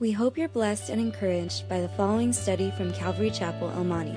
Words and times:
We 0.00 0.12
hope 0.12 0.38
you're 0.38 0.48
blessed 0.48 0.90
and 0.90 1.00
encouraged 1.00 1.68
by 1.68 1.80
the 1.80 1.88
following 1.88 2.32
study 2.32 2.70
from 2.76 2.92
Calvary 2.92 3.30
Chapel, 3.30 3.68
El 3.70 3.82
Monte. 3.82 4.16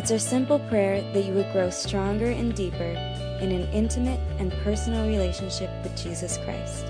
It's 0.00 0.10
our 0.10 0.18
simple 0.18 0.58
prayer 0.70 1.02
that 1.12 1.22
you 1.22 1.34
would 1.34 1.52
grow 1.52 1.68
stronger 1.68 2.30
and 2.30 2.54
deeper 2.54 2.96
in 3.42 3.52
an 3.52 3.70
intimate 3.74 4.18
and 4.38 4.50
personal 4.64 5.06
relationship 5.06 5.68
with 5.82 5.94
Jesus 6.02 6.38
Christ. 6.38 6.86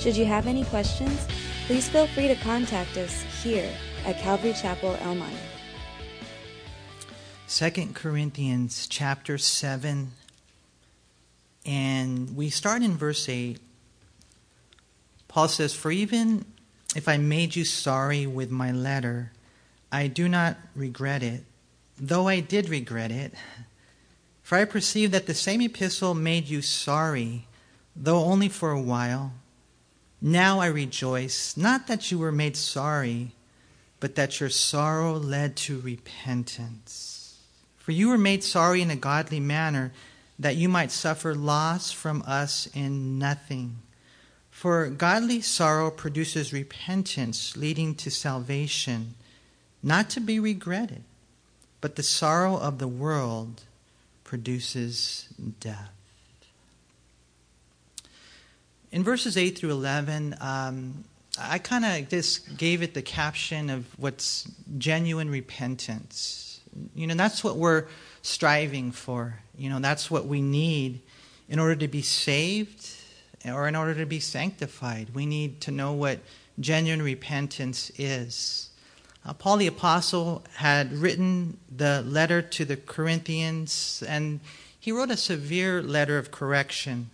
Should 0.00 0.16
you 0.16 0.24
have 0.24 0.46
any 0.46 0.64
questions, 0.64 1.26
please 1.66 1.86
feel 1.86 2.06
free 2.06 2.28
to 2.28 2.34
contact 2.36 2.96
us 2.96 3.20
here 3.42 3.70
at 4.06 4.18
Calvary 4.20 4.54
Chapel, 4.54 4.96
El 5.02 5.16
Monte. 5.16 5.36
2 7.46 7.92
Corinthians 7.92 8.86
chapter 8.88 9.36
7, 9.36 10.12
and 11.66 12.34
we 12.34 12.48
start 12.48 12.82
in 12.82 12.96
verse 12.96 13.28
8. 13.28 13.58
Paul 15.28 15.48
says, 15.48 15.74
For 15.74 15.90
even 15.90 16.46
if 16.96 17.08
I 17.08 17.16
made 17.16 17.54
you 17.54 17.64
sorry 17.64 18.26
with 18.26 18.50
my 18.50 18.72
letter, 18.72 19.32
I 19.92 20.06
do 20.06 20.28
not 20.28 20.56
regret 20.74 21.22
it, 21.22 21.44
though 21.96 22.28
I 22.28 22.40
did 22.40 22.68
regret 22.68 23.10
it. 23.10 23.34
For 24.42 24.56
I 24.56 24.64
perceive 24.64 25.10
that 25.10 25.26
the 25.26 25.34
same 25.34 25.60
epistle 25.60 26.14
made 26.14 26.48
you 26.48 26.62
sorry, 26.62 27.46
though 27.94 28.24
only 28.24 28.48
for 28.48 28.70
a 28.70 28.80
while. 28.80 29.32
Now 30.20 30.60
I 30.60 30.66
rejoice, 30.66 31.56
not 31.56 31.86
that 31.86 32.10
you 32.10 32.18
were 32.18 32.32
made 32.32 32.56
sorry, 32.56 33.32
but 34.00 34.14
that 34.14 34.40
your 34.40 34.48
sorrow 34.48 35.14
led 35.14 35.56
to 35.56 35.80
repentance. 35.80 37.38
For 37.76 37.92
you 37.92 38.08
were 38.08 38.18
made 38.18 38.42
sorry 38.42 38.82
in 38.82 38.90
a 38.90 38.96
godly 38.96 39.40
manner, 39.40 39.92
that 40.38 40.56
you 40.56 40.68
might 40.68 40.90
suffer 40.90 41.34
loss 41.34 41.90
from 41.90 42.22
us 42.26 42.68
in 42.74 43.18
nothing. 43.18 43.76
For 44.58 44.88
godly 44.88 45.40
sorrow 45.40 45.88
produces 45.88 46.52
repentance, 46.52 47.56
leading 47.56 47.94
to 47.94 48.10
salvation, 48.10 49.14
not 49.84 50.10
to 50.10 50.20
be 50.20 50.40
regretted, 50.40 51.04
but 51.80 51.94
the 51.94 52.02
sorrow 52.02 52.56
of 52.56 52.80
the 52.80 52.88
world 52.88 53.62
produces 54.24 55.28
death. 55.60 55.92
In 58.90 59.04
verses 59.04 59.36
8 59.36 59.56
through 59.56 59.70
11, 59.70 60.34
um, 60.40 61.04
I 61.38 61.58
kind 61.58 61.84
of 61.84 62.08
just 62.08 62.56
gave 62.56 62.82
it 62.82 62.94
the 62.94 63.02
caption 63.02 63.70
of 63.70 63.86
what's 63.96 64.50
genuine 64.76 65.30
repentance. 65.30 66.58
You 66.96 67.06
know, 67.06 67.14
that's 67.14 67.44
what 67.44 67.54
we're 67.54 67.86
striving 68.22 68.90
for. 68.90 69.38
You 69.56 69.70
know, 69.70 69.78
that's 69.78 70.10
what 70.10 70.26
we 70.26 70.42
need 70.42 70.98
in 71.48 71.60
order 71.60 71.76
to 71.76 71.86
be 71.86 72.02
saved 72.02 72.97
or 73.44 73.68
in 73.68 73.76
order 73.76 73.94
to 73.94 74.06
be 74.06 74.20
sanctified. 74.20 75.14
We 75.14 75.26
need 75.26 75.60
to 75.62 75.70
know 75.70 75.92
what 75.92 76.20
genuine 76.58 77.02
repentance 77.02 77.90
is. 77.98 78.70
Uh, 79.24 79.32
Paul 79.32 79.58
the 79.58 79.66
Apostle 79.66 80.44
had 80.54 80.92
written 80.92 81.58
the 81.74 82.02
letter 82.06 82.40
to 82.40 82.64
the 82.64 82.76
Corinthians, 82.76 84.02
and 84.08 84.40
he 84.78 84.92
wrote 84.92 85.10
a 85.10 85.16
severe 85.16 85.82
letter 85.82 86.18
of 86.18 86.30
correction. 86.30 87.10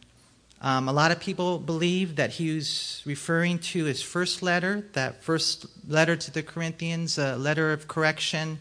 Um, 0.61 0.89
a 0.89 0.93
lot 0.93 1.11
of 1.11 1.21
people 1.21 1.59
believe 1.59 2.17
that 2.17 2.31
he 2.31 2.55
was 2.55 3.03
referring 3.05 3.59
to 3.59 3.85
his 3.85 4.01
first 4.01 4.43
letter, 4.43 4.87
that 4.93 5.23
first 5.23 5.67
letter 5.89 6.17
to 6.17 6.31
the 6.31 6.43
Corinthians, 6.43 7.19
a 7.19 7.37
letter 7.37 7.73
of 7.73 7.89
correction. 7.89 8.61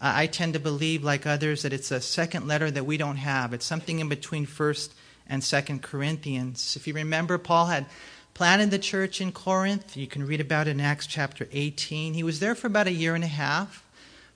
Uh, 0.00 0.12
I 0.16 0.26
tend 0.26 0.54
to 0.54 0.58
believe, 0.58 1.04
like 1.04 1.26
others, 1.26 1.62
that 1.62 1.72
it's 1.72 1.90
a 1.90 2.00
second 2.00 2.48
letter 2.48 2.70
that 2.70 2.86
we 2.86 2.96
don't 2.96 3.18
have. 3.18 3.52
It's 3.52 3.64
something 3.64 4.00
in 4.00 4.08
between 4.08 4.46
first 4.46 4.92
and 5.28 5.42
Second 5.42 5.82
Corinthians. 5.82 6.76
If 6.76 6.86
you 6.86 6.94
remember, 6.94 7.38
Paul 7.38 7.66
had 7.66 7.86
planted 8.34 8.70
the 8.70 8.78
church 8.78 9.20
in 9.20 9.32
Corinth. 9.32 9.96
You 9.96 10.06
can 10.06 10.26
read 10.26 10.40
about 10.40 10.66
it 10.66 10.72
in 10.72 10.80
Acts 10.80 11.06
chapter 11.06 11.48
18. 11.52 12.14
He 12.14 12.22
was 12.22 12.40
there 12.40 12.54
for 12.54 12.66
about 12.66 12.88
a 12.88 12.92
year 12.92 13.14
and 13.14 13.24
a 13.24 13.28
half. 13.28 13.84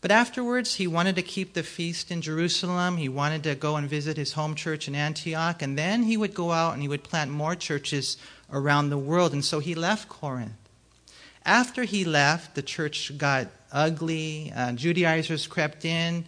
But 0.01 0.13
afterwards, 0.13 0.77
he 0.77 0.87
wanted 0.87 1.17
to 1.17 1.23
keep 1.23 1.55
the 1.55 1.65
feast 1.65 2.13
in 2.13 2.23
Jerusalem. 2.23 2.99
He 2.99 3.09
wanted 3.09 3.43
to 3.43 3.57
go 3.57 3.75
and 3.75 3.91
visit 3.91 4.17
his 4.17 4.35
home 4.35 4.55
church 4.55 4.87
in 4.87 4.95
Antioch. 4.95 5.61
And 5.61 5.77
then 5.77 6.05
he 6.05 6.17
would 6.17 6.35
go 6.35 6.53
out 6.53 6.75
and 6.75 6.83
he 6.83 6.89
would 6.89 7.03
plant 7.03 7.33
more 7.33 7.57
churches 7.57 8.17
around 8.53 8.91
the 8.91 8.99
world. 8.99 9.33
And 9.33 9.45
so 9.45 9.59
he 9.59 9.75
left 9.75 10.09
Corinth. 10.09 10.53
After 11.45 11.83
he 11.83 12.05
left, 12.05 12.55
the 12.55 12.63
church 12.63 13.19
got 13.19 13.49
ugly. 13.73 14.53
Uh, 14.55 14.73
Judaizers 14.73 15.49
crept 15.49 15.85
in, 15.85 16.27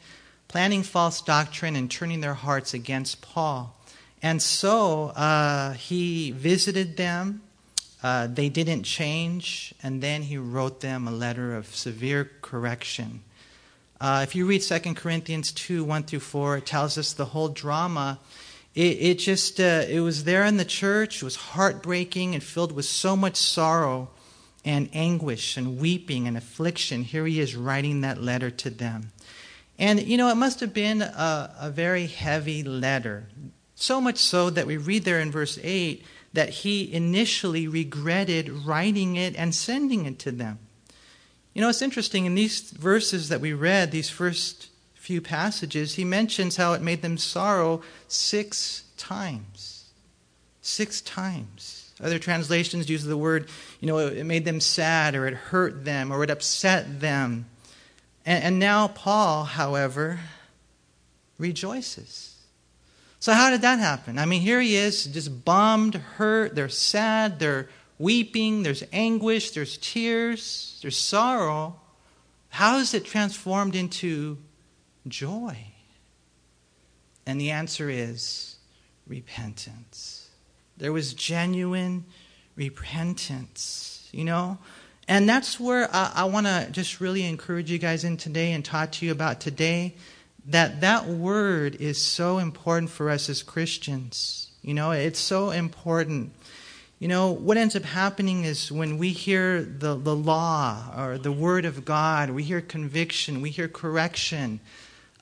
planting 0.49 0.83
false 0.83 1.23
doctrine 1.23 1.77
and 1.77 1.89
turning 1.91 2.21
their 2.21 2.35
hearts 2.35 2.75
against 2.75 3.23
Paul. 3.23 3.77
And 4.23 4.43
so 4.43 5.09
uh, 5.09 5.73
he 5.73 6.31
visited 6.31 6.97
them. 6.97 7.43
Uh, 8.03 8.27
they 8.27 8.49
didn't 8.49 8.85
change, 8.85 9.75
and 9.83 10.03
then 10.03 10.23
he 10.23 10.39
wrote 10.39 10.81
them 10.81 11.07
a 11.07 11.11
letter 11.11 11.55
of 11.55 11.75
severe 11.75 12.31
correction. 12.41 13.23
Uh, 14.01 14.21
if 14.23 14.35
you 14.35 14.47
read 14.47 14.63
2 14.63 14.95
Corinthians 14.95 15.53
2 15.53 15.85
1 15.85 16.05
through 16.05 16.21
4, 16.21 16.59
it 16.59 16.67
tells 16.67 16.97
us 16.97 17.13
the 17.13 17.27
whole 17.27 17.49
drama. 17.49 18.19
It, 18.75 18.97
it 19.01 19.19
just, 19.19 19.61
uh, 19.61 19.85
it 19.89 20.01
was 20.01 20.25
there 20.25 20.45
in 20.45 20.57
the 20.57 20.65
church. 20.65 21.17
It 21.17 21.25
was 21.25 21.37
heartbreaking 21.37 22.35
and 22.35 22.43
filled 22.43 22.73
with 22.73 22.87
so 22.87 23.17
much 23.17 23.37
sorrow 23.37 24.09
and 24.65 24.89
anguish 24.95 25.57
and 25.57 25.79
weeping 25.79 26.27
and 26.27 26.37
affliction. 26.37 27.05
Here 27.05 27.27
he 27.27 27.41
is 27.41 27.57
writing 27.57 28.01
that 28.01 28.23
letter 28.23 28.51
to 28.51 28.71
them. 28.71 29.13
And, 29.79 30.03
you 30.03 30.17
know, 30.17 30.29
it 30.29 30.35
must 30.35 30.61
have 30.61 30.73
been 30.73 31.03
a, 31.03 31.55
a 31.59 31.71
very 31.71 32.07
heavy 32.07 32.63
letter. 32.63 33.27
So 33.81 33.99
much 33.99 34.19
so 34.19 34.51
that 34.51 34.67
we 34.67 34.77
read 34.77 35.05
there 35.05 35.21
in 35.21 35.31
verse 35.31 35.59
8 35.63 36.05
that 36.35 36.51
he 36.51 36.93
initially 36.93 37.67
regretted 37.67 38.51
writing 38.51 39.17
it 39.17 39.35
and 39.37 39.55
sending 39.55 40.05
it 40.05 40.19
to 40.19 40.31
them. 40.31 40.59
You 41.55 41.63
know, 41.63 41.71
it's 41.71 41.81
interesting. 41.81 42.27
In 42.27 42.35
these 42.35 42.73
verses 42.73 43.31
that 43.31 43.41
we 43.41 43.55
read, 43.55 43.91
these 43.91 44.11
first 44.11 44.69
few 44.97 45.23
passages, 45.23 45.95
he 45.95 46.05
mentions 46.05 46.57
how 46.57 46.75
it 46.75 46.83
made 46.83 47.01
them 47.01 47.17
sorrow 47.17 47.81
six 48.07 48.85
times. 48.99 49.87
Six 50.61 51.01
times. 51.01 51.91
Other 52.03 52.19
translations 52.19 52.91
use 52.91 53.05
the 53.05 53.17
word, 53.17 53.49
you 53.81 53.89
know, 53.89 53.97
it 53.97 54.25
made 54.25 54.45
them 54.45 54.61
sad 54.61 55.15
or 55.15 55.27
it 55.27 55.33
hurt 55.35 55.87
them 55.87 56.13
or 56.13 56.23
it 56.23 56.29
upset 56.29 57.01
them. 57.01 57.47
And, 58.27 58.45
and 58.45 58.59
now 58.59 58.89
Paul, 58.89 59.45
however, 59.45 60.21
rejoices. 61.39 62.37
So, 63.21 63.35
how 63.35 63.51
did 63.51 63.61
that 63.61 63.79
happen? 63.79 64.19
I 64.19 64.25
mean, 64.25 64.41
here 64.41 64.63
he 64.63 64.77
is, 64.77 65.05
just 65.05 65.45
bummed, 65.45 65.95
hurt, 65.95 66.55
they're 66.55 66.71
sad, 66.71 67.39
they're 67.39 67.69
weeping, 67.99 68.63
there's 68.63 68.83
anguish, 68.95 69.51
there's 69.51 69.77
tears, 69.77 70.79
there's 70.81 70.97
sorrow. 70.97 71.79
How 72.49 72.79
is 72.79 72.95
it 72.95 73.05
transformed 73.05 73.77
into 73.77 74.39
joy? 75.07 75.55
And 77.27 77.39
the 77.39 77.51
answer 77.51 77.91
is 77.91 78.57
repentance. 79.07 80.31
There 80.79 80.93
was 80.93 81.13
genuine 81.13 82.07
repentance, 82.57 84.09
you 84.13 84.25
know? 84.25 84.57
And 85.07 85.29
that's 85.29 85.61
where 85.61 85.95
I, 85.95 86.13
I 86.15 86.25
want 86.25 86.47
to 86.47 86.69
just 86.73 87.01
really 87.01 87.27
encourage 87.27 87.71
you 87.71 87.77
guys 87.77 88.03
in 88.03 88.17
today 88.17 88.53
and 88.53 88.65
talk 88.65 88.93
to 88.93 89.07
you 89.07 89.13
about 89.13 89.41
today 89.41 89.95
that 90.47 90.81
that 90.81 91.07
word 91.07 91.77
is 91.77 92.03
so 92.03 92.39
important 92.39 92.91
for 92.91 93.11
us 93.11 93.29
as 93.29 93.43
Christians. 93.43 94.51
You 94.63 94.75
know, 94.75 94.91
it's 94.91 95.21
so 95.21 95.51
important 95.51 96.33
you 97.01 97.09
know, 97.09 97.31
what 97.31 97.57
ends 97.57 97.75
up 97.75 97.83
happening 97.83 98.45
is 98.45 98.71
when 98.71 98.99
we 98.99 99.09
hear 99.09 99.63
the, 99.63 99.97
the 99.97 100.15
law 100.15 100.85
or 100.95 101.17
the 101.17 101.33
word 101.33 101.65
of 101.65 101.83
God, 101.87 102.29
we 102.29 102.43
hear 102.43 102.61
conviction, 102.61 103.41
we 103.41 103.49
hear 103.49 103.69
correction, 103.69 104.61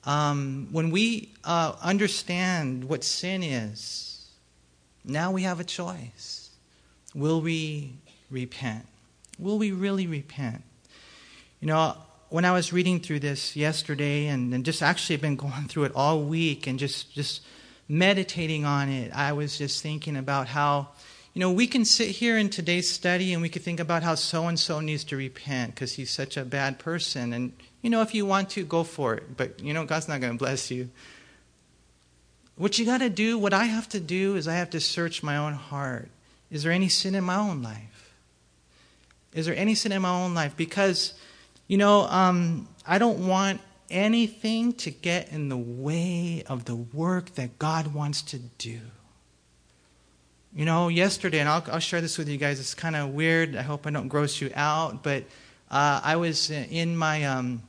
um, 0.03 0.67
when 0.73 0.91
we 0.91 1.31
uh, 1.45 1.75
understand 1.81 2.83
what 2.83 3.05
sin 3.05 3.43
is, 3.43 4.27
now 5.05 5.31
we 5.31 5.43
have 5.43 5.61
a 5.61 5.63
choice. 5.63 6.49
Will 7.15 7.39
we 7.39 7.93
repent? 8.29 8.85
Will 9.39 9.57
we 9.57 9.71
really 9.71 10.05
repent? 10.05 10.61
You 11.61 11.67
know, 11.69 11.95
when 12.29 12.45
I 12.45 12.51
was 12.51 12.71
reading 12.71 12.99
through 12.99 13.19
this 13.19 13.55
yesterday 13.55 14.27
and, 14.27 14.53
and 14.53 14.63
just 14.63 14.81
actually 14.81 15.17
been 15.17 15.35
going 15.35 15.67
through 15.67 15.85
it 15.85 15.91
all 15.95 16.21
week 16.21 16.67
and 16.67 16.79
just, 16.79 17.13
just 17.13 17.41
meditating 17.87 18.65
on 18.65 18.89
it, 18.89 19.11
I 19.13 19.33
was 19.33 19.57
just 19.57 19.81
thinking 19.81 20.15
about 20.15 20.47
how 20.47 20.89
you 21.33 21.39
know, 21.41 21.51
we 21.51 21.67
can 21.67 21.85
sit 21.85 22.09
here 22.09 22.37
in 22.37 22.49
today's 22.49 22.89
study 22.89 23.33
and 23.33 23.41
we 23.41 23.49
could 23.49 23.61
think 23.61 23.79
about 23.79 24.03
how 24.03 24.15
so 24.15 24.47
and 24.47 24.59
so 24.59 24.79
needs 24.79 25.03
to 25.05 25.15
repent 25.15 25.75
because 25.75 25.93
he's 25.93 26.09
such 26.09 26.37
a 26.37 26.43
bad 26.43 26.79
person. 26.79 27.33
And, 27.33 27.53
you 27.81 27.89
know, 27.89 28.01
if 28.01 28.15
you 28.15 28.25
want 28.25 28.49
to, 28.51 28.63
go 28.63 28.83
for 28.83 29.13
it. 29.13 29.37
But, 29.37 29.61
you 29.61 29.73
know, 29.73 29.85
God's 29.85 30.07
not 30.07 30.21
going 30.21 30.33
to 30.33 30.37
bless 30.37 30.71
you. 30.71 30.89
What 32.55 32.79
you 32.79 32.85
got 32.85 32.97
to 32.97 33.09
do, 33.09 33.37
what 33.37 33.53
I 33.53 33.65
have 33.65 33.87
to 33.89 33.99
do, 33.99 34.35
is 34.35 34.47
I 34.47 34.55
have 34.55 34.71
to 34.71 34.79
search 34.79 35.23
my 35.23 35.37
own 35.37 35.53
heart. 35.53 36.09
Is 36.51 36.63
there 36.63 36.71
any 36.71 36.89
sin 36.89 37.13
in 37.15 37.23
my 37.23 37.37
own 37.37 37.61
life? 37.61 38.13
Is 39.31 39.45
there 39.45 39.55
any 39.55 39.75
sin 39.75 39.91
in 39.91 40.01
my 40.01 40.09
own 40.09 40.33
life? 40.33 40.57
Because, 40.57 41.13
you 41.69 41.77
know, 41.77 42.01
um, 42.07 42.67
I 42.85 42.97
don't 42.97 43.27
want 43.27 43.61
anything 43.91 44.73
to 44.73 44.89
get 44.89 45.31
in 45.31 45.49
the 45.49 45.57
way 45.57 46.43
of 46.47 46.65
the 46.65 46.75
work 46.75 47.35
that 47.35 47.59
God 47.59 47.93
wants 47.93 48.23
to 48.23 48.39
do. 48.39 48.79
You 50.53 50.65
know, 50.65 50.87
yesterday, 50.87 51.39
and 51.39 51.47
I'll, 51.47 51.63
I'll 51.71 51.79
share 51.79 52.01
this 52.01 52.17
with 52.17 52.27
you 52.27 52.37
guys. 52.37 52.59
It's 52.59 52.73
kind 52.73 52.95
of 52.95 53.09
weird. 53.09 53.55
I 53.55 53.61
hope 53.61 53.85
I 53.85 53.91
don't 53.91 54.07
gross 54.07 54.41
you 54.41 54.51
out, 54.55 55.03
but 55.03 55.25
uh, 55.69 56.01
I 56.03 56.15
was 56.15 56.49
in 56.49 56.97
my 56.97 57.23
um, 57.25 57.61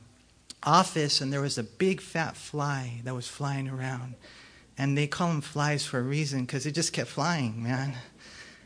office, 0.63 1.21
and 1.21 1.31
there 1.31 1.41
was 1.41 1.59
a 1.59 1.63
big 1.63 2.01
fat 2.01 2.35
fly 2.35 3.01
that 3.03 3.13
was 3.13 3.27
flying 3.27 3.69
around. 3.69 4.15
And 4.79 4.97
they 4.97 5.05
call 5.05 5.27
them 5.27 5.41
flies 5.41 5.85
for 5.85 5.99
a 5.99 6.03
reason 6.03 6.41
because 6.41 6.65
it 6.65 6.71
just 6.71 6.91
kept 6.91 7.09
flying, 7.09 7.61
man. 7.61 7.93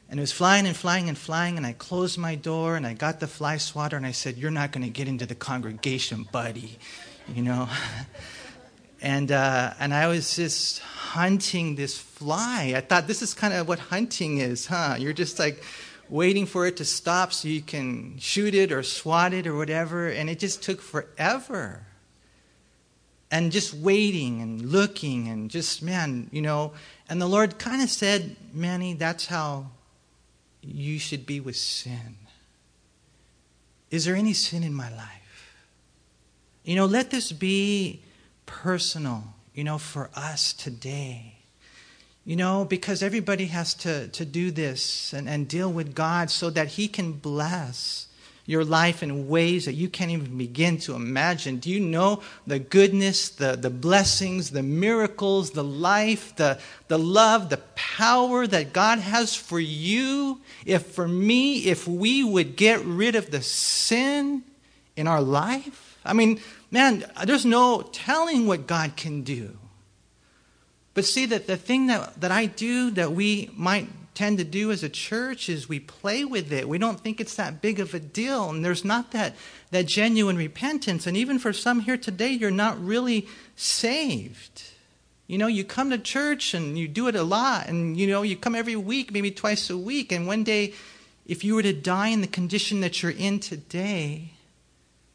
And 0.09 0.19
it 0.19 0.21
was 0.21 0.31
flying 0.31 0.67
and 0.67 0.75
flying 0.77 1.09
and 1.09 1.17
flying, 1.17 1.57
and 1.57 1.65
I 1.65 1.73
closed 1.73 2.17
my 2.17 2.35
door 2.35 2.75
and 2.75 2.85
I 2.85 2.93
got 2.93 3.19
the 3.19 3.27
fly 3.27 3.57
swatter 3.57 3.97
and 3.97 4.05
I 4.05 4.11
said, 4.11 4.37
You're 4.37 4.51
not 4.51 4.71
going 4.71 4.83
to 4.83 4.91
get 4.91 5.07
into 5.07 5.25
the 5.25 5.35
congregation, 5.35 6.27
buddy. 6.31 6.77
You 7.33 7.41
know? 7.41 7.67
and, 9.01 9.31
uh, 9.31 9.73
and 9.79 9.93
I 9.93 10.07
was 10.07 10.35
just 10.35 10.79
hunting 10.79 11.75
this 11.75 11.97
fly. 11.97 12.73
I 12.75 12.81
thought 12.81 13.07
this 13.07 13.21
is 13.21 13.33
kind 13.33 13.53
of 13.53 13.67
what 13.67 13.79
hunting 13.79 14.37
is, 14.37 14.67
huh? 14.67 14.95
You're 14.99 15.13
just 15.13 15.39
like 15.39 15.63
waiting 16.07 16.45
for 16.45 16.67
it 16.67 16.77
to 16.77 16.85
stop 16.85 17.33
so 17.33 17.47
you 17.47 17.61
can 17.61 18.17
shoot 18.19 18.53
it 18.53 18.71
or 18.71 18.83
swat 18.83 19.33
it 19.33 19.47
or 19.47 19.55
whatever, 19.55 20.07
and 20.07 20.29
it 20.29 20.39
just 20.39 20.61
took 20.61 20.81
forever. 20.81 21.81
And 23.31 23.51
just 23.51 23.73
waiting 23.73 24.41
and 24.41 24.61
looking 24.61 25.27
and 25.27 25.49
just, 25.49 25.81
man, 25.81 26.29
you 26.31 26.41
know. 26.41 26.73
And 27.09 27.19
the 27.19 27.27
Lord 27.27 27.57
kind 27.57 27.81
of 27.81 27.89
said, 27.89 28.35
Manny, 28.53 28.93
that's 28.93 29.25
how 29.25 29.71
you 30.65 30.99
should 30.99 31.25
be 31.25 31.39
with 31.39 31.55
sin. 31.55 32.17
Is 33.91 34.05
there 34.05 34.15
any 34.15 34.33
sin 34.33 34.63
in 34.63 34.73
my 34.73 34.89
life? 34.89 35.55
You 36.63 36.75
know, 36.75 36.85
let 36.85 37.11
this 37.11 37.31
be 37.31 38.01
personal, 38.45 39.23
you 39.53 39.63
know, 39.63 39.77
for 39.77 40.09
us 40.15 40.51
today. 40.53 41.35
You 42.25 42.35
know, 42.35 42.65
because 42.65 43.03
everybody 43.03 43.45
has 43.45 43.75
to, 43.75 44.07
to 44.07 44.25
do 44.25 44.49
this 44.49 45.13
and, 45.13 45.29
and 45.29 45.47
deal 45.47 45.71
with 45.71 45.93
God 45.93 46.31
so 46.31 46.49
that 46.49 46.69
He 46.69 46.87
can 46.87 47.13
bless 47.13 48.07
your 48.45 48.63
life 48.63 49.01
in 49.01 49.27
ways 49.27 49.65
that 49.65 49.73
you 49.73 49.89
can't 49.89 50.11
even 50.11 50.37
begin 50.37 50.77
to 50.77 50.93
imagine. 50.93 51.57
Do 51.57 51.71
you 51.71 51.79
know 51.79 52.21
the 52.45 52.59
goodness, 52.59 53.29
the, 53.29 53.55
the 53.55 53.71
blessings, 53.71 54.51
the 54.51 54.61
miracles, 54.61 55.51
the 55.51 55.63
life, 55.63 56.35
the, 56.35 56.59
the 56.87 56.99
love, 56.99 57.49
the 57.49 57.57
power 57.75 58.45
that 58.45 58.71
God 58.71 58.99
has 58.99 59.35
for 59.35 59.59
you? 59.59 60.41
If 60.65 60.85
for 60.85 61.07
me, 61.07 61.65
if 61.65 61.87
we 61.87 62.23
would 62.23 62.55
get 62.55 62.83
rid 62.85 63.15
of 63.15 63.31
the 63.31 63.41
sin 63.41 64.43
in 64.95 65.07
our 65.07 65.21
life, 65.21 65.97
I 66.05 66.13
mean, 66.13 66.39
man, 66.69 67.03
there's 67.25 67.45
no 67.45 67.81
telling 67.81 68.45
what 68.45 68.67
God 68.67 68.95
can 68.95 69.23
do. 69.23 69.57
But 70.93 71.05
see 71.05 71.25
that 71.25 71.47
the 71.47 71.57
thing 71.57 71.87
that, 71.87 72.21
that 72.21 72.31
I 72.31 72.45
do 72.45 72.91
that 72.91 73.11
we 73.11 73.49
might 73.55 73.89
tend 74.15 74.37
to 74.37 74.43
do 74.43 74.71
as 74.71 74.83
a 74.83 74.89
church 74.89 75.49
is 75.49 75.69
we 75.69 75.79
play 75.79 76.25
with 76.25 76.51
it. 76.51 76.67
We 76.67 76.77
don't 76.77 76.99
think 76.99 77.19
it's 77.19 77.35
that 77.35 77.61
big 77.61 77.79
of 77.79 77.93
a 77.93 77.99
deal. 77.99 78.49
And 78.49 78.63
there's 78.63 78.85
not 78.85 79.11
that, 79.11 79.35
that 79.71 79.85
genuine 79.85 80.37
repentance. 80.37 81.05
And 81.05 81.15
even 81.17 81.37
for 81.37 81.53
some 81.53 81.81
here 81.81 81.97
today, 81.97 82.29
you're 82.29 82.51
not 82.51 82.83
really 82.83 83.27
saved. 83.55 84.63
You 85.27 85.37
know, 85.37 85.47
you 85.47 85.63
come 85.63 85.89
to 85.89 85.97
church 85.97 86.53
and 86.53 86.77
you 86.77 86.87
do 86.87 87.07
it 87.07 87.15
a 87.15 87.23
lot. 87.23 87.67
And, 87.67 87.97
you 87.97 88.07
know, 88.07 88.21
you 88.21 88.35
come 88.37 88.55
every 88.55 88.75
week, 88.75 89.11
maybe 89.11 89.31
twice 89.31 89.69
a 89.69 89.77
week. 89.77 90.11
And 90.11 90.25
one 90.25 90.43
day, 90.43 90.73
if 91.25 91.43
you 91.43 91.55
were 91.55 91.63
to 91.63 91.73
die 91.73 92.07
in 92.07 92.21
the 92.21 92.27
condition 92.27 92.81
that 92.81 93.01
you're 93.01 93.11
in 93.11 93.39
today, 93.39 94.31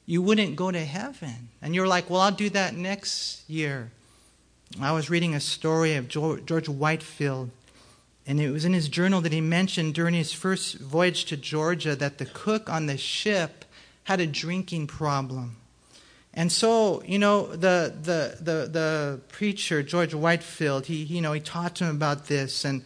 you 0.06 0.20
wouldn't 0.20 0.56
go 0.56 0.70
to 0.70 0.84
heaven. 0.84 1.48
And 1.62 1.74
you're 1.74 1.86
like, 1.86 2.10
well, 2.10 2.20
I'll 2.20 2.32
do 2.32 2.50
that 2.50 2.74
next 2.74 3.48
year. 3.48 3.92
I 4.80 4.92
was 4.92 5.10
reading 5.10 5.34
a 5.34 5.40
story 5.40 5.94
of 5.94 6.08
George 6.08 6.68
Whitefield 6.68 7.50
and 8.26 8.40
it 8.40 8.50
was 8.50 8.64
in 8.64 8.72
his 8.72 8.88
journal 8.88 9.20
that 9.22 9.32
he 9.32 9.40
mentioned 9.40 9.94
during 9.94 10.14
his 10.14 10.32
first 10.32 10.78
voyage 10.78 11.24
to 11.26 11.36
Georgia 11.36 11.96
that 11.96 12.18
the 12.18 12.26
cook 12.26 12.68
on 12.68 12.86
the 12.86 12.96
ship 12.96 13.64
had 14.04 14.20
a 14.20 14.26
drinking 14.26 14.86
problem. 14.86 15.56
And 16.32 16.52
so, 16.52 17.02
you 17.04 17.18
know, 17.18 17.46
the, 17.46 17.92
the, 18.00 18.36
the, 18.40 18.68
the 18.68 19.20
preacher, 19.28 19.82
George 19.82 20.14
Whitefield, 20.14 20.86
he, 20.86 21.02
you 21.02 21.20
know, 21.20 21.32
he 21.32 21.40
taught 21.40 21.76
to 21.76 21.84
him 21.84 21.96
about 21.96 22.26
this. 22.26 22.64
And, 22.64 22.84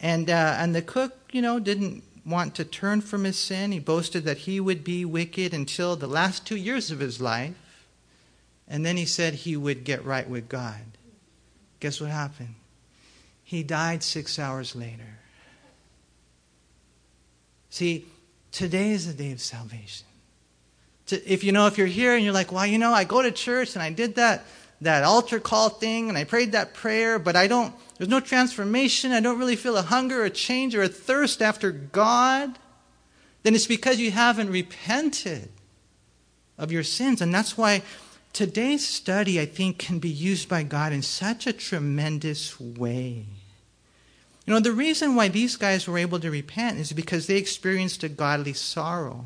and, 0.00 0.30
uh, 0.30 0.56
and 0.58 0.74
the 0.74 0.82
cook, 0.82 1.14
you 1.30 1.42
know, 1.42 1.58
didn't 1.58 2.02
want 2.24 2.54
to 2.54 2.64
turn 2.64 3.02
from 3.02 3.24
his 3.24 3.38
sin. 3.38 3.72
He 3.72 3.80
boasted 3.80 4.24
that 4.24 4.38
he 4.38 4.60
would 4.60 4.82
be 4.82 5.04
wicked 5.04 5.52
until 5.52 5.96
the 5.96 6.06
last 6.06 6.46
two 6.46 6.56
years 6.56 6.90
of 6.90 7.00
his 7.00 7.20
life. 7.20 7.54
And 8.66 8.84
then 8.84 8.96
he 8.96 9.04
said 9.04 9.34
he 9.34 9.56
would 9.56 9.84
get 9.84 10.04
right 10.04 10.28
with 10.28 10.48
God. 10.48 10.80
Guess 11.80 12.00
what 12.00 12.10
happened? 12.10 12.54
He 13.46 13.62
died 13.62 14.02
six 14.02 14.40
hours 14.40 14.74
later. 14.74 15.20
See, 17.70 18.04
today 18.50 18.90
is 18.90 19.06
the 19.06 19.14
day 19.14 19.30
of 19.30 19.40
salvation. 19.40 20.04
If 21.08 21.44
you 21.44 21.52
know, 21.52 21.68
if 21.68 21.78
you're 21.78 21.86
here 21.86 22.16
and 22.16 22.24
you're 22.24 22.34
like, 22.34 22.50
well, 22.50 22.66
you 22.66 22.76
know, 22.76 22.92
I 22.92 23.04
go 23.04 23.22
to 23.22 23.30
church 23.30 23.76
and 23.76 23.84
I 23.84 23.90
did 23.90 24.16
that, 24.16 24.44
that 24.80 25.04
altar 25.04 25.38
call 25.38 25.68
thing 25.68 26.08
and 26.08 26.18
I 26.18 26.24
prayed 26.24 26.52
that 26.52 26.74
prayer, 26.74 27.20
but 27.20 27.36
I 27.36 27.46
don't, 27.46 27.72
there's 27.98 28.10
no 28.10 28.18
transformation. 28.18 29.12
I 29.12 29.20
don't 29.20 29.38
really 29.38 29.54
feel 29.54 29.76
a 29.76 29.82
hunger, 29.82 30.24
a 30.24 30.30
change, 30.30 30.74
or 30.74 30.82
a 30.82 30.88
thirst 30.88 31.40
after 31.40 31.70
God, 31.70 32.58
then 33.44 33.54
it's 33.54 33.68
because 33.68 34.00
you 34.00 34.10
haven't 34.10 34.50
repented 34.50 35.50
of 36.58 36.72
your 36.72 36.82
sins. 36.82 37.22
And 37.22 37.32
that's 37.32 37.56
why 37.56 37.82
today's 38.36 38.86
study, 38.86 39.40
I 39.40 39.46
think, 39.46 39.78
can 39.78 39.98
be 39.98 40.10
used 40.10 40.46
by 40.46 40.62
God 40.62 40.92
in 40.92 41.00
such 41.00 41.46
a 41.46 41.54
tremendous 41.54 42.60
way. 42.60 43.24
You 44.44 44.52
know, 44.52 44.60
the 44.60 44.72
reason 44.72 45.14
why 45.14 45.28
these 45.28 45.56
guys 45.56 45.88
were 45.88 45.96
able 45.96 46.20
to 46.20 46.30
repent 46.30 46.78
is 46.78 46.92
because 46.92 47.26
they 47.26 47.38
experienced 47.38 48.04
a 48.04 48.10
godly 48.10 48.52
sorrow. 48.52 49.24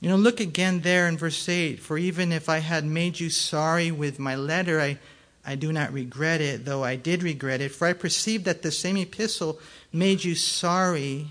You 0.00 0.08
know, 0.08 0.16
look 0.16 0.38
again 0.38 0.82
there 0.82 1.08
in 1.08 1.18
verse 1.18 1.48
8 1.48 1.80
For 1.80 1.98
even 1.98 2.30
if 2.30 2.48
I 2.48 2.58
had 2.58 2.84
made 2.84 3.18
you 3.18 3.28
sorry 3.28 3.90
with 3.90 4.20
my 4.20 4.36
letter, 4.36 4.80
I, 4.80 5.00
I 5.44 5.56
do 5.56 5.72
not 5.72 5.92
regret 5.92 6.40
it, 6.40 6.66
though 6.66 6.84
I 6.84 6.94
did 6.94 7.24
regret 7.24 7.60
it. 7.60 7.72
For 7.72 7.88
I 7.88 7.92
perceived 7.92 8.44
that 8.44 8.62
the 8.62 8.70
same 8.70 8.98
epistle 8.98 9.58
made 9.92 10.22
you 10.22 10.36
sorry, 10.36 11.26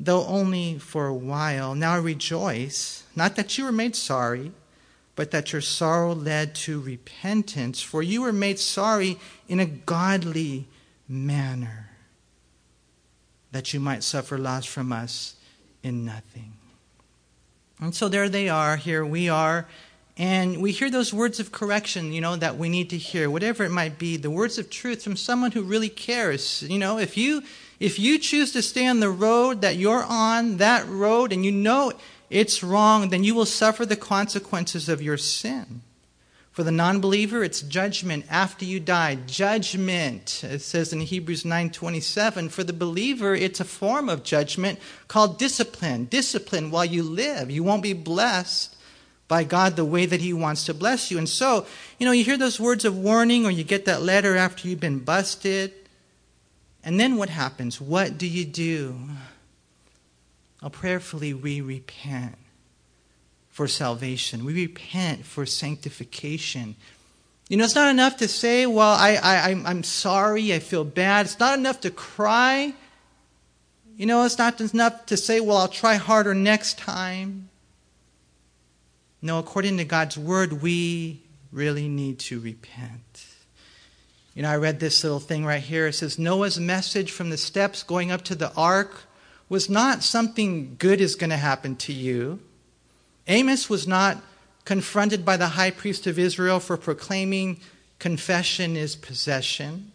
though 0.00 0.24
only 0.24 0.78
for 0.78 1.06
a 1.06 1.14
while. 1.14 1.74
Now 1.74 1.92
I 1.92 1.98
rejoice, 1.98 3.04
not 3.14 3.36
that 3.36 3.58
you 3.58 3.64
were 3.64 3.72
made 3.72 3.94
sorry 3.94 4.52
but 5.14 5.30
that 5.30 5.52
your 5.52 5.60
sorrow 5.60 6.14
led 6.14 6.54
to 6.54 6.80
repentance, 6.80 7.82
for 7.82 8.02
you 8.02 8.22
were 8.22 8.32
made 8.32 8.58
sorry 8.58 9.18
in 9.48 9.60
a 9.60 9.66
godly 9.66 10.66
manner, 11.08 11.90
that 13.50 13.74
you 13.74 13.80
might 13.80 14.02
suffer 14.02 14.38
loss 14.38 14.64
from 14.64 14.92
us 14.92 15.36
in 15.82 16.04
nothing. 16.04 16.54
And 17.80 17.94
so 17.94 18.08
there 18.08 18.28
they 18.28 18.48
are, 18.48 18.76
here 18.76 19.04
we 19.04 19.28
are, 19.28 19.66
and 20.16 20.60
we 20.60 20.72
hear 20.72 20.90
those 20.90 21.12
words 21.12 21.40
of 21.40 21.52
correction, 21.52 22.12
you 22.12 22.20
know, 22.20 22.36
that 22.36 22.56
we 22.56 22.68
need 22.68 22.90
to 22.90 22.98
hear, 22.98 23.30
whatever 23.30 23.64
it 23.64 23.70
might 23.70 23.98
be, 23.98 24.16
the 24.16 24.30
words 24.30 24.58
of 24.58 24.68
truth 24.68 25.02
from 25.02 25.16
someone 25.16 25.52
who 25.52 25.62
really 25.62 25.88
cares. 25.88 26.62
You 26.62 26.78
know, 26.78 26.98
if 26.98 27.16
you 27.16 27.42
if 27.80 27.98
you 27.98 28.18
choose 28.18 28.52
to 28.52 28.62
stay 28.62 28.86
on 28.86 29.00
the 29.00 29.10
road 29.10 29.62
that 29.62 29.76
you're 29.76 30.04
on, 30.04 30.58
that 30.58 30.86
road, 30.86 31.32
and 31.32 31.44
you 31.44 31.50
know 31.50 31.92
it's 32.32 32.62
wrong, 32.62 33.10
then 33.10 33.22
you 33.22 33.34
will 33.34 33.46
suffer 33.46 33.84
the 33.84 33.94
consequences 33.94 34.88
of 34.88 35.02
your 35.02 35.18
sin. 35.18 35.82
For 36.50 36.62
the 36.62 36.70
non-believer, 36.70 37.42
it's 37.42 37.62
judgment 37.62 38.26
after 38.28 38.64
you 38.64 38.78
die. 38.78 39.14
Judgment. 39.26 40.44
It 40.44 40.60
says 40.60 40.92
in 40.92 41.00
Hebrews 41.00 41.44
9:27. 41.44 42.50
For 42.50 42.62
the 42.62 42.74
believer, 42.74 43.34
it's 43.34 43.60
a 43.60 43.64
form 43.64 44.10
of 44.10 44.22
judgment 44.22 44.78
called 45.08 45.38
discipline. 45.38 46.06
Discipline 46.06 46.70
while 46.70 46.84
you 46.84 47.02
live. 47.02 47.50
You 47.50 47.62
won't 47.62 47.82
be 47.82 47.94
blessed 47.94 48.76
by 49.28 49.44
God 49.44 49.76
the 49.76 49.84
way 49.84 50.04
that 50.04 50.20
He 50.20 50.34
wants 50.34 50.64
to 50.66 50.74
bless 50.74 51.10
you. 51.10 51.16
And 51.16 51.28
so, 51.28 51.64
you 51.98 52.04
know, 52.04 52.12
you 52.12 52.22
hear 52.22 52.36
those 52.36 52.60
words 52.60 52.84
of 52.84 52.98
warning 52.98 53.46
or 53.46 53.50
you 53.50 53.64
get 53.64 53.86
that 53.86 54.02
letter 54.02 54.36
after 54.36 54.68
you've 54.68 54.80
been 54.80 54.98
busted. 54.98 55.72
And 56.84 57.00
then 57.00 57.16
what 57.16 57.30
happens? 57.30 57.80
What 57.80 58.18
do 58.18 58.26
you 58.26 58.44
do? 58.44 58.98
Well, 60.62 60.70
prayerfully, 60.70 61.34
we 61.34 61.60
repent 61.60 62.36
for 63.50 63.66
salvation. 63.66 64.44
We 64.44 64.54
repent 64.54 65.26
for 65.26 65.44
sanctification. 65.44 66.76
You 67.48 67.56
know, 67.56 67.64
it's 67.64 67.74
not 67.74 67.90
enough 67.90 68.18
to 68.18 68.28
say, 68.28 68.64
well, 68.66 68.94
I, 68.96 69.18
I'm 69.50 69.66
I'm 69.66 69.82
sorry, 69.82 70.54
I 70.54 70.60
feel 70.60 70.84
bad. 70.84 71.26
It's 71.26 71.40
not 71.40 71.58
enough 71.58 71.80
to 71.80 71.90
cry. 71.90 72.74
You 73.96 74.06
know, 74.06 74.24
it's 74.24 74.38
not 74.38 74.60
enough 74.60 75.04
to 75.06 75.16
say, 75.16 75.40
well, 75.40 75.58
I'll 75.58 75.68
try 75.68 75.96
harder 75.96 76.32
next 76.32 76.78
time. 76.78 77.48
No, 79.20 79.38
according 79.38 79.76
to 79.78 79.84
God's 79.84 80.16
word, 80.16 80.62
we 80.62 81.22
really 81.50 81.88
need 81.88 82.20
to 82.20 82.40
repent. 82.40 83.26
You 84.34 84.42
know, 84.42 84.50
I 84.50 84.56
read 84.56 84.80
this 84.80 85.02
little 85.02 85.20
thing 85.20 85.44
right 85.44 85.62
here. 85.62 85.88
It 85.88 85.94
says 85.94 86.18
Noah's 86.18 86.58
message 86.58 87.10
from 87.10 87.30
the 87.30 87.36
steps 87.36 87.82
going 87.82 88.10
up 88.10 88.22
to 88.22 88.34
the 88.34 88.52
ark 88.54 89.02
was 89.48 89.68
not 89.68 90.02
something 90.02 90.76
good 90.78 91.00
is 91.00 91.14
going 91.14 91.30
to 91.30 91.36
happen 91.36 91.76
to 91.76 91.92
you. 91.92 92.40
Amos 93.26 93.68
was 93.68 93.86
not 93.86 94.22
confronted 94.64 95.24
by 95.24 95.36
the 95.36 95.48
high 95.48 95.70
priest 95.70 96.06
of 96.06 96.18
Israel 96.18 96.60
for 96.60 96.76
proclaiming 96.76 97.60
confession 97.98 98.76
is 98.76 98.96
possession. 98.96 99.92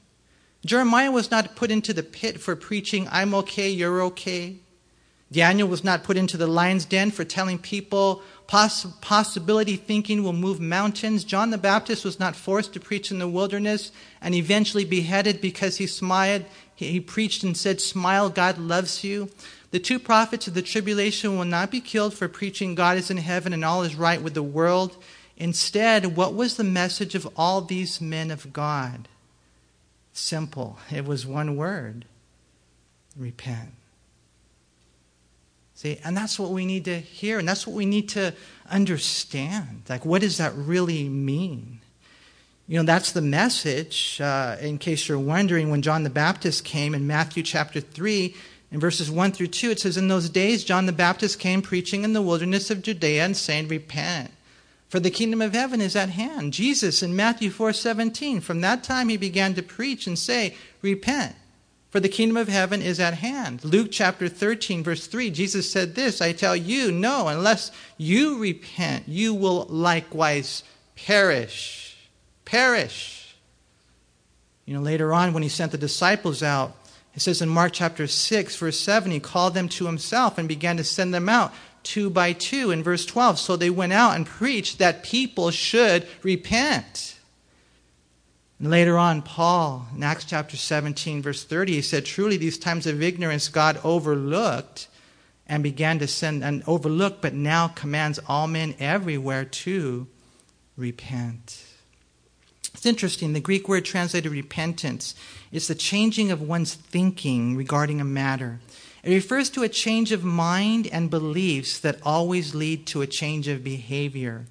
Jeremiah 0.65 1.11
was 1.11 1.31
not 1.31 1.55
put 1.55 1.71
into 1.71 1.93
the 1.93 2.03
pit 2.03 2.39
for 2.39 2.55
preaching, 2.55 3.07
I'm 3.11 3.33
okay, 3.35 3.69
you're 3.69 4.01
okay. 4.03 4.57
Daniel 5.31 5.67
was 5.67 5.83
not 5.83 6.03
put 6.03 6.17
into 6.17 6.37
the 6.37 6.47
lion's 6.47 6.85
den 6.85 7.11
for 7.11 7.25
telling 7.25 7.59
people 7.59 8.21
poss- 8.47 8.87
possibility 9.01 9.75
thinking 9.75 10.23
will 10.23 10.33
move 10.33 10.59
mountains. 10.59 11.25
John 11.25 11.49
the 11.49 11.57
Baptist 11.57 12.05
was 12.05 12.19
not 12.19 12.35
forced 12.35 12.73
to 12.73 12.79
preach 12.79 13.11
in 13.11 13.19
the 13.19 13.27
wilderness 13.27 13.91
and 14.21 14.33
eventually 14.33 14.85
beheaded 14.85 15.41
because 15.41 15.77
he 15.77 15.87
smiled. 15.87 16.45
He, 16.73 16.87
he 16.91 16.99
preached 17.01 17.43
and 17.43 17.57
said, 17.57 17.81
Smile, 17.81 18.29
God 18.29 18.57
loves 18.57 19.03
you. 19.03 19.29
The 19.71 19.79
two 19.79 19.99
prophets 19.99 20.47
of 20.47 20.53
the 20.53 20.61
tribulation 20.61 21.37
will 21.37 21.45
not 21.45 21.71
be 21.71 21.81
killed 21.81 22.13
for 22.13 22.29
preaching 22.29 22.73
God 22.73 22.97
is 22.97 23.11
in 23.11 23.17
heaven 23.17 23.51
and 23.51 23.65
all 23.65 23.83
is 23.83 23.95
right 23.95 24.21
with 24.21 24.33
the 24.33 24.43
world. 24.43 24.95
Instead, 25.35 26.15
what 26.15 26.33
was 26.33 26.55
the 26.55 26.63
message 26.63 27.15
of 27.15 27.27
all 27.35 27.61
these 27.61 27.99
men 27.99 28.31
of 28.31 28.53
God? 28.53 29.09
Simple. 30.13 30.79
It 30.89 31.05
was 31.05 31.27
one 31.27 31.57
word 31.57 32.05
repent. 33.15 33.73
See, 35.77 35.99
and 36.03 36.17
that's 36.17 36.39
what 36.39 36.49
we 36.49 36.65
need 36.65 36.85
to 36.85 36.97
hear, 36.97 37.37
and 37.37 37.47
that's 37.47 37.67
what 37.67 37.75
we 37.75 37.85
need 37.85 38.09
to 38.09 38.33
understand. 38.67 39.83
Like, 39.87 40.05
what 40.05 40.21
does 40.21 40.37
that 40.37 40.55
really 40.55 41.07
mean? 41.07 41.81
You 42.67 42.79
know, 42.79 42.83
that's 42.83 43.11
the 43.11 43.21
message, 43.21 44.19
uh, 44.19 44.55
in 44.59 44.79
case 44.79 45.07
you're 45.07 45.19
wondering, 45.19 45.69
when 45.69 45.83
John 45.83 46.01
the 46.01 46.09
Baptist 46.09 46.63
came 46.63 46.95
in 46.95 47.05
Matthew 47.05 47.43
chapter 47.43 47.79
3, 47.79 48.33
in 48.71 48.79
verses 48.79 49.11
1 49.11 49.33
through 49.33 49.47
2, 49.47 49.69
it 49.69 49.79
says, 49.79 49.97
In 49.97 50.07
those 50.07 50.31
days, 50.31 50.63
John 50.63 50.87
the 50.87 50.91
Baptist 50.91 51.37
came 51.37 51.61
preaching 51.61 52.03
in 52.03 52.13
the 52.13 52.23
wilderness 52.23 52.71
of 52.71 52.81
Judea 52.81 53.23
and 53.23 53.37
saying, 53.37 53.67
Repent, 53.67 54.31
for 54.89 54.99
the 54.99 55.11
kingdom 55.11 55.43
of 55.43 55.53
heaven 55.53 55.79
is 55.79 55.95
at 55.95 56.09
hand. 56.09 56.53
Jesus 56.53 57.03
in 57.03 57.15
Matthew 57.15 57.51
4 57.51 57.71
17, 57.71 58.41
from 58.41 58.61
that 58.61 58.83
time 58.83 59.09
he 59.09 59.17
began 59.17 59.53
to 59.53 59.61
preach 59.61 60.07
and 60.07 60.17
say, 60.17 60.55
Repent 60.81 61.35
for 61.89 61.99
the 61.99 62.09
kingdom 62.09 62.37
of 62.37 62.47
heaven 62.47 62.81
is 62.81 62.99
at 62.99 63.15
hand. 63.15 63.63
Luke 63.63 63.89
chapter 63.91 64.27
13, 64.27 64.83
verse 64.83 65.07
3, 65.07 65.29
Jesus 65.31 65.71
said 65.71 65.95
this 65.95 66.21
I 66.21 66.33
tell 66.33 66.55
you, 66.55 66.91
no, 66.91 67.27
unless 67.27 67.71
you 67.97 68.39
repent, 68.39 69.07
you 69.07 69.33
will 69.33 69.65
likewise 69.69 70.63
perish. 70.95 71.95
Perish. 72.45 73.35
You 74.65 74.73
know, 74.73 74.81
later 74.81 75.13
on, 75.13 75.33
when 75.33 75.43
he 75.43 75.49
sent 75.49 75.71
the 75.71 75.77
disciples 75.77 76.43
out, 76.43 76.75
it 77.15 77.21
says 77.21 77.41
in 77.41 77.49
Mark 77.49 77.71
chapter 77.73 78.05
6, 78.05 78.55
verse 78.57 78.79
7, 78.79 79.11
he 79.11 79.19
called 79.19 79.53
them 79.53 79.69
to 79.69 79.85
himself 79.85 80.37
and 80.37 80.47
began 80.47 80.77
to 80.77 80.83
send 80.83 81.13
them 81.13 81.29
out 81.29 81.53
two 81.83 82.09
by 82.09 82.33
two. 82.33 82.69
In 82.69 82.83
verse 82.83 83.05
12, 83.05 83.39
so 83.39 83.55
they 83.55 83.69
went 83.69 83.93
out 83.93 84.15
and 84.15 84.25
preached 84.25 84.77
that 84.77 85.03
people 85.03 85.51
should 85.51 86.05
repent. 86.21 87.16
And 88.59 88.71
later 88.71 88.97
on, 88.97 89.21
Paul, 89.21 89.87
in 89.95 90.01
Acts 90.01 90.25
chapter 90.25 90.57
17, 90.57 91.21
verse 91.21 91.43
30, 91.43 91.73
he 91.73 91.81
said, 91.81 92.05
Truly, 92.05 92.37
these 92.37 92.57
times 92.57 92.87
of 92.87 93.03
ignorance 93.03 93.49
God 93.49 93.79
overlooked 93.83 94.87
and 95.45 95.61
began 95.63 95.99
to 95.99 96.07
send, 96.07 96.43
and 96.43 96.63
overlooked, 96.67 97.21
but 97.21 97.33
now 97.33 97.67
commands 97.67 98.19
all 98.27 98.47
men 98.47 98.75
everywhere 98.79 99.45
to 99.45 100.07
repent. 100.75 101.63
It's 102.73 102.85
interesting. 102.85 103.33
The 103.33 103.39
Greek 103.39 103.67
word 103.67 103.85
translated 103.85 104.31
repentance 104.31 105.15
is 105.51 105.67
the 105.67 105.75
changing 105.75 106.31
of 106.31 106.41
one's 106.41 106.75
thinking 106.75 107.55
regarding 107.55 108.01
a 108.01 108.05
matter. 108.05 108.59
It 109.03 109.13
refers 109.13 109.49
to 109.51 109.63
a 109.63 109.69
change 109.69 110.11
of 110.11 110.23
mind 110.23 110.87
and 110.91 111.09
beliefs 111.09 111.79
that 111.79 111.99
always 112.03 112.53
lead 112.53 112.85
to 112.87 113.01
a 113.01 113.07
change 113.07 113.47
of 113.47 113.63
behavior. 113.63 114.45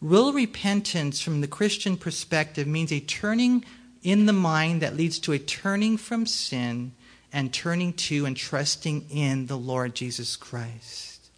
Real 0.00 0.32
repentance 0.32 1.20
from 1.20 1.42
the 1.42 1.46
Christian 1.46 1.96
perspective 1.96 2.66
means 2.66 2.90
a 2.90 3.00
turning 3.00 3.64
in 4.02 4.24
the 4.24 4.32
mind 4.32 4.80
that 4.80 4.96
leads 4.96 5.18
to 5.20 5.32
a 5.32 5.38
turning 5.38 5.98
from 5.98 6.24
sin 6.24 6.92
and 7.32 7.52
turning 7.52 7.92
to 7.92 8.24
and 8.24 8.36
trusting 8.36 9.06
in 9.10 9.46
the 9.46 9.58
Lord 9.58 9.94
Jesus 9.94 10.36
Christ. 10.36 11.30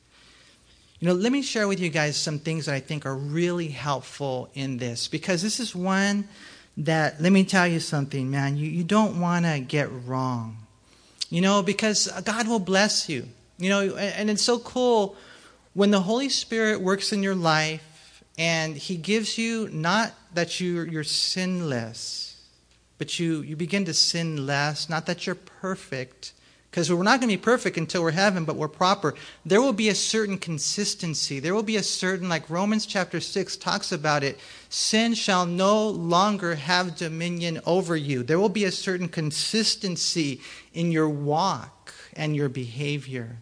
You 1.01 1.09
know, 1.09 1.15
let 1.15 1.33
me 1.33 1.43
share 1.43 1.67
with 1.67 1.81
you 1.81 1.89
guys 1.89 2.17
some 2.17 2.39
things 2.39 2.67
that 2.67 2.77
I 2.77 2.81
think 2.81 3.05
are 3.05 3.17
really 3.17 3.67
helpful 3.67 4.49
in 4.55 4.77
this 4.77 5.09
because 5.09 5.43
this 5.43 5.59
is 5.59 5.75
one 5.75 6.29
that, 6.77 7.21
let 7.21 7.33
me 7.33 7.43
tell 7.43 7.67
you 7.67 7.81
something, 7.81 8.31
man, 8.31 8.57
you, 8.57 8.71
you 8.71 8.85
don't 8.85 9.21
want 9.21 9.45
to 9.45 9.59
get 9.59 9.91
wrong. 10.07 10.59
You 11.29 11.41
know, 11.41 11.63
because 11.63 12.07
God 12.25 12.47
will 12.47 12.61
bless 12.61 13.09
you. 13.09 13.27
You 13.59 13.71
know, 13.71 13.97
and 13.97 14.31
it's 14.31 14.43
so 14.43 14.61
cool 14.61 15.17
when 15.75 15.91
the 15.91 16.01
Holy 16.01 16.29
Spirit 16.29 16.81
works 16.81 17.13
in 17.13 17.25
your 17.25 17.35
life 17.35 17.92
and 18.39 18.77
he 18.77 18.97
gives 18.97 19.37
you 19.37 19.69
not 19.73 20.13
that 20.35 20.61
you, 20.61 20.83
you're 20.83 21.05
sinless, 21.05 22.41
but 22.99 23.19
you, 23.19 23.43
you 23.43 23.57
begin 23.57 23.85
to 23.85 23.95
sin 23.95 24.47
less, 24.47 24.89
not 24.89 25.07
that 25.07 25.27
you're 25.27 25.35
perfect, 25.35 26.33
because 26.71 26.91
we're 26.91 27.03
not 27.03 27.21
going 27.21 27.29
to 27.29 27.37
be 27.37 27.43
perfect 27.43 27.77
until 27.77 28.03
we're 28.03 28.13
heaven, 28.13 28.47
but 28.47 28.57
we're 28.57 28.67
proper. 28.67 29.15
There 29.45 29.61
will 29.61 29.75
be 29.75 29.91
a 29.91 29.95
certain 29.95 30.39
consistency. 30.39 31.39
There 31.39 31.55
will 31.55 31.63
be 31.63 31.77
a 31.77 31.83
certain, 31.83 32.31
like 32.31 32.49
Romans 32.49 32.87
chapter 32.87 33.21
6 33.21 33.59
talks 33.59 33.93
about 33.93 34.25
it, 34.25 34.41
sin 34.71 35.13
shall 35.13 35.45
no 35.45 35.87
longer 35.91 36.55
have 36.55 36.97
dominion 36.97 37.61
over 37.67 37.95
you. 37.95 38.23
There 38.23 38.39
will 38.39 38.49
be 38.49 38.65
a 38.65 38.73
certain 38.73 39.09
consistency 39.09 40.41
in 40.73 40.91
your 40.91 41.11
walk 41.11 41.93
and 42.15 42.35
your 42.35 42.49
behavior. 42.49 43.37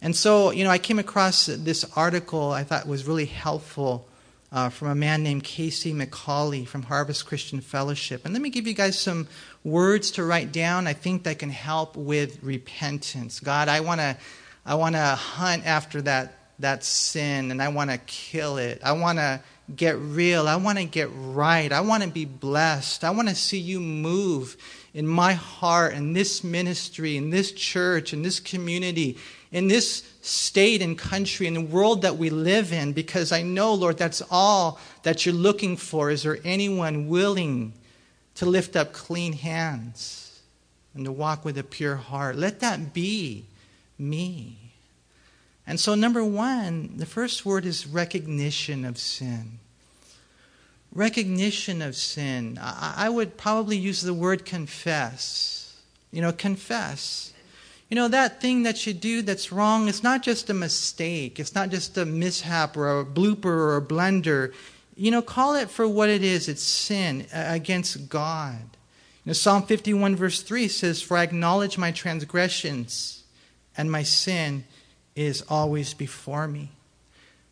And 0.00 0.14
so, 0.14 0.50
you 0.50 0.64
know, 0.64 0.70
I 0.70 0.78
came 0.78 0.98
across 0.98 1.46
this 1.46 1.84
article 1.96 2.52
I 2.52 2.64
thought 2.64 2.86
was 2.86 3.06
really 3.06 3.26
helpful 3.26 4.08
uh, 4.50 4.68
from 4.70 4.88
a 4.88 4.94
man 4.94 5.22
named 5.22 5.44
Casey 5.44 5.92
McCauley 5.92 6.66
from 6.66 6.82
Harvest 6.82 7.26
Christian 7.26 7.60
Fellowship. 7.60 8.24
And 8.24 8.32
let 8.32 8.40
me 8.40 8.50
give 8.50 8.66
you 8.66 8.74
guys 8.74 8.98
some 8.98 9.26
words 9.64 10.12
to 10.12 10.24
write 10.24 10.52
down 10.52 10.86
I 10.86 10.92
think 10.92 11.24
that 11.24 11.38
can 11.38 11.50
help 11.50 11.96
with 11.96 12.42
repentance. 12.42 13.40
God, 13.40 13.68
I 13.68 13.80
want 13.80 14.00
to 14.00 14.16
I 14.64 14.74
want 14.74 14.94
to 14.94 15.02
hunt 15.02 15.66
after 15.66 16.02
that 16.02 16.34
that 16.60 16.84
sin 16.84 17.50
and 17.50 17.62
I 17.62 17.68
want 17.68 17.90
to 17.90 17.98
kill 17.98 18.58
it. 18.58 18.80
I 18.82 18.92
want 18.92 19.18
to 19.18 19.40
get 19.74 19.98
real. 19.98 20.48
I 20.48 20.56
want 20.56 20.78
to 20.78 20.84
get 20.84 21.08
right. 21.12 21.70
I 21.70 21.80
want 21.80 22.02
to 22.02 22.08
be 22.08 22.24
blessed. 22.24 23.04
I 23.04 23.10
want 23.10 23.28
to 23.28 23.34
see 23.34 23.58
you 23.58 23.80
move 23.80 24.56
in 24.94 25.06
my 25.06 25.34
heart, 25.34 25.94
in 25.94 26.14
this 26.14 26.42
ministry, 26.42 27.16
in 27.16 27.30
this 27.30 27.52
church, 27.52 28.12
in 28.12 28.22
this 28.22 28.40
community, 28.40 29.18
in 29.50 29.68
this 29.68 30.02
state 30.20 30.82
and 30.82 30.98
country, 30.98 31.46
in 31.46 31.54
the 31.54 31.60
world 31.60 32.02
that 32.02 32.16
we 32.16 32.30
live 32.30 32.72
in, 32.72 32.92
because 32.92 33.32
I 33.32 33.42
know, 33.42 33.74
Lord, 33.74 33.96
that's 33.96 34.22
all 34.30 34.78
that 35.02 35.24
you're 35.24 35.34
looking 35.34 35.76
for. 35.76 36.10
Is 36.10 36.22
there 36.22 36.38
anyone 36.44 37.08
willing 37.08 37.72
to 38.34 38.46
lift 38.46 38.76
up 38.76 38.92
clean 38.92 39.32
hands 39.32 40.42
and 40.94 41.04
to 41.04 41.12
walk 41.12 41.44
with 41.44 41.56
a 41.56 41.64
pure 41.64 41.96
heart? 41.96 42.36
Let 42.36 42.60
that 42.60 42.92
be 42.92 43.46
me. 43.98 44.56
And 45.66 45.78
so, 45.78 45.94
number 45.94 46.24
one, 46.24 46.96
the 46.96 47.06
first 47.06 47.44
word 47.44 47.66
is 47.66 47.86
recognition 47.86 48.84
of 48.84 48.98
sin. 48.98 49.58
Recognition 50.92 51.82
of 51.82 51.94
sin. 51.94 52.58
I 52.60 53.08
would 53.08 53.36
probably 53.36 53.76
use 53.76 54.00
the 54.00 54.14
word 54.14 54.46
confess. 54.46 55.76
You 56.10 56.22
know, 56.22 56.32
confess. 56.32 57.34
You 57.88 57.94
know, 57.94 58.08
that 58.08 58.40
thing 58.40 58.64
that 58.64 58.86
you 58.86 58.92
do 58.92 59.22
that's 59.22 59.50
wrong, 59.50 59.88
it's 59.88 60.02
not 60.02 60.22
just 60.22 60.50
a 60.50 60.54
mistake. 60.54 61.40
It's 61.40 61.54
not 61.54 61.70
just 61.70 61.96
a 61.96 62.04
mishap 62.04 62.76
or 62.76 63.00
a 63.00 63.04
blooper 63.04 63.46
or 63.46 63.76
a 63.76 63.82
blunder. 63.82 64.52
You 64.94 65.10
know, 65.10 65.22
call 65.22 65.54
it 65.54 65.70
for 65.70 65.88
what 65.88 66.10
it 66.10 66.22
is 66.22 66.48
it's 66.48 66.62
sin 66.62 67.26
uh, 67.32 67.44
against 67.48 68.08
God. 68.10 68.60
You 69.24 69.30
know, 69.30 69.32
Psalm 69.32 69.62
51, 69.62 70.16
verse 70.16 70.42
3 70.42 70.68
says, 70.68 71.00
For 71.00 71.16
I 71.16 71.22
acknowledge 71.22 71.78
my 71.78 71.90
transgressions, 71.90 73.24
and 73.76 73.90
my 73.90 74.02
sin 74.02 74.64
is 75.16 75.42
always 75.48 75.94
before 75.94 76.46
me. 76.46 76.70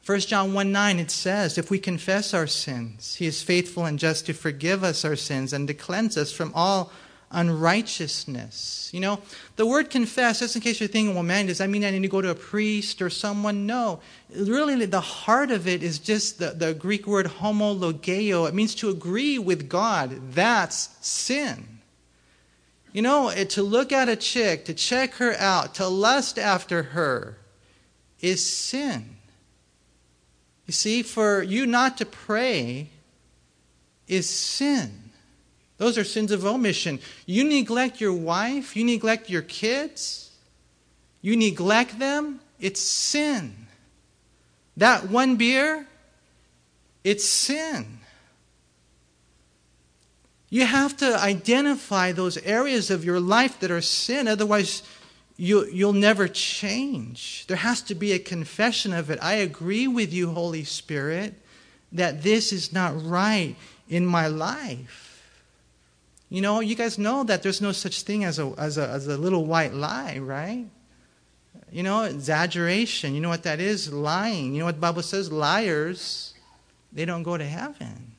1 0.05 0.21
John 0.21 0.55
1 0.55 0.71
9, 0.71 0.99
it 1.01 1.11
says, 1.11 1.57
If 1.57 1.71
we 1.71 1.79
confess 1.79 2.35
our 2.35 2.47
sins, 2.47 3.17
he 3.17 3.27
is 3.27 3.43
faithful 3.43 3.87
and 3.87 3.99
just 3.99 4.27
to 4.27 4.35
forgive 4.35 4.85
us 4.85 5.05
our 5.05 5.17
sins 5.17 5.53
and 5.53 5.67
to 5.67 5.75
cleanse 5.75 6.17
us 6.17 6.31
from 6.31 6.53
all 6.55 6.93
unrighteousness. 7.31 8.91
You 8.93 9.01
know, 9.01 9.21
the 9.57 9.67
word 9.67 9.91
confess, 9.91 10.41
just 10.41 10.57
in 10.57 10.63
case 10.63 10.81
you're 10.81 10.89
thinking, 10.89 11.15
well, 11.15 11.23
man, 11.23 11.47
does 11.47 11.59
that 11.59 11.69
mean 11.69 11.85
I 11.85 11.91
need 11.91 12.03
to 12.03 12.09
go 12.09 12.23
to 12.23 12.31
a 12.31 12.35
priest 12.35 13.03
or 13.03 13.11
someone? 13.11 13.67
No. 13.67 14.01
Really, 14.35 14.87
the 14.87 15.01
heart 15.01 15.51
of 15.51 15.67
it 15.67 15.83
is 15.83 15.99
just 15.99 16.39
the, 16.39 16.51
the 16.51 16.75
Greek 16.75 17.07
word 17.07 17.27
homologeo. 17.27 18.49
It 18.49 18.55
means 18.55 18.75
to 18.77 18.91
agree 18.91 19.39
with 19.39 19.69
God. 19.69 20.33
That's 20.33 20.91
sin. 21.01 21.81
You 22.93 23.03
know, 23.03 23.29
eh, 23.29 23.45
to 23.45 23.63
look 23.63 23.93
at 23.93 24.09
a 24.09 24.17
chick, 24.17 24.65
to 24.67 24.75
check 24.75 25.15
her 25.15 25.35
out, 25.35 25.75
to 25.75 25.87
lust 25.87 26.39
after 26.39 26.83
her 26.83 27.37
is 28.21 28.45
sin. 28.45 29.17
You 30.67 30.73
see, 30.73 31.03
for 31.03 31.43
you 31.43 31.67
not 31.67 31.99
to 31.99 32.07
pray 32.07 32.91
is 34.09 34.29
sin. 34.29 35.06
Those 35.79 35.99
are 35.99 36.05
sins 36.05 36.33
of 36.33 36.45
omission. 36.45 37.01
You 37.27 37.45
neglect 37.45 38.01
your 38.01 38.13
wife, 38.13 38.77
you 38.77 38.85
neglect 38.85 39.29
your 39.29 39.43
kids, 39.43 40.31
you 41.21 41.37
neglect 41.37 41.99
them, 41.99 42.41
it's 42.59 42.81
sin. 42.81 43.67
That 44.77 45.11
one 45.11 45.37
beer, 45.37 45.87
it's 47.05 47.29
sin. 47.29 47.99
You 50.49 50.65
have 50.65 50.97
to 50.99 51.19
identify 51.19 52.13
those 52.13 52.39
areas 52.39 52.91
of 52.91 53.05
your 53.05 53.21
life 53.21 53.61
that 53.61 53.71
are 53.71 53.81
sin, 53.81 54.29
otherwise, 54.29 54.83
you, 55.37 55.67
you'll 55.67 55.93
never 55.93 56.29
change. 56.29 57.47
There 57.47 57.59
has 57.59 57.83
to 57.83 57.95
be 57.95 58.13
a 58.13 58.19
confession 58.19 58.93
of 58.95 59.11
it. 59.11 59.19
I 59.21 59.35
agree 59.35 59.87
with 59.87 60.13
you, 60.13 60.31
Holy 60.31 60.65
Spirit, 60.65 61.35
that 61.93 62.23
this 62.23 62.53
is 62.53 62.73
not 62.73 63.05
right 63.05 63.57
in 63.89 64.07
my 64.07 64.29
life. 64.29 65.16
You 66.29 66.41
know, 66.41 66.61
you 66.61 66.75
guys 66.75 66.99
know 66.99 67.23
that 67.25 67.43
there's 67.43 67.61
no 67.61 67.73
such 67.73 68.03
thing 68.03 68.25
as 68.25 68.39
a, 68.39 68.53
as 68.59 68.79
a, 68.79 68.89
as 68.89 69.07
a 69.07 69.17
little 69.17 69.45
white 69.45 69.73
lie, 69.73 70.19
right? 70.19 70.67
You 71.71 71.83
know, 71.83 72.03
exaggeration. 72.03 73.15
You 73.15 73.21
know 73.21 73.29
what 73.29 73.45
that 73.45 73.61
is? 73.61 73.93
Lying. 73.93 74.53
You 74.53 74.61
know 74.61 74.65
what 74.65 74.77
the 74.77 74.81
Bible 74.81 75.03
says? 75.03 75.31
Liars, 75.31 76.35
they 76.93 77.05
don't 77.05 77.23
go 77.23 77.37
to 77.37 77.45
heaven. 77.45 78.13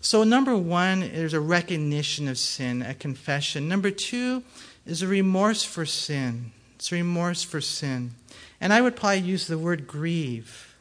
So, 0.00 0.24
number 0.24 0.56
one, 0.56 1.00
there's 1.00 1.34
a 1.34 1.40
recognition 1.40 2.26
of 2.26 2.38
sin, 2.38 2.82
a 2.82 2.94
confession. 2.94 3.68
Number 3.68 3.90
two 3.90 4.42
is 4.86 5.02
a 5.02 5.06
remorse 5.06 5.62
for 5.62 5.84
sin. 5.84 6.52
It's 6.76 6.90
remorse 6.90 7.42
for 7.42 7.60
sin. 7.60 8.12
And 8.60 8.72
I 8.72 8.80
would 8.80 8.96
probably 8.96 9.20
use 9.20 9.46
the 9.46 9.58
word 9.58 9.86
grieve. 9.86 10.74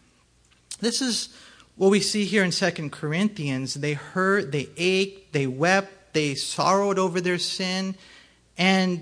This 0.80 1.01
is 1.01 1.30
what 1.79 1.91
we 1.91 2.01
see 2.01 2.25
here 2.25 2.43
in 2.43 2.51
Second 2.51 2.91
Corinthians. 2.91 3.74
They 3.74 3.93
hurt, 3.93 4.51
they 4.51 4.67
ached, 4.75 5.31
they 5.31 5.48
wept, 5.48 6.12
they 6.12 6.36
sorrowed 6.36 7.00
over 7.00 7.21
their 7.21 7.38
sin. 7.38 7.95
And, 8.57 9.01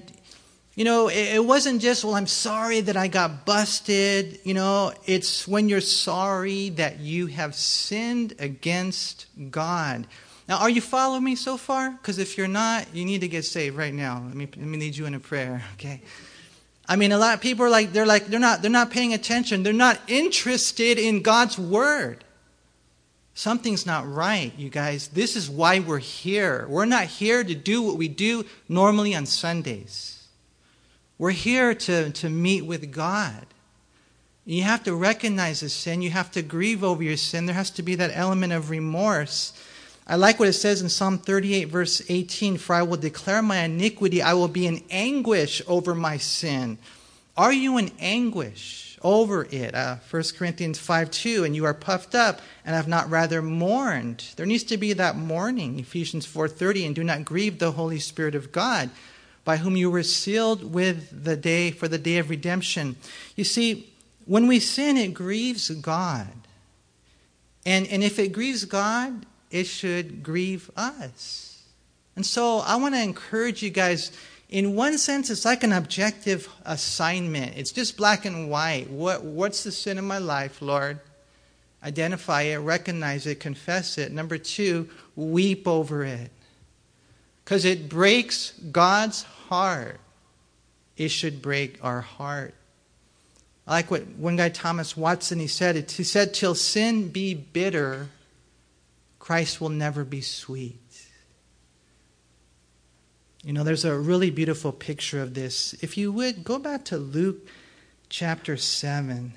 you 0.76 0.86
know, 0.86 1.10
it, 1.10 1.44
wasn't 1.44 1.82
just, 1.82 2.06
well, 2.06 2.14
I'm 2.14 2.28
sorry 2.28 2.82
that 2.82 2.96
I 2.96 3.08
got 3.08 3.48
busted. 3.48 4.38
You 4.44 4.54
know, 4.54 4.94
it's 5.08 5.48
when 5.48 5.70
you're 5.70 5.82
sorry 5.82 6.70
that 6.70 7.00
you 7.00 7.26
have 7.26 7.56
sinned 7.56 8.36
against 8.38 9.26
God. 9.50 10.06
Now, 10.48 10.60
are 10.60 10.70
you 10.70 10.80
following 10.80 11.24
me 11.24 11.36
so 11.36 11.58
far? 11.58 11.90
Because 11.90 12.20
if 12.20 12.38
you're 12.38 12.48
not, 12.48 12.94
you 12.94 13.06
need 13.06 13.22
to 13.22 13.28
get 13.28 13.44
saved 13.44 13.76
right 13.76 13.94
now. 13.94 14.22
Let 14.24 14.36
me, 14.36 14.46
let 14.56 14.68
me 14.68 14.78
lead 14.78 14.96
you 14.96 15.08
in 15.08 15.16
a 15.16 15.20
prayer, 15.20 15.64
okay? 15.74 16.00
I 16.88 16.96
mean, 16.96 17.12
a 17.12 17.18
lot 17.18 17.34
of 17.34 17.42
people 17.42 17.66
are 17.66 17.72
like, 17.72 17.92
they're 17.92 18.06
like, 18.06 18.28
they're 18.28 18.40
not, 18.40 18.62
they're 18.62 18.70
not 18.70 18.92
paying 18.92 19.16
attention. 19.16 19.64
They're 19.64 19.74
not 19.74 20.00
interested 20.08 21.00
in 21.00 21.24
God's 21.24 21.58
word. 21.58 22.24
Something's 23.38 23.86
not 23.86 24.12
right, 24.12 24.52
you 24.58 24.68
guys. 24.68 25.10
This 25.10 25.36
is 25.36 25.48
why 25.48 25.78
we're 25.78 26.00
here. 26.00 26.66
We're 26.68 26.86
not 26.86 27.04
here 27.04 27.44
to 27.44 27.54
do 27.54 27.84
what 27.84 27.96
we 27.96 28.08
do 28.08 28.46
normally 28.68 29.14
on 29.14 29.28
Sundays. 29.28 30.28
We're 31.20 31.30
here 31.30 31.76
to, 31.76 32.10
to 32.10 32.30
meet 32.32 32.66
with 32.66 32.92
God. 32.92 33.46
You 34.44 34.64
have 34.64 34.84
to 34.86 34.96
recognize 34.96 35.60
the 35.60 35.70
sin. 35.70 36.02
You 36.02 36.10
have 36.10 36.32
to 36.32 36.42
grieve 36.42 36.84
over 36.84 37.04
your 37.04 37.16
sin. 37.16 37.46
There 37.46 37.54
has 37.54 37.70
to 37.72 37.84
be 37.84 37.94
that 37.94 38.10
element 38.12 38.54
of 38.54 38.72
remorse. 38.72 39.54
I 40.08 40.16
like 40.16 40.40
what 40.40 40.48
it 40.48 40.54
says 40.54 40.82
in 40.82 40.90
Psalm 40.90 41.20
38, 41.20 41.66
verse 41.66 42.02
18 42.10 42.58
For 42.58 42.74
I 42.74 42.82
will 42.82 42.98
declare 42.98 43.44
my 43.44 43.60
iniquity, 43.60 44.20
I 44.20 44.34
will 44.34 44.48
be 44.48 44.66
in 44.66 44.84
anguish 44.90 45.62
over 45.68 45.94
my 45.94 46.18
sin. 46.18 46.80
Are 47.38 47.54
you 47.54 47.78
in 47.78 47.92
anguish 48.00 48.87
over 49.02 49.48
it? 49.52 49.76
Uh, 49.76 49.98
1 50.10 50.24
Corinthians 50.38 50.80
5 50.80 51.12
2, 51.12 51.44
and 51.44 51.56
you 51.56 51.66
are 51.66 51.74
puffed 51.74 52.16
up 52.16 52.42
and 52.66 52.76
have 52.76 52.88
not 52.88 53.10
rather 53.10 53.42
mourned. 53.42 54.26
There 54.36 54.46
needs 54.46 54.64
to 54.66 54.78
be 54.78 54.94
that 54.94 55.16
mourning, 55.16 55.80
Ephesians 55.80 56.26
4:30, 56.26 56.86
and 56.86 56.96
do 56.96 57.04
not 57.04 57.26
grieve 57.26 57.60
the 57.60 57.74
Holy 57.74 58.00
Spirit 58.00 58.36
of 58.36 58.52
God, 58.52 58.90
by 59.44 59.58
whom 59.58 59.76
you 59.76 59.90
were 59.90 60.04
sealed 60.04 60.74
with 60.74 61.24
the 61.24 61.36
day 61.36 61.72
for 61.72 61.88
the 61.88 61.98
day 61.98 62.18
of 62.18 62.30
redemption. 62.30 62.96
You 63.36 63.44
see, 63.44 63.94
when 64.26 64.48
we 64.48 64.60
sin, 64.60 64.98
it 64.98 65.14
grieves 65.14 65.70
God. 65.70 66.28
And, 67.66 67.88
and 67.88 68.04
if 68.04 68.20
it 68.20 68.34
grieves 68.34 68.66
God, 68.66 69.26
it 69.52 69.66
should 69.66 70.24
grieve 70.24 70.70
us. 70.76 71.64
And 72.16 72.26
so 72.26 72.60
I 72.60 72.76
want 72.78 72.96
to 72.96 73.02
encourage 73.02 73.62
you 73.62 73.70
guys. 73.70 74.12
In 74.50 74.76
one 74.76 74.98
sense, 74.98 75.30
it's 75.30 75.44
like 75.44 75.64
an 75.64 75.74
objective 75.74 76.48
assignment. 76.64 77.58
It's 77.58 77.72
just 77.72 77.98
black 77.98 78.24
and 78.26 78.50
white. 78.50 78.90
What, 78.90 79.24
what's 79.24 79.64
the 79.64 79.72
sin 79.72 79.98
in 79.98 80.06
my 80.06 80.20
life, 80.20 80.62
Lord? 80.62 81.00
Identify 81.84 82.44
it, 82.44 82.58
recognize 82.58 83.28
it, 83.28 83.40
confess 83.40 83.98
it. 83.98 84.12
Number 84.12 84.38
two, 84.38 84.90
weep 85.16 85.68
over 85.68 86.04
it. 86.04 86.32
Because 87.44 87.66
it 87.66 87.90
breaks 87.90 88.52
God's 88.72 89.24
heart. 89.24 90.00
It 90.96 91.10
should 91.10 91.42
break 91.42 91.78
our 91.84 92.02
heart. 92.02 92.54
I 93.68 93.72
like 93.72 93.92
what 93.92 94.08
one 94.18 94.38
guy, 94.38 94.50
Thomas 94.50 94.96
Watson, 94.96 95.40
he 95.40 95.48
said. 95.48 95.92
He 95.92 96.04
said, 96.04 96.34
Till 96.34 96.56
sin 96.56 97.10
be 97.10 97.34
bitter, 97.34 98.08
Christ 99.20 99.60
will 99.60 99.70
never 99.70 100.06
be 100.06 100.22
sweet. 100.22 100.80
You 103.48 103.54
know, 103.54 103.64
there's 103.64 103.86
a 103.86 103.98
really 103.98 104.30
beautiful 104.30 104.74
picture 104.74 105.22
of 105.22 105.34
this. 105.34 105.74
If 105.82 105.98
you 105.98 106.12
would, 106.12 106.44
go 106.44 106.60
back 106.60 106.84
to 106.86 106.98
Luke 106.98 107.48
chapter 108.10 108.58
7. 108.58 109.32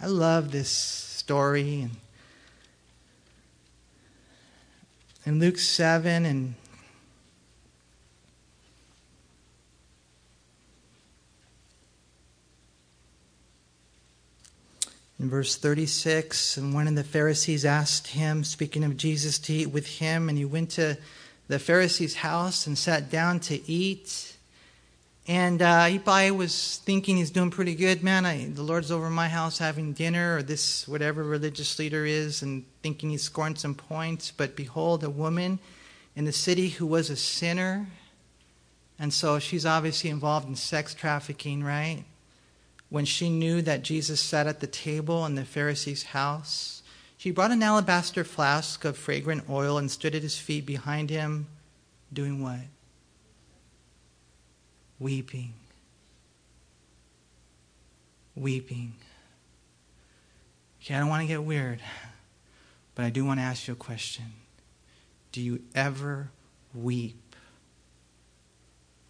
I 0.00 0.06
love 0.06 0.50
this 0.50 0.70
story. 0.70 1.82
And 1.82 1.90
in 5.26 5.40
Luke 5.40 5.58
7 5.58 6.24
and 6.24 6.54
In 15.18 15.28
verse 15.28 15.56
36, 15.56 16.56
and 16.56 16.74
one 16.74 16.88
of 16.88 16.94
the 16.96 17.04
Pharisees 17.04 17.64
asked 17.64 18.08
him, 18.08 18.42
speaking 18.42 18.84
of 18.84 18.96
Jesus, 18.96 19.38
to 19.40 19.52
eat 19.52 19.66
with 19.66 19.86
him, 19.86 20.28
and 20.28 20.36
he 20.36 20.44
went 20.44 20.70
to 20.70 20.98
the 21.48 21.58
Pharisee's 21.58 22.16
house 22.16 22.66
and 22.66 22.76
sat 22.76 23.10
down 23.10 23.40
to 23.40 23.70
eat. 23.70 24.36
And 25.26 25.62
uh, 25.62 25.86
he 25.86 25.98
probably 25.98 26.30
was 26.32 26.80
thinking 26.84 27.16
he's 27.16 27.30
doing 27.30 27.50
pretty 27.50 27.74
good, 27.74 28.02
man. 28.02 28.26
I, 28.26 28.46
the 28.46 28.62
Lord's 28.62 28.90
over 28.90 29.08
my 29.08 29.28
house 29.28 29.58
having 29.58 29.92
dinner, 29.92 30.36
or 30.36 30.42
this 30.42 30.86
whatever 30.86 31.22
religious 31.24 31.78
leader 31.78 32.04
is, 32.04 32.42
and 32.42 32.64
thinking 32.82 33.10
he's 33.10 33.22
scoring 33.22 33.56
some 33.56 33.74
points. 33.74 34.30
But 34.30 34.54
behold, 34.54 35.02
a 35.02 35.10
woman 35.10 35.58
in 36.14 36.26
the 36.26 36.32
city 36.32 36.68
who 36.68 36.86
was 36.86 37.08
a 37.08 37.16
sinner, 37.16 37.86
and 38.98 39.12
so 39.12 39.38
she's 39.38 39.64
obviously 39.64 40.10
involved 40.10 40.46
in 40.46 40.56
sex 40.56 40.92
trafficking, 40.92 41.64
right? 41.64 42.04
when 42.94 43.04
she 43.04 43.28
knew 43.28 43.60
that 43.60 43.82
Jesus 43.82 44.20
sat 44.20 44.46
at 44.46 44.60
the 44.60 44.68
table 44.68 45.26
in 45.26 45.34
the 45.34 45.44
Pharisee's 45.44 46.04
house, 46.04 46.80
she 47.24 47.30
brought 47.30 47.52
an 47.52 47.62
alabaster 47.62 48.22
flask 48.22 48.84
of 48.84 48.98
fragrant 48.98 49.48
oil 49.48 49.78
and 49.78 49.90
stood 49.90 50.14
at 50.14 50.20
his 50.20 50.36
feet 50.36 50.66
behind 50.66 51.08
him, 51.08 51.46
doing 52.12 52.42
what? 52.42 52.60
Weeping. 54.98 55.54
Weeping. 58.36 58.92
Okay, 60.82 60.96
I 60.96 60.98
don't 60.98 61.08
want 61.08 61.22
to 61.22 61.26
get 61.26 61.42
weird, 61.42 61.80
but 62.94 63.06
I 63.06 63.08
do 63.08 63.24
want 63.24 63.40
to 63.40 63.44
ask 63.44 63.68
you 63.68 63.72
a 63.72 63.76
question. 63.78 64.26
Do 65.32 65.40
you 65.40 65.62
ever 65.74 66.28
weep 66.74 67.36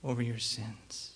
over 0.04 0.22
your 0.22 0.38
sins? 0.38 1.14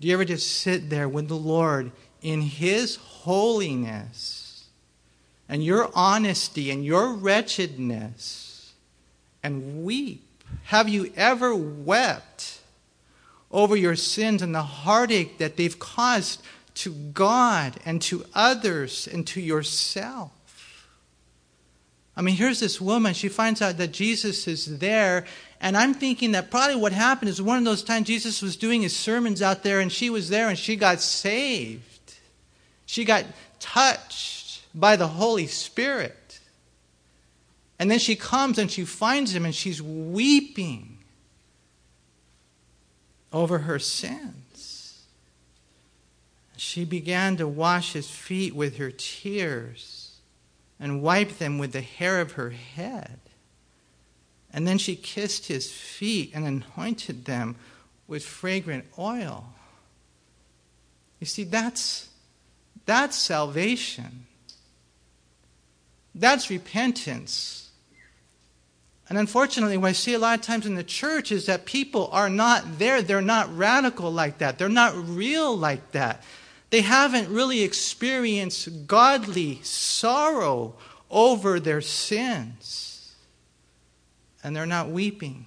Do 0.00 0.08
you 0.08 0.14
ever 0.14 0.24
just 0.24 0.50
sit 0.50 0.88
there 0.88 1.06
with 1.06 1.28
the 1.28 1.36
Lord 1.36 1.92
in 2.22 2.40
His 2.40 2.96
holiness 2.96 4.45
and 5.48 5.64
your 5.64 5.90
honesty 5.94 6.70
and 6.70 6.84
your 6.84 7.12
wretchedness 7.12 8.72
and 9.42 9.84
weep? 9.84 10.22
Have 10.64 10.88
you 10.88 11.12
ever 11.16 11.54
wept 11.54 12.60
over 13.50 13.76
your 13.76 13.96
sins 13.96 14.42
and 14.42 14.54
the 14.54 14.62
heartache 14.62 15.38
that 15.38 15.56
they've 15.56 15.78
caused 15.78 16.42
to 16.74 16.90
God 16.92 17.74
and 17.84 18.02
to 18.02 18.24
others 18.34 19.08
and 19.10 19.26
to 19.28 19.40
yourself? 19.40 20.32
I 22.16 22.22
mean, 22.22 22.36
here's 22.36 22.60
this 22.60 22.80
woman. 22.80 23.12
She 23.12 23.28
finds 23.28 23.60
out 23.60 23.76
that 23.76 23.92
Jesus 23.92 24.48
is 24.48 24.78
there. 24.78 25.26
And 25.60 25.76
I'm 25.76 25.94
thinking 25.94 26.32
that 26.32 26.50
probably 26.50 26.76
what 26.76 26.92
happened 26.92 27.28
is 27.28 27.40
one 27.42 27.58
of 27.58 27.64
those 27.64 27.82
times 27.82 28.06
Jesus 28.06 28.40
was 28.40 28.56
doing 28.56 28.82
his 28.82 28.96
sermons 28.96 29.42
out 29.42 29.62
there 29.62 29.80
and 29.80 29.92
she 29.92 30.08
was 30.10 30.28
there 30.28 30.48
and 30.48 30.58
she 30.58 30.76
got 30.76 31.00
saved. 31.00 31.82
She 32.86 33.04
got 33.04 33.24
touched 33.60 34.35
by 34.76 34.94
the 34.94 35.08
Holy 35.08 35.46
Spirit. 35.46 36.38
And 37.78 37.90
then 37.90 37.98
she 37.98 38.14
comes 38.14 38.58
and 38.58 38.70
she 38.70 38.84
finds 38.84 39.34
him 39.34 39.44
and 39.44 39.54
she's 39.54 39.82
weeping 39.82 40.98
over 43.32 43.58
her 43.58 43.78
sins. 43.78 45.02
She 46.56 46.84
began 46.84 47.36
to 47.38 47.48
wash 47.48 47.92
his 47.92 48.10
feet 48.10 48.54
with 48.54 48.76
her 48.76 48.90
tears 48.90 50.16
and 50.78 51.02
wiped 51.02 51.38
them 51.38 51.58
with 51.58 51.72
the 51.72 51.80
hair 51.80 52.20
of 52.20 52.32
her 52.32 52.50
head. 52.50 53.18
And 54.52 54.66
then 54.66 54.78
she 54.78 54.96
kissed 54.96 55.46
his 55.46 55.70
feet 55.70 56.30
and 56.34 56.46
anointed 56.46 57.24
them 57.24 57.56
with 58.06 58.24
fragrant 58.24 58.86
oil. 58.98 59.52
You 61.20 61.26
see, 61.26 61.44
that's, 61.44 62.08
that's 62.84 63.16
salvation. 63.16 64.25
That's 66.18 66.48
repentance. 66.48 67.70
And 69.08 69.18
unfortunately, 69.18 69.76
what 69.76 69.90
I 69.90 69.92
see 69.92 70.14
a 70.14 70.18
lot 70.18 70.38
of 70.38 70.44
times 70.44 70.66
in 70.66 70.74
the 70.74 70.82
church 70.82 71.30
is 71.30 71.46
that 71.46 71.66
people 71.66 72.08
are 72.10 72.30
not 72.30 72.78
there. 72.78 73.02
They're 73.02 73.20
not 73.20 73.56
radical 73.56 74.10
like 74.10 74.38
that. 74.38 74.58
They're 74.58 74.68
not 74.68 74.96
real 74.96 75.56
like 75.56 75.92
that. 75.92 76.24
They 76.70 76.80
haven't 76.80 77.28
really 77.28 77.62
experienced 77.62 78.88
godly 78.88 79.60
sorrow 79.62 80.74
over 81.10 81.60
their 81.60 81.80
sins. 81.80 83.14
And 84.42 84.56
they're 84.56 84.66
not 84.66 84.88
weeping. 84.88 85.46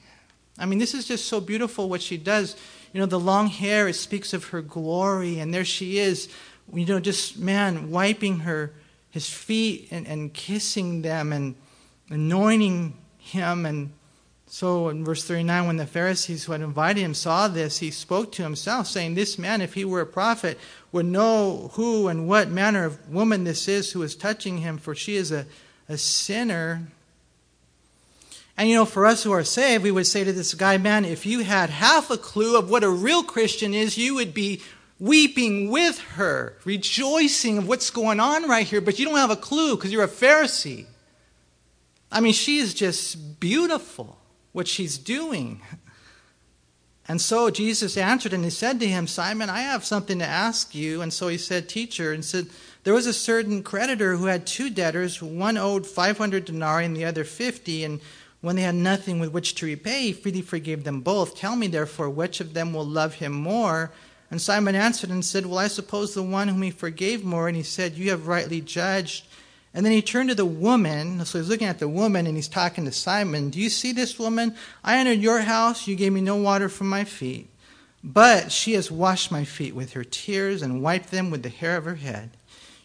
I 0.58 0.66
mean, 0.66 0.80
this 0.80 0.94
is 0.94 1.08
just 1.08 1.26
so 1.26 1.42
beautiful 1.42 1.90
what 1.90 2.02
she 2.02 2.18
does. 2.18 2.56
You 2.94 3.02
know, 3.02 3.06
the 3.06 3.20
long 3.20 3.48
hair, 3.48 3.88
it 3.88 3.94
speaks 3.94 4.34
of 4.34 4.46
her 4.46 4.62
glory, 4.62 5.40
and 5.40 5.54
there 5.54 5.66
she 5.66 6.00
is, 6.00 6.30
you 6.74 6.86
know, 6.86 7.00
just, 7.00 7.38
man, 7.38 7.92
wiping 7.92 8.40
her, 8.40 8.74
his 9.12 9.30
feet 9.30 9.88
and, 9.92 10.08
and 10.08 10.34
kissing 10.34 11.02
them 11.02 11.34
and 11.34 11.56
anointing 12.10 12.96
him. 13.18 13.66
And 13.66 13.92
so 14.46 14.90
in 14.90 15.04
verse 15.04 15.24
39, 15.24 15.68
when 15.68 15.78
the 15.78 15.86
Pharisees 15.86 16.46
who 16.46 16.52
had 16.52 16.62
invited 16.62 17.02
him 17.02 17.14
saw 17.14 17.48
this, 17.48 17.80
he 17.80 17.92
spoke 17.92 18.32
to 18.34 18.44
himself, 18.44 18.88
saying, 18.88 19.16
This 19.16 19.38
man, 19.38 19.62
if 19.62 19.74
he 19.74 19.86
were 19.86 20.02
a 20.02 20.06
prophet, 20.06 20.60
would 20.92 21.06
know 21.06 21.72
who 21.74 22.08
and 22.08 22.28
what 22.28 22.50
manner 22.50 22.86
of 22.86 23.10
woman 23.10 23.44
this 23.44 23.68
is 23.68 23.92
who 23.92 24.02
is 24.02 24.16
touching 24.16 24.60
him, 24.60 24.78
for 24.78 24.96
she 24.96 25.16
is 25.16 25.32
a, 25.32 25.46
a 25.88 25.98
sinner. 25.98 26.88
And 28.58 28.68
you 28.68 28.76
know, 28.76 28.86
for 28.86 29.06
us 29.06 29.24
who 29.24 29.32
are 29.32 29.44
saved, 29.44 29.84
we 29.84 29.92
would 29.92 30.08
say 30.08 30.24
to 30.24 30.34
this 30.34 30.54
guy, 30.54 30.78
man, 30.78 31.06
if 31.06 31.26
you 31.26 31.44
had 31.44 31.70
half 31.70 32.10
a 32.10 32.18
clue 32.18 32.58
of 32.58 32.70
what 32.70 32.84
a 32.84 32.90
real 32.90 33.24
Christian 33.24 33.74
is, 33.74 33.98
you 33.98 34.16
would 34.16 34.34
be 34.34 34.62
weeping 35.00 35.70
with 35.70 36.00
her, 36.00 36.58
rejoicing 36.66 37.58
of 37.58 37.68
what's 37.68 37.90
going 37.90 38.20
on 38.20 38.48
right 38.48 38.68
here, 38.68 38.82
but 38.82 39.00
you 39.00 39.06
don't 39.06 39.16
have 39.16 39.32
a 39.32 39.36
clue 39.36 39.76
because 39.76 39.92
you're 39.92 40.04
a 40.04 40.08
Pharisee. 40.08 40.86
I 42.12 42.20
mean, 42.20 42.34
she 42.34 42.58
is 42.58 42.74
just 42.74 43.40
beautiful, 43.40 44.18
what 44.52 44.68
she's 44.68 44.98
doing. 44.98 45.62
And 47.08 47.20
so 47.20 47.50
Jesus 47.50 47.98
answered 47.98 48.34
and 48.34 48.44
he 48.44 48.52
said 48.52 48.80
to 48.80 48.88
him, 48.88 49.08
Simon, 49.08 49.50
I 49.50 49.62
have 49.62 49.84
something 49.84 50.20
to 50.20 50.26
ask 50.26 50.76
you. 50.76 51.02
And 51.02 51.12
so 51.12 51.28
he 51.28 51.40
said, 51.40 51.68
Teacher, 51.68 52.14
and 52.14 52.24
said, 52.24 52.50
There 52.84 52.94
was 52.94 53.08
a 53.08 53.14
certain 53.14 53.64
creditor 53.64 54.16
who 54.16 54.26
had 54.26 54.46
two 54.46 54.70
debtors. 54.70 55.20
One 55.20 55.58
owed 55.58 55.88
500 55.88 56.46
denarii 56.46 56.86
and 56.86 56.96
the 56.96 57.06
other 57.06 57.24
50. 57.24 57.84
And 57.84 58.00
when 58.42 58.58
they 58.58 58.62
had 58.62 58.76
nothing 58.76 59.20
with 59.20 59.32
which 59.32 59.56
to 59.56 59.66
repay, 59.66 60.02
he 60.04 60.14
freely 60.14 60.44
forgave 60.44 60.84
them 60.84 61.02
both. 61.02 61.36
Tell 61.36 61.56
me, 61.56 61.66
therefore, 61.66 62.12
which 62.12 62.42
of 62.42 62.54
them 62.54 62.74
will 62.74 62.86
love 62.86 63.16
him 63.16 63.32
more? 63.32 63.92
And 64.32 64.42
Simon 64.42 64.76
answered 64.76 65.10
and 65.10 65.26
said, 65.26 65.46
Well, 65.46 65.58
I 65.58 65.68
suppose 65.68 66.14
the 66.14 66.24
one 66.24 66.48
whom 66.48 66.62
he 66.62 66.72
forgave 66.72 67.24
more. 67.24 67.48
And 67.48 67.58
he 67.58 67.64
said, 67.64 67.98
You 67.98 68.12
have 68.12 68.28
rightly 68.28 68.62
judged. 68.62 69.26
And 69.74 69.86
then 69.86 69.94
he 69.94 70.02
turned 70.02 70.30
to 70.30 70.36
the 70.36 70.46
woman. 70.46 71.24
So 71.26 71.40
he's 71.40 71.50
looking 71.50 71.68
at 71.68 71.80
the 71.80 71.88
woman 71.88 72.28
and 72.28 72.36
he's 72.36 72.48
talking 72.48 72.86
to 72.86 72.92
Simon. 72.92 73.50
Do 73.50 73.60
you 73.60 73.70
see 73.70 73.92
this 73.92 74.18
woman? 74.18 74.56
I 74.84 74.98
entered 74.98 75.20
your 75.20 75.42
house. 75.42 75.88
You 75.88 75.96
gave 75.96 76.14
me 76.14 76.22
no 76.22 76.36
water 76.36 76.70
for 76.70 76.84
my 76.84 77.04
feet. 77.04 77.50
But 78.04 78.52
she 78.52 78.74
has 78.74 78.92
washed 78.92 79.32
my 79.32 79.44
feet 79.44 79.76
with 79.76 79.94
her 79.94 80.04
tears 80.04 80.62
and 80.62 80.82
wiped 80.82 81.12
them 81.12 81.32
with 81.32 81.44
the 81.44 81.50
hair 81.50 81.76
of 81.76 81.86
her 81.86 81.96
head. 81.96 82.32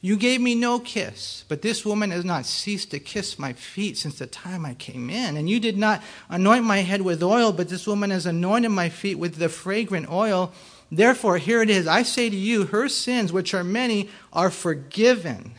You 0.00 0.16
gave 0.16 0.42
me 0.42 0.54
no 0.54 0.80
kiss, 0.80 1.46
but 1.48 1.62
this 1.62 1.82
woman 1.82 2.10
has 2.10 2.26
not 2.26 2.44
ceased 2.44 2.90
to 2.90 2.98
kiss 2.98 3.38
my 3.38 3.54
feet 3.54 3.96
since 3.96 4.18
the 4.18 4.26
time 4.26 4.66
I 4.66 4.74
came 4.74 5.08
in. 5.08 5.38
And 5.38 5.48
you 5.48 5.58
did 5.58 5.78
not 5.78 6.02
anoint 6.28 6.64
my 6.64 6.78
head 6.78 7.00
with 7.00 7.22
oil, 7.22 7.52
but 7.52 7.70
this 7.70 7.86
woman 7.86 8.10
has 8.10 8.26
anointed 8.26 8.70
my 8.70 8.90
feet 8.90 9.14
with 9.14 9.36
the 9.36 9.48
fragrant 9.48 10.10
oil. 10.10 10.52
Therefore, 10.96 11.38
here 11.38 11.62
it 11.62 11.70
is 11.70 11.86
I 11.86 12.02
say 12.02 12.30
to 12.30 12.36
you, 12.36 12.66
her 12.66 12.88
sins, 12.88 13.32
which 13.32 13.54
are 13.54 13.64
many, 13.64 14.10
are 14.32 14.50
forgiven 14.50 15.54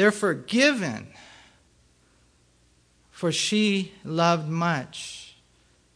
they're 0.00 0.12
forgiven, 0.12 1.08
for 3.10 3.32
she 3.32 3.92
loved 4.04 4.48
much. 4.48 5.36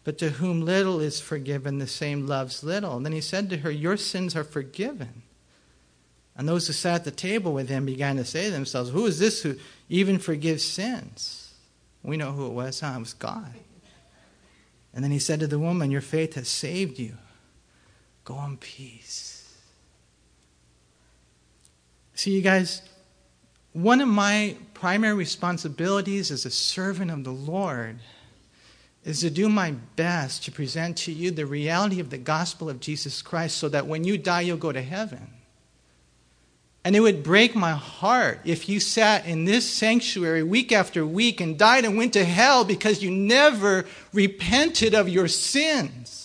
But 0.02 0.18
to 0.18 0.28
whom 0.28 0.60
little 0.60 1.00
is 1.00 1.20
forgiven, 1.20 1.78
the 1.78 1.86
same 1.86 2.26
loves 2.26 2.62
little. 2.62 2.98
And 2.98 3.06
then 3.06 3.14
he 3.14 3.22
said 3.22 3.48
to 3.48 3.56
her, 3.58 3.70
Your 3.70 3.96
sins 3.96 4.36
are 4.36 4.44
forgiven. 4.44 5.22
And 6.36 6.46
those 6.46 6.66
who 6.66 6.74
sat 6.74 6.96
at 6.96 7.04
the 7.04 7.10
table 7.10 7.54
with 7.54 7.70
him 7.70 7.86
began 7.86 8.16
to 8.16 8.26
say 8.26 8.44
to 8.44 8.50
themselves, 8.50 8.90
Who 8.90 9.06
is 9.06 9.18
this 9.18 9.42
who 9.42 9.56
even 9.88 10.18
forgives 10.18 10.62
sins? 10.62 11.54
We 12.02 12.18
know 12.18 12.32
who 12.32 12.46
it 12.46 12.52
was, 12.52 12.80
huh? 12.80 12.92
It 12.96 12.98
was 12.98 13.14
God. 13.14 13.54
And 14.92 15.02
then 15.02 15.12
he 15.12 15.18
said 15.18 15.40
to 15.40 15.46
the 15.46 15.58
woman, 15.58 15.90
Your 15.90 16.02
faith 16.02 16.34
has 16.34 16.48
saved 16.48 16.98
you. 16.98 17.16
Go 18.24 18.42
in 18.44 18.56
peace. 18.56 19.56
See, 22.14 22.30
you 22.30 22.42
guys, 22.42 22.82
one 23.72 24.00
of 24.00 24.08
my 24.08 24.56
primary 24.72 25.14
responsibilities 25.14 26.30
as 26.30 26.46
a 26.46 26.50
servant 26.50 27.10
of 27.10 27.24
the 27.24 27.32
Lord 27.32 27.98
is 29.04 29.20
to 29.20 29.30
do 29.30 29.48
my 29.48 29.72
best 29.96 30.44
to 30.44 30.52
present 30.52 30.96
to 30.96 31.12
you 31.12 31.30
the 31.30 31.44
reality 31.44 32.00
of 32.00 32.10
the 32.10 32.18
gospel 32.18 32.70
of 32.70 32.80
Jesus 32.80 33.20
Christ 33.20 33.58
so 33.58 33.68
that 33.68 33.87
when 33.87 34.04
you 34.04 34.16
die, 34.16 34.42
you'll 34.42 34.56
go 34.56 34.72
to 34.72 34.80
heaven. 34.80 35.28
And 36.84 36.94
it 36.94 37.00
would 37.00 37.22
break 37.22 37.54
my 37.54 37.72
heart 37.72 38.40
if 38.44 38.68
you 38.68 38.78
sat 38.78 39.26
in 39.26 39.44
this 39.44 39.68
sanctuary 39.68 40.42
week 40.42 40.70
after 40.70 41.04
week 41.04 41.40
and 41.40 41.58
died 41.58 41.84
and 41.84 41.96
went 41.96 42.12
to 42.12 42.24
hell 42.24 42.64
because 42.64 43.02
you 43.02 43.10
never 43.10 43.87
repented 44.12 44.94
of 44.94 45.08
your 45.08 45.28
sins. 45.28 46.23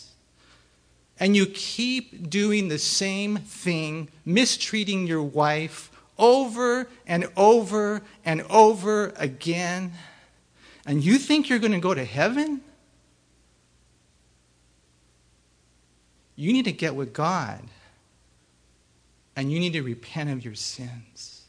And 1.20 1.36
you 1.36 1.46
keep 1.46 2.30
doing 2.30 2.70
the 2.70 2.80
same 2.80 3.38
thing, 3.38 4.10
mistreating 4.26 5.06
your 5.06 5.22
wife, 5.22 5.92
over 6.18 6.88
and 7.08 7.28
over 7.36 8.02
and 8.26 8.42
over 8.50 9.14
again, 9.16 9.94
and 10.86 11.04
you 11.04 11.20
think 11.20 11.50
you're 11.50 11.60
going 11.60 11.72
to 11.72 11.80
go 11.80 11.94
to 11.94 12.04
heaven? 12.04 12.62
You 16.36 16.52
need 16.52 16.66
to 16.66 16.72
get 16.72 16.96
with 16.96 17.14
God 17.14 17.62
and 19.36 19.52
you 19.52 19.60
need 19.60 19.74
to 19.74 19.82
repent 19.82 20.32
of 20.32 20.44
your 20.44 20.56
sins. 20.56 21.44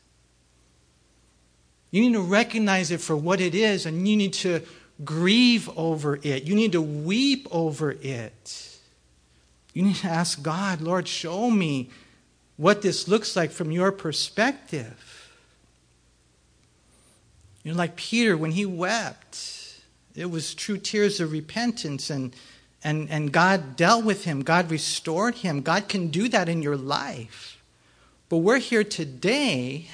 You 1.90 2.02
need 2.02 2.12
to 2.12 2.20
recognize 2.20 2.90
it 2.90 3.00
for 3.00 3.16
what 3.16 3.40
it 3.40 3.54
is 3.54 3.87
and 3.87 4.06
you 4.06 4.16
need 4.16 4.35
to 4.35 4.62
grieve 5.04 5.70
over 5.76 6.20
it. 6.22 6.44
You 6.44 6.54
need 6.54 6.72
to 6.72 6.83
weep 6.83 7.48
over 7.50 7.92
it. 7.92 8.69
You 9.72 9.83
need 9.83 9.96
to 9.96 10.09
ask 10.09 10.42
God, 10.42 10.80
Lord, 10.80 11.06
show 11.06 11.50
me 11.50 11.90
what 12.56 12.83
this 12.83 13.09
looks 13.09 13.37
like 13.37 13.50
from 13.50 13.70
your 13.70 13.92
perspective. 13.92 15.30
You 17.62 17.72
know, 17.72 17.78
like 17.78 17.96
Peter, 17.96 18.37
when 18.37 18.52
he 18.52 18.66
wept, 18.66 19.80
it 20.14 20.30
was 20.30 20.54
true 20.54 20.78
tears 20.78 21.20
of 21.20 21.33
repentance, 21.33 22.11
and, 22.11 22.35
and, 22.83 23.09
and 23.11 23.33
God 23.33 23.76
dealt 23.76 24.04
with 24.04 24.24
him. 24.24 24.42
God 24.42 24.70
restored 24.70 25.37
him. 25.37 25.61
God 25.61 25.88
can 25.88 26.09
do 26.09 26.28
that 26.28 26.48
in 26.48 26.62
your 26.62 26.76
life. 26.76 27.62
But 28.28 28.38
we're 28.38 28.59
here 28.59 28.85
today 28.85 29.87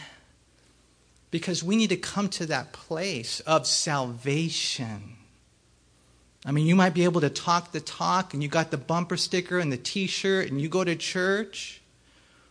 because 1.31 1.63
we 1.63 1.77
need 1.77 1.91
to 1.91 1.97
come 1.97 2.29
to 2.31 2.47
that 2.47 2.73
place 2.73 3.41
of 3.41 3.67
salvation. 3.67 5.17
I 6.47 6.53
mean, 6.53 6.67
you 6.67 6.77
might 6.77 6.95
be 6.95 7.05
able 7.05 7.21
to 7.21 7.29
talk 7.29 7.73
the 7.73 7.81
talk, 7.81 8.33
and 8.33 8.43
you 8.43 8.49
got 8.49 8.71
the 8.71 8.79
bumper 8.79 9.19
sticker 9.19 9.59
and 9.59 9.71
the 9.71 9.77
t 9.77 10.07
shirt, 10.07 10.49
and 10.49 10.61
you 10.61 10.69
go 10.69 10.85
to 10.85 10.97
church 10.97 11.83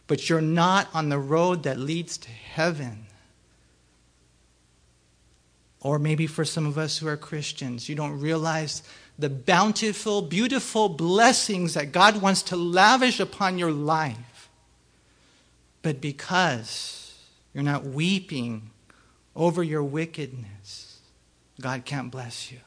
but 0.08 0.30
you're 0.30 0.42
not 0.42 0.88
on 0.94 1.10
the 1.10 1.18
road 1.18 1.64
that 1.64 1.80
leads 1.80 2.18
to 2.18 2.30
heaven. 2.30 3.08
Or 5.82 6.00
maybe 6.00 6.28
for 6.28 6.46
some 6.46 6.66
of 6.66 6.78
us 6.78 6.98
who 6.98 7.08
are 7.08 7.18
Christians, 7.18 7.90
you 7.90 7.96
don't 7.96 8.20
realize 8.20 8.84
the 9.18 9.30
bountiful, 9.30 10.22
beautiful 10.22 10.90
blessings 10.90 11.76
that 11.76 11.92
God 11.92 12.22
wants 12.22 12.42
to 12.44 12.56
lavish 12.56 13.20
upon 13.20 13.58
your 13.58 13.72
life. 13.72 14.50
But 15.82 16.02
because 16.02 17.14
you're 17.54 17.64
not 17.64 17.86
weeping 17.86 18.72
over 19.36 19.64
your 19.64 19.84
wickedness, 19.84 21.00
God 21.62 21.86
can't 21.86 22.12
bless 22.12 22.52
you. 22.52 22.60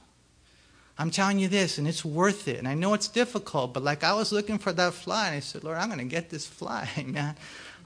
I'm 0.98 1.10
telling 1.10 1.38
you 1.38 1.46
this, 1.46 1.78
and 1.78 1.86
it's 1.86 2.04
worth 2.04 2.48
it. 2.48 2.58
And 2.58 2.66
I 2.66 2.74
know 2.74 2.92
it's 2.92 3.06
difficult, 3.06 3.72
but 3.72 3.84
like 3.84 4.02
I 4.02 4.14
was 4.14 4.32
looking 4.32 4.58
for 4.58 4.72
that 4.72 4.94
fly, 4.94 5.28
and 5.28 5.36
I 5.36 5.40
said, 5.40 5.62
Lord, 5.62 5.78
I'm 5.78 5.88
going 5.88 6.00
to 6.00 6.04
get 6.04 6.30
this 6.30 6.46
fly, 6.46 6.88
man. 7.06 7.36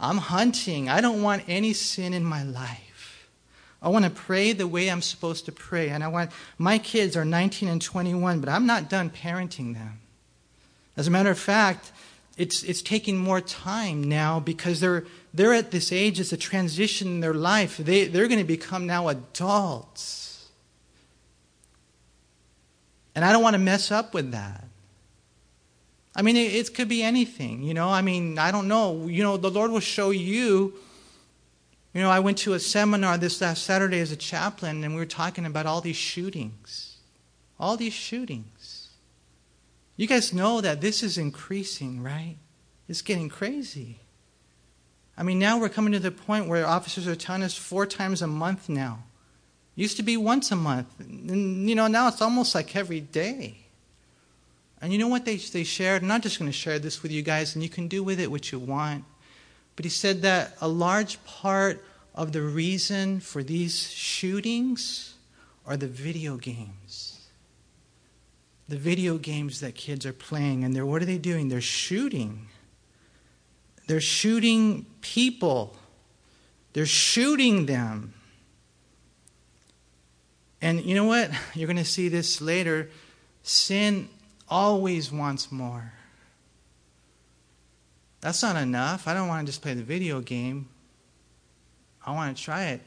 I'm 0.01 0.18
hunting. 0.18 0.88
I 0.88 1.01
don't 1.01 1.22
want 1.22 1.44
any 1.46 1.75
sin 1.75 2.14
in 2.14 2.25
my 2.25 2.42
life. 2.42 3.29
I 3.83 3.88
want 3.88 4.05
to 4.05 4.11
pray 4.11 4.53
the 4.53 4.66
way 4.66 4.88
I'm 4.88 5.03
supposed 5.03 5.44
to 5.46 5.53
pray. 5.53 5.90
And 5.90 6.03
I 6.03 6.09
want, 6.09 6.31
my 6.57 6.79
kids 6.79 7.16
are 7.16 7.25
19 7.25 7.68
and 7.68 7.83
21, 7.83 8.40
but 8.40 8.48
I'm 8.48 8.66
not 8.66 8.88
done 8.88 9.11
parenting 9.11 9.75
them. 9.75 10.01
As 10.96 11.07
a 11.07 11.11
matter 11.11 11.31
of 11.31 11.38
fact, 11.38 11.92
it's, 12.37 12.62
it's 12.62 12.81
taking 12.81 13.18
more 13.18 13.40
time 13.40 14.03
now 14.05 14.40
because 14.40 14.81
they're, 14.81 15.05
they're 15.35 15.53
at 15.53 15.70
this 15.70 15.92
age, 15.92 16.18
it's 16.20 16.33
a 16.33 16.37
transition 16.37 17.09
in 17.09 17.20
their 17.20 17.35
life. 17.35 17.77
They, 17.77 18.07
they're 18.07 18.29
going 18.29 18.38
to 18.38 18.44
become 18.44 18.87
now 18.87 19.09
adults. 19.09 20.22
And 23.14 23.25
I 23.25 23.33
don't 23.33 23.42
want 23.42 23.55
to 23.55 23.59
mess 23.59 23.90
up 23.90 24.14
with 24.14 24.31
that. 24.33 24.64
I 26.14 26.22
mean, 26.22 26.37
it, 26.37 26.55
it, 26.55 26.75
could 26.75 26.88
be 26.88 27.03
anything, 27.03 27.62
you 27.62 27.75
know. 27.75 27.88
I 27.88 28.03
mean, 28.03 28.38
I 28.38 28.51
don't 28.51 28.68
know. 28.68 29.07
You 29.07 29.22
know, 29.22 29.37
the 29.37 29.51
Lord 29.51 29.70
will 29.70 29.81
show 29.81 30.11
you. 30.11 30.75
You 31.94 32.01
know, 32.01 32.11
I 32.11 32.20
went 32.20 32.38
to 32.38 32.55
a 32.55 32.61
seminar 32.61 33.18
this 33.18 33.40
last 33.40 33.64
Saturday 33.64 34.01
as 34.01 34.12
a 34.12 34.16
chaplain, 34.16 34.85
and 34.85 34.94
we 34.94 35.01
were 35.01 35.07
talking 35.07 35.46
about 35.46 35.66
all 35.66 35.81
these 35.81 35.96
shootings. 35.96 36.96
All 37.59 37.77
these 37.77 37.92
shootings. 37.92 38.90
You 39.96 40.07
guys 40.07 40.33
know 40.33 40.61
that 40.61 40.81
this 40.81 41.03
is 41.03 41.18
increasing, 41.18 42.03
right? 42.03 42.37
It's 42.88 43.03
getting 43.03 43.29
crazy. 43.29 44.01
I 45.16 45.22
mean, 45.22 45.38
now 45.38 45.59
we're 45.59 45.68
coming 45.68 45.92
to 45.92 45.98
the 45.98 46.11
point 46.11 46.48
where 46.48 46.66
officers 46.66 47.07
are 47.07 47.14
telling 47.14 47.42
us 47.42 47.57
four 47.57 47.87
times 47.87 48.22
a 48.22 48.27
month 48.27 48.68
now. 48.68 49.05
Used 49.75 49.97
to 49.97 50.03
be 50.03 50.17
once 50.17 50.51
a 50.53 50.57
month. 50.57 50.89
And, 51.01 51.69
you 51.69 51.75
know, 51.75 51.87
now 51.87 52.09
it's 52.09 52.21
almost 52.21 52.55
like 52.55 52.77
every 52.77 53.01
day. 53.01 53.57
And 54.81 54.93
you 54.93 54.99
know 54.99 55.09
what 55.09 55.25
they, 55.25 55.37
they 55.37 55.65
shared? 55.65 56.03
I'm 56.03 56.09
not 56.09 56.23
just 56.23 56.39
going 56.39 56.51
to 56.51 56.57
share 56.57 56.79
this 56.79 57.03
with 57.03 57.13
you 57.13 57.23
guys, 57.23 57.55
and 57.55 57.63
you 57.63 57.71
can 57.71 57.89
do 57.89 58.03
with 58.03 58.19
it 58.21 58.31
what 58.31 58.51
you 58.51 58.59
want. 58.59 59.05
But 59.77 59.85
he 59.85 59.91
said 59.91 60.23
that 60.23 60.57
a 60.61 60.69
large 60.69 61.25
part 61.25 61.83
of 62.15 62.33
the 62.33 62.43
reason 62.43 63.21
for 63.21 63.43
these 63.43 63.91
shootings 63.91 65.15
are 65.65 65.77
the 65.77 65.87
video 65.87 66.37
games. 66.37 67.29
The 68.69 68.77
video 68.77 69.19
games 69.19 69.61
that 69.61 69.75
kids 69.75 70.05
are 70.05 70.13
playing, 70.13 70.65
and 70.65 70.75
they're 70.75 70.85
what 70.85 71.01
are 71.01 71.07
they 71.07 71.19
doing? 71.19 71.49
They're 71.49 71.61
shooting. 71.61 72.49
They're 73.87 74.01
shooting 74.01 74.87
people. 75.01 75.77
They're 76.73 76.87
shooting 76.87 77.67
them. 77.67 78.15
And 80.62 80.85
you 80.85 80.94
know 80.94 81.05
what? 81.05 81.31
You're 81.55 81.66
going 81.66 81.77
to 81.77 81.85
see 81.85 82.09
this 82.09 82.40
later. 82.40 82.88
Sin 83.42 84.09
always 84.48 85.11
wants 85.11 85.51
more. 85.51 85.92
That's 88.20 88.40
not 88.42 88.55
enough. 88.55 89.09
I 89.09 89.14
don't 89.14 89.27
want 89.27 89.44
to 89.44 89.51
just 89.51 89.61
play 89.61 89.75
the 89.75 89.83
video 89.83 90.20
game. 90.20 90.68
I 92.07 92.12
want 92.12 92.37
to 92.37 92.42
try 92.42 92.66
it. 92.66 92.81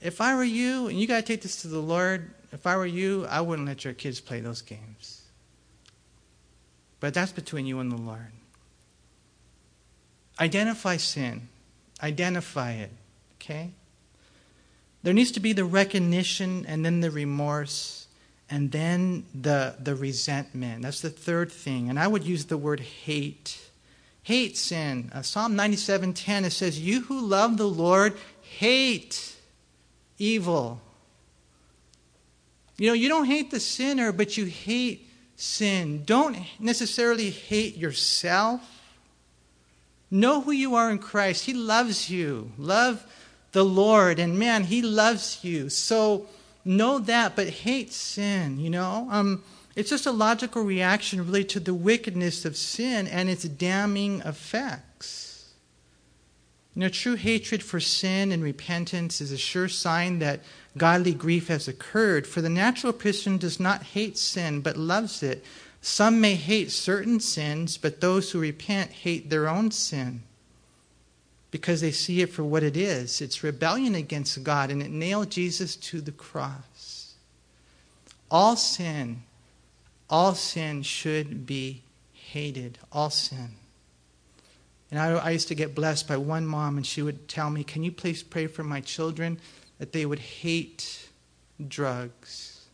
If 0.00 0.20
I 0.20 0.34
were 0.34 0.42
you, 0.42 0.88
and 0.88 1.00
you 1.00 1.06
got 1.06 1.18
to 1.18 1.22
take 1.22 1.42
this 1.42 1.62
to 1.62 1.68
the 1.68 1.78
Lord, 1.78 2.34
if 2.50 2.66
I 2.66 2.76
were 2.76 2.86
you, 2.86 3.24
I 3.26 3.40
wouldn't 3.40 3.68
let 3.68 3.84
your 3.84 3.94
kids 3.94 4.20
play 4.20 4.40
those 4.40 4.60
games. 4.60 5.22
But 6.98 7.14
that's 7.14 7.30
between 7.30 7.66
you 7.66 7.78
and 7.78 7.90
the 7.90 7.96
Lord. 7.96 8.32
Identify 10.40 10.96
sin, 10.96 11.48
identify 12.02 12.72
it, 12.72 12.90
okay? 13.36 13.70
There 15.02 15.12
needs 15.12 15.32
to 15.32 15.40
be 15.40 15.52
the 15.52 15.64
recognition 15.64 16.64
and 16.66 16.84
then 16.84 17.00
the 17.00 17.10
remorse 17.10 18.06
and 18.48 18.70
then 18.70 19.24
the, 19.34 19.74
the 19.80 19.94
resentment. 19.94 20.82
That's 20.82 21.00
the 21.00 21.10
third 21.10 21.50
thing. 21.50 21.88
And 21.88 21.98
I 21.98 22.06
would 22.06 22.24
use 22.24 22.44
the 22.44 22.58
word 22.58 22.80
hate. 22.80 23.58
Hate 24.22 24.56
sin. 24.56 25.10
Uh, 25.12 25.22
Psalm 25.22 25.56
97:10 25.56 26.44
it 26.44 26.52
says, 26.52 26.78
"You 26.78 27.00
who 27.02 27.20
love 27.20 27.56
the 27.56 27.68
Lord 27.68 28.16
hate 28.42 29.34
evil." 30.18 30.80
You 32.76 32.88
know, 32.88 32.94
you 32.94 33.08
don't 33.08 33.24
hate 33.24 33.50
the 33.50 33.58
sinner, 33.58 34.12
but 34.12 34.36
you 34.36 34.44
hate 34.44 35.08
sin. 35.34 36.04
Don't 36.04 36.36
necessarily 36.60 37.30
hate 37.30 37.76
yourself. 37.76 38.60
Know 40.10 40.42
who 40.42 40.52
you 40.52 40.74
are 40.74 40.90
in 40.90 40.98
Christ. 40.98 41.46
He 41.46 41.54
loves 41.54 42.10
you. 42.10 42.52
Love 42.58 43.04
the 43.52 43.64
Lord, 43.64 44.18
and 44.18 44.38
man, 44.38 44.64
He 44.64 44.82
loves 44.82 45.40
you. 45.42 45.68
So 45.68 46.26
know 46.64 46.98
that, 46.98 47.36
but 47.36 47.48
hate 47.48 47.92
sin, 47.92 48.58
you 48.58 48.70
know? 48.70 49.08
Um, 49.10 49.44
it's 49.76 49.90
just 49.90 50.06
a 50.06 50.12
logical 50.12 50.62
reaction, 50.62 51.24
really, 51.24 51.44
to 51.44 51.60
the 51.60 51.74
wickedness 51.74 52.44
of 52.44 52.56
sin 52.56 53.06
and 53.06 53.28
its 53.28 53.44
damning 53.44 54.20
effects. 54.20 55.52
You 56.74 56.80
know, 56.80 56.88
true 56.88 57.16
hatred 57.16 57.62
for 57.62 57.80
sin 57.80 58.32
and 58.32 58.42
repentance 58.42 59.20
is 59.20 59.32
a 59.32 59.38
sure 59.38 59.68
sign 59.68 60.18
that 60.20 60.40
godly 60.76 61.12
grief 61.12 61.48
has 61.48 61.68
occurred, 61.68 62.26
for 62.26 62.40
the 62.40 62.48
natural 62.48 62.94
person 62.94 63.36
does 63.36 63.60
not 63.60 63.82
hate 63.82 64.16
sin, 64.16 64.60
but 64.60 64.76
loves 64.78 65.22
it. 65.22 65.44
Some 65.82 66.20
may 66.20 66.34
hate 66.34 66.70
certain 66.70 67.20
sins, 67.20 67.76
but 67.76 68.00
those 68.00 68.30
who 68.30 68.40
repent 68.40 68.90
hate 68.92 69.28
their 69.28 69.48
own 69.48 69.70
sin 69.70 70.22
because 71.52 71.82
they 71.82 71.92
see 71.92 72.22
it 72.22 72.32
for 72.32 72.42
what 72.42 72.64
it 72.64 72.76
is. 72.76 73.20
It's 73.20 73.44
rebellion 73.44 73.94
against 73.94 74.42
God, 74.42 74.70
and 74.70 74.82
it 74.82 74.90
nailed 74.90 75.30
Jesus 75.30 75.76
to 75.76 76.00
the 76.00 76.10
cross. 76.10 77.14
All 78.30 78.56
sin, 78.56 79.22
all 80.08 80.34
sin 80.34 80.82
should 80.82 81.46
be 81.46 81.82
hated. 82.14 82.78
All 82.90 83.10
sin. 83.10 83.50
And 84.90 84.98
I, 84.98 85.10
I, 85.12 85.30
used 85.30 85.48
to 85.48 85.54
get 85.54 85.74
blessed 85.74 86.08
by 86.08 86.16
one 86.16 86.46
mom, 86.46 86.78
and 86.78 86.86
she 86.86 87.02
would 87.02 87.28
tell 87.28 87.50
me, 87.50 87.64
Can 87.64 87.82
you 87.82 87.92
please 87.92 88.22
pray 88.22 88.46
for 88.46 88.64
my 88.64 88.80
children 88.80 89.38
that 89.78 89.92
they 89.92 90.06
would 90.06 90.18
hate 90.18 91.08
drugs? 91.68 92.64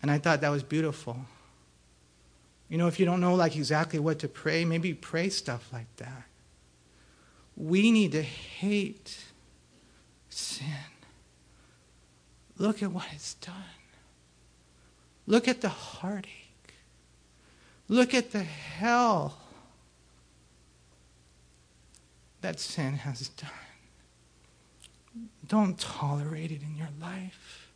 And 0.00 0.10
I 0.10 0.16
thought 0.16 0.40
that 0.40 0.50
was 0.50 0.62
beautiful. 0.62 1.18
You 2.70 2.78
know, 2.78 2.86
if 2.86 2.98
you 2.98 3.04
don't 3.04 3.20
know 3.20 3.34
like 3.34 3.56
exactly 3.56 3.98
what 3.98 4.18
to 4.20 4.28
pray, 4.28 4.64
maybe 4.64 4.94
pray 4.94 5.28
stuff 5.28 5.68
like 5.72 5.94
that. 5.96 6.27
We 7.58 7.90
need 7.90 8.12
to 8.12 8.22
hate 8.22 9.18
sin. 10.30 10.66
Look 12.56 12.84
at 12.84 12.92
what 12.92 13.06
it's 13.12 13.34
done. 13.34 13.54
Look 15.26 15.48
at 15.48 15.60
the 15.60 15.68
heartache. 15.68 16.30
Look 17.88 18.14
at 18.14 18.30
the 18.30 18.44
hell 18.44 19.38
that 22.42 22.60
sin 22.60 22.94
has 22.94 23.28
done. 23.30 23.50
Don't 25.48 25.78
tolerate 25.80 26.52
it 26.52 26.62
in 26.62 26.76
your 26.76 26.90
life. 27.00 27.72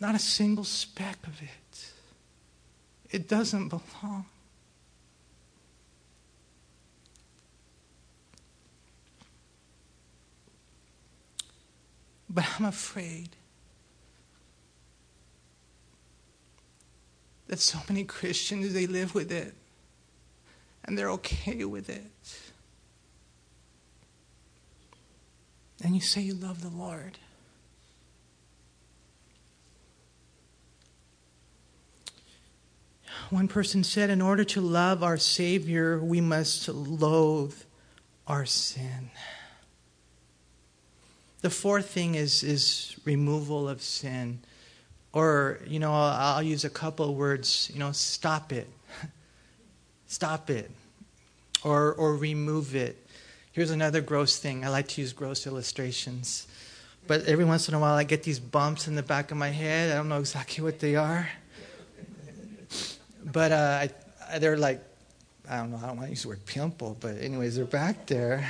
Not 0.00 0.16
a 0.16 0.18
single 0.18 0.64
speck 0.64 1.18
of 1.28 1.40
it. 1.40 1.92
It 3.10 3.28
doesn't 3.28 3.68
belong. 3.68 4.26
But 12.30 12.44
I'm 12.58 12.66
afraid 12.66 13.30
that 17.46 17.58
so 17.58 17.78
many 17.88 18.04
Christians, 18.04 18.74
they 18.74 18.86
live 18.86 19.14
with 19.14 19.32
it 19.32 19.54
and 20.84 20.96
they're 20.96 21.10
okay 21.10 21.64
with 21.64 21.88
it. 21.88 22.10
And 25.82 25.94
you 25.94 26.00
say 26.00 26.20
you 26.20 26.34
love 26.34 26.62
the 26.62 26.68
Lord. 26.68 27.18
One 33.30 33.48
person 33.48 33.84
said, 33.84 34.08
in 34.10 34.22
order 34.22 34.44
to 34.44 34.60
love 34.60 35.02
our 35.02 35.18
Savior, 35.18 35.98
we 35.98 36.20
must 36.20 36.68
loathe 36.68 37.54
our 38.26 38.46
sin. 38.46 39.10
The 41.40 41.50
fourth 41.50 41.90
thing 41.90 42.16
is, 42.16 42.42
is 42.42 42.96
removal 43.04 43.68
of 43.68 43.80
sin. 43.80 44.40
Or, 45.12 45.60
you 45.66 45.78
know, 45.78 45.92
I'll, 45.92 46.42
use 46.42 46.64
a 46.64 46.70
couple 46.70 47.08
of 47.08 47.16
words, 47.16 47.70
you 47.72 47.78
know, 47.78 47.92
stop 47.92 48.52
it. 48.52 48.68
stop 50.06 50.50
it. 50.50 50.70
Or, 51.64 51.94
or 51.94 52.16
remove 52.16 52.74
it. 52.74 52.96
Here's 53.52 53.70
another 53.70 54.00
gross 54.00 54.38
thing. 54.38 54.64
I 54.64 54.68
like 54.68 54.88
to 54.88 55.00
use 55.00 55.12
gross 55.12 55.46
illustrations. 55.46 56.46
But 57.06 57.24
every 57.26 57.44
once 57.44 57.68
in 57.68 57.74
a 57.74 57.78
while, 57.78 57.94
I 57.94 58.04
get 58.04 58.22
these 58.24 58.38
bumps 58.38 58.86
in 58.88 58.96
the 58.96 59.02
back 59.02 59.30
of 59.30 59.36
my 59.36 59.48
head. 59.48 59.92
I 59.92 59.96
don't 59.96 60.08
know 60.08 60.18
exactly 60.18 60.62
what 60.62 60.80
they 60.80 60.96
are. 60.96 61.28
But 63.24 63.52
uh, 63.52 63.86
I, 64.30 64.38
they're 64.38 64.58
like, 64.58 64.82
I 65.48 65.56
don't 65.58 65.70
know, 65.70 65.78
I 65.78 65.86
don't 65.86 65.96
want 65.96 66.06
to 66.06 66.10
use 66.10 66.22
the 66.22 66.28
word 66.28 66.44
pimple, 66.44 66.96
but 67.00 67.16
anyways, 67.18 67.56
they're 67.56 67.64
back 67.64 68.06
there 68.06 68.48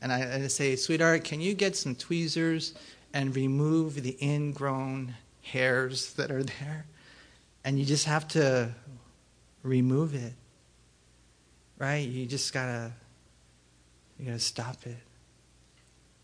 and 0.00 0.12
I, 0.12 0.34
I 0.34 0.46
say, 0.48 0.76
sweetheart, 0.76 1.24
can 1.24 1.40
you 1.40 1.54
get 1.54 1.76
some 1.76 1.94
tweezers 1.94 2.74
and 3.12 3.34
remove 3.34 4.02
the 4.02 4.16
ingrown 4.20 5.14
hairs 5.42 6.12
that 6.14 6.30
are 6.30 6.42
there? 6.42 6.86
And 7.64 7.78
you 7.78 7.84
just 7.84 8.06
have 8.06 8.28
to 8.28 8.70
remove 9.62 10.14
it. 10.14 10.34
Right? 11.78 12.08
You 12.08 12.26
just 12.26 12.52
gotta 12.52 12.92
you 14.18 14.26
gotta 14.26 14.38
stop 14.38 14.86
it. 14.86 14.96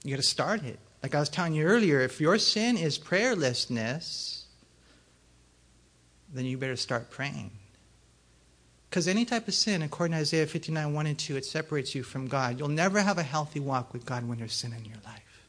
You 0.05 0.11
gotta 0.11 0.23
start 0.23 0.63
it. 0.65 0.79
Like 1.03 1.15
I 1.15 1.21
was 1.21 1.29
telling 1.29 1.55
you 1.55 1.65
earlier, 1.65 2.01
if 2.01 2.21
your 2.21 2.39
sin 2.39 2.77
is 2.77 2.99
prayerlessness, 2.99 4.45
then 6.33 6.45
you 6.45 6.57
better 6.57 6.77
start 6.77 7.11
praying. 7.11 7.51
Because 8.93 9.09
any 9.09 9.25
type 9.25 9.49
of 9.49 9.55
sin, 9.55 9.81
according 9.81 10.13
to 10.13 10.21
Isaiah 10.21 10.47
59, 10.47 10.93
1 10.93 11.07
and 11.07 11.19
2, 11.19 11.39
it 11.39 11.47
separates 11.47 11.95
you 11.95 12.03
from 12.03 12.27
God. 12.27 12.59
You'll 12.59 12.69
never 12.69 13.01
have 13.01 13.17
a 13.17 13.23
healthy 13.23 13.59
walk 13.59 13.95
with 13.95 14.05
God 14.05 14.29
when 14.29 14.37
there's 14.37 14.53
sin 14.53 14.75
in 14.75 14.85
your 14.85 14.99
life. 15.07 15.49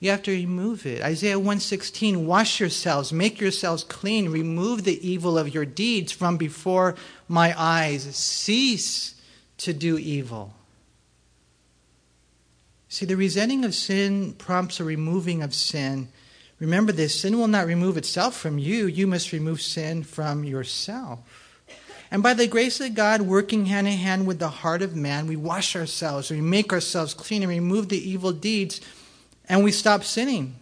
You 0.00 0.10
have 0.10 0.24
to 0.24 0.32
remove 0.32 0.84
it. 0.84 1.00
Isaiah 1.00 1.38
116, 1.38 2.26
wash 2.26 2.58
yourselves, 2.58 3.12
make 3.12 3.40
yourselves 3.40 3.84
clean, 3.84 4.30
remove 4.30 4.82
the 4.82 5.08
evil 5.08 5.38
of 5.38 5.54
your 5.54 5.64
deeds 5.64 6.10
from 6.10 6.36
before 6.36 6.96
my 7.28 7.54
eyes. 7.56 8.02
Cease 8.16 9.14
to 9.58 9.72
do 9.72 9.96
evil. 9.96 10.54
See, 12.88 13.06
the 13.06 13.16
resenting 13.16 13.64
of 13.64 13.76
sin 13.76 14.32
prompts 14.32 14.80
a 14.80 14.84
removing 14.84 15.40
of 15.40 15.54
sin 15.54 16.08
Remember 16.60 16.92
this 16.92 17.20
sin 17.20 17.36
will 17.36 17.48
not 17.48 17.66
remove 17.66 17.96
itself 17.96 18.36
from 18.36 18.58
you, 18.58 18.86
you 18.86 19.06
must 19.06 19.32
remove 19.32 19.60
sin 19.60 20.02
from 20.02 20.44
yourself. 20.44 21.43
And 22.14 22.22
by 22.22 22.32
the 22.32 22.46
grace 22.46 22.80
of 22.80 22.94
God, 22.94 23.22
working 23.22 23.66
hand 23.66 23.88
in 23.88 23.94
hand 23.94 24.24
with 24.24 24.38
the 24.38 24.48
heart 24.48 24.82
of 24.82 24.94
man, 24.94 25.26
we 25.26 25.34
wash 25.34 25.74
ourselves, 25.74 26.30
we 26.30 26.40
make 26.40 26.72
ourselves 26.72 27.12
clean, 27.12 27.42
and 27.42 27.50
remove 27.50 27.88
the 27.88 28.08
evil 28.08 28.30
deeds, 28.30 28.80
and 29.48 29.64
we 29.64 29.72
stop 29.72 30.04
sinning, 30.04 30.54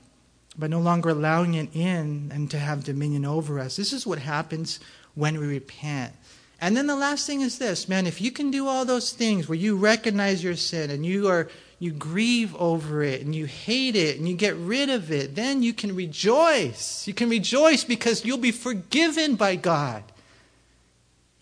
but 0.57 0.71
no 0.71 0.81
longer 0.81 1.11
allowing 1.11 1.53
it 1.53 1.69
in 1.77 2.31
and 2.33 2.51
to 2.53 2.59
have 2.59 2.85
dominion 2.85 3.27
over 3.27 3.59
us. 3.59 3.77
This 3.77 3.93
is 3.93 4.07
what 4.07 4.19
happens 4.19 4.81
when 5.15 5.38
we 5.38 5.47
repent. 5.47 6.15
And 6.59 6.75
then 6.75 6.87
the 6.87 6.97
last 6.97 7.27
thing 7.27 7.43
is 7.43 7.59
this, 7.59 7.87
man, 7.87 8.07
if 8.07 8.23
you 8.23 8.31
can 8.31 8.51
do 8.51 8.67
all 8.67 8.87
those 8.87 9.12
things 9.12 9.47
where 9.47 9.59
you 9.59 9.77
recognize 9.77 10.43
your 10.43 10.57
sin 10.57 10.91
and 10.91 11.05
you 11.05 11.29
are 11.29 11.51
you 11.79 11.93
grieve 11.93 12.57
over 12.57 13.03
it 13.03 13.21
and 13.21 13.35
you 13.35 13.45
hate 13.45 13.95
it 13.95 14.17
and 14.17 14.27
you 14.27 14.35
get 14.35 14.57
rid 14.57 14.88
of 14.88 15.12
it, 15.12 15.35
then 15.35 15.62
you 15.62 15.75
can 15.75 15.95
rejoice. 15.95 17.07
You 17.07 17.12
can 17.12 17.29
rejoice 17.29 17.85
because 17.85 18.25
you'll 18.25 18.38
be 18.38 18.53
forgiven 18.53 19.35
by 19.35 19.57
God. 19.57 20.03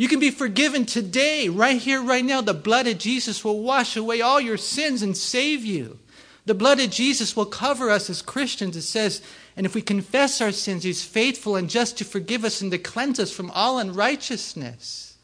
You 0.01 0.09
can 0.09 0.19
be 0.19 0.31
forgiven 0.31 0.87
today, 0.87 1.51
right 1.51 1.79
here, 1.79 2.03
right 2.03 2.25
now. 2.25 2.41
The 2.41 2.55
blood 2.55 2.87
of 2.87 2.97
Jesus 2.97 3.45
will 3.45 3.61
wash 3.61 3.99
away 3.99 4.23
all 4.23 4.41
your 4.41 4.57
sins 4.57 5.03
and 5.03 5.15
save 5.15 5.63
you. 5.63 5.99
The 6.47 6.55
blood 6.55 6.81
of 6.81 6.89
Jesus 6.89 7.37
will 7.37 7.45
cover 7.45 7.91
us 7.91 8.09
as 8.09 8.23
Christians. 8.23 8.79
It 8.79 8.81
says, 8.81 9.21
and 9.59 9.67
if 9.67 9.75
we 9.75 9.83
confess 9.83 10.41
our 10.41 10.53
sins, 10.53 10.85
He's 10.85 11.05
faithful 11.05 11.55
and 11.55 11.69
just 11.69 11.99
to 11.99 12.07
forgive 12.07 12.47
us 12.47 12.63
and 12.63 12.71
to 12.71 12.79
cleanse 12.79 13.21
us 13.21 13.31
from 13.31 13.51
all 13.51 13.79
unrighteousness. 13.79 15.19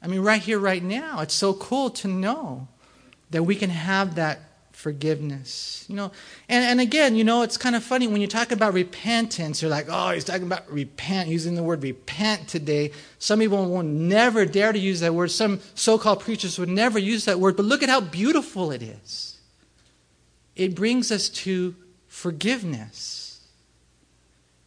I 0.00 0.06
mean, 0.06 0.20
right 0.20 0.40
here, 0.40 0.60
right 0.60 0.80
now, 0.80 1.18
it's 1.18 1.34
so 1.34 1.52
cool 1.52 1.90
to 1.90 2.06
know 2.06 2.68
that 3.30 3.42
we 3.42 3.56
can 3.56 3.70
have 3.70 4.14
that 4.14 4.38
forgiveness. 4.84 5.86
You 5.88 5.96
know, 5.96 6.12
and, 6.46 6.62
and 6.62 6.78
again, 6.78 7.16
you 7.16 7.24
know, 7.24 7.40
it's 7.40 7.56
kind 7.56 7.74
of 7.74 7.82
funny 7.82 8.06
when 8.06 8.20
you 8.20 8.26
talk 8.26 8.52
about 8.52 8.74
repentance, 8.74 9.62
you're 9.62 9.70
like, 9.70 9.86
oh, 9.88 10.10
he's 10.10 10.24
talking 10.24 10.42
about 10.42 10.70
repent, 10.70 11.30
using 11.30 11.54
the 11.54 11.62
word 11.62 11.82
repent 11.82 12.48
today. 12.48 12.92
Some 13.18 13.38
people 13.38 13.64
will 13.66 13.82
never 13.82 14.44
dare 14.44 14.74
to 14.74 14.78
use 14.78 15.00
that 15.00 15.14
word. 15.14 15.30
Some 15.30 15.60
so 15.74 15.96
called 15.96 16.20
preachers 16.20 16.58
would 16.58 16.68
never 16.68 16.98
use 16.98 17.24
that 17.24 17.40
word, 17.40 17.56
but 17.56 17.64
look 17.64 17.82
at 17.82 17.88
how 17.88 18.02
beautiful 18.02 18.70
it 18.72 18.82
is. 18.82 19.38
It 20.54 20.74
brings 20.74 21.10
us 21.10 21.30
to 21.30 21.74
forgiveness. 22.06 23.40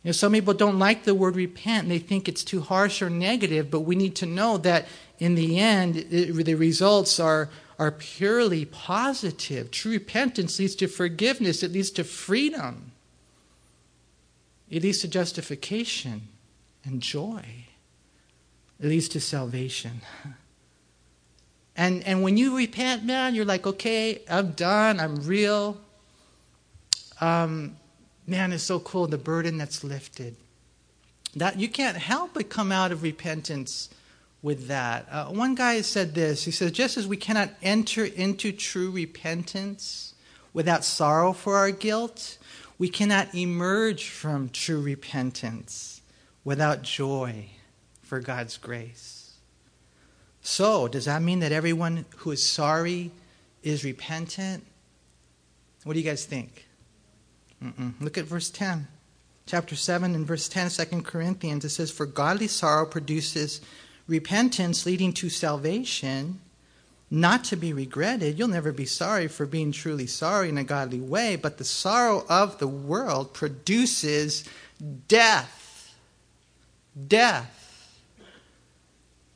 You 0.01 0.09
know, 0.09 0.13
some 0.13 0.33
people 0.33 0.55
don't 0.55 0.79
like 0.79 1.03
the 1.03 1.13
word 1.13 1.35
repent. 1.35 1.89
They 1.89 1.99
think 1.99 2.27
it's 2.27 2.43
too 2.43 2.61
harsh 2.61 3.03
or 3.03 3.11
negative, 3.11 3.69
but 3.69 3.81
we 3.81 3.95
need 3.95 4.15
to 4.15 4.25
know 4.25 4.57
that 4.57 4.87
in 5.19 5.35
the 5.35 5.59
end, 5.59 5.95
it, 5.95 6.33
the 6.43 6.55
results 6.55 7.19
are 7.19 7.49
are 7.79 7.91
purely 7.91 8.65
positive. 8.65 9.71
True 9.71 9.93
repentance 9.93 10.59
leads 10.59 10.75
to 10.75 10.87
forgiveness, 10.87 11.63
it 11.63 11.71
leads 11.71 11.91
to 11.91 12.03
freedom, 12.03 12.91
it 14.69 14.83
leads 14.83 14.99
to 14.99 15.07
justification 15.07 16.27
and 16.83 17.01
joy, 17.01 17.43
it 18.79 18.87
leads 18.87 19.07
to 19.09 19.19
salvation. 19.19 20.01
And, 21.75 22.03
and 22.05 22.23
when 22.23 22.37
you 22.37 22.57
repent, 22.57 23.05
man, 23.05 23.35
you're 23.35 23.45
like, 23.45 23.67
okay, 23.67 24.21
I'm 24.27 24.51
done, 24.53 24.99
I'm 24.99 25.17
real. 25.17 25.77
Um, 27.21 27.77
man, 28.25 28.51
it's 28.51 28.63
so 28.63 28.79
cool, 28.79 29.05
the 29.05 29.19
burden 29.19 29.57
that's 29.59 29.83
lifted. 29.83 30.35
That 31.35 31.59
you 31.59 31.69
can't 31.69 31.97
help 31.97 32.33
but 32.33 32.49
come 32.49 32.71
out 32.71 32.91
of 32.91 33.03
repentance 33.03 33.89
with 34.41 34.67
that. 34.67 35.07
Uh, 35.11 35.25
one 35.25 35.55
guy 35.55 35.81
said 35.81 36.13
this 36.15 36.45
he 36.45 36.51
says, 36.51 36.71
just 36.71 36.97
as 36.97 37.07
we 37.07 37.17
cannot 37.17 37.49
enter 37.61 38.05
into 38.05 38.51
true 38.51 38.91
repentance 38.91 40.13
without 40.53 40.83
sorrow 40.83 41.33
for 41.33 41.55
our 41.55 41.71
guilt, 41.71 42.37
we 42.77 42.89
cannot 42.89 43.33
emerge 43.33 44.09
from 44.09 44.49
true 44.49 44.81
repentance 44.81 46.01
without 46.43 46.81
joy 46.81 47.47
for 48.01 48.19
God's 48.19 48.57
grace. 48.57 49.33
So, 50.41 50.87
does 50.87 51.05
that 51.05 51.21
mean 51.21 51.39
that 51.39 51.51
everyone 51.51 52.05
who 52.17 52.31
is 52.31 52.45
sorry 52.45 53.11
is 53.63 53.83
repentant? 53.83 54.65
What 55.83 55.93
do 55.93 55.99
you 55.99 56.05
guys 56.05 56.25
think? 56.25 56.67
Mm-mm. 57.61 57.93
Look 57.99 58.17
at 58.17 58.25
verse 58.25 58.49
10. 58.49 58.87
Chapter 59.45 59.75
7 59.75 60.15
and 60.15 60.25
verse 60.25 60.47
10, 60.47 60.69
2 60.69 61.01
Corinthians, 61.01 61.65
it 61.65 61.69
says, 61.69 61.91
For 61.91 62.05
godly 62.05 62.47
sorrow 62.47 62.85
produces 62.85 63.61
repentance 64.07 64.85
leading 64.85 65.13
to 65.13 65.29
salvation, 65.29 66.39
not 67.09 67.43
to 67.45 67.55
be 67.55 67.73
regretted. 67.73 68.37
You'll 68.37 68.47
never 68.47 68.71
be 68.71 68.85
sorry 68.85 69.27
for 69.27 69.45
being 69.45 69.71
truly 69.71 70.07
sorry 70.07 70.49
in 70.49 70.57
a 70.57 70.63
godly 70.63 70.99
way, 70.99 71.35
but 71.35 71.57
the 71.57 71.63
sorrow 71.63 72.25
of 72.29 72.59
the 72.59 72.67
world 72.67 73.33
produces 73.33 74.43
death. 75.07 75.95
Death. 77.07 77.56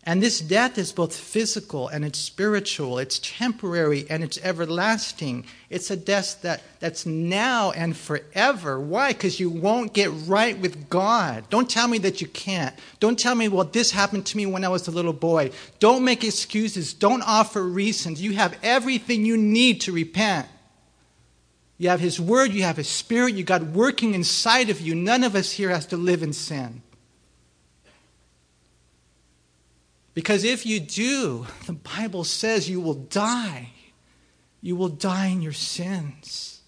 And 0.04 0.22
this 0.22 0.42
death 0.42 0.80
is 0.80 0.92
both 0.92 1.16
physical 1.16 1.88
and 1.88 2.04
it's 2.04 2.18
spiritual, 2.18 2.98
it's 2.98 3.20
temporary 3.20 4.08
and 4.10 4.24
it's 4.24 4.40
everlasting. 4.40 5.46
It's 5.70 5.92
a 5.92 5.96
death 5.96 6.42
that, 6.42 6.64
that's 6.80 7.06
now 7.06 7.70
and 7.72 7.96
forever. 7.96 8.80
Why? 8.80 9.14
Because 9.14 9.40
you 9.40 9.52
won't 9.52 9.94
get 9.94 10.10
right 10.26 10.58
with 10.58 10.90
God. 10.90 11.44
Don't 11.52 11.70
tell 11.70 11.88
me 11.88 12.00
that 12.00 12.20
you 12.20 12.28
can't. 12.28 12.76
Don't 13.00 13.18
tell 13.18 13.36
me, 13.36 13.48
well, 13.48 13.64
this 13.64 13.92
happened 13.92 14.26
to 14.28 14.38
me 14.38 14.48
when 14.48 14.66
I 14.66 14.70
was 14.70 14.88
a 14.88 14.92
little 14.92 15.14
boy. 15.14 15.52
Don't 15.80 16.04
make 16.04 16.24
excuses. 16.24 16.96
Don't 16.96 17.22
offer 17.22 17.62
reasons. 17.62 18.24
You 18.24 18.34
have 18.34 18.58
everything 18.64 19.24
you 19.24 19.38
need 19.38 19.82
to 19.82 19.92
repent. 19.92 20.48
You 21.78 21.90
have 21.90 22.00
His 22.00 22.20
Word, 22.20 22.54
you 22.54 22.64
have 22.64 22.78
His 22.78 22.90
Spirit, 22.90 23.34
you 23.34 23.44
got 23.44 23.64
working 23.64 24.14
inside 24.14 24.70
of 24.70 24.82
you. 24.82 24.94
None 24.94 25.24
of 25.24 25.36
us 25.36 25.52
here 25.52 25.70
has 25.70 25.86
to 25.88 25.98
live 25.98 26.22
in 26.22 26.34
sin. 26.34 26.82
Because 30.14 30.44
if 30.44 30.66
you 30.66 30.80
do, 30.80 31.48
the 31.68 31.74
Bible 31.74 32.24
says 32.24 32.70
you 32.70 32.82
will 32.82 32.96
die. 32.96 33.70
You 34.62 34.76
will 34.76 34.90
die 34.90 35.28
in 35.28 35.42
your 35.42 35.54
sins. 35.54 36.62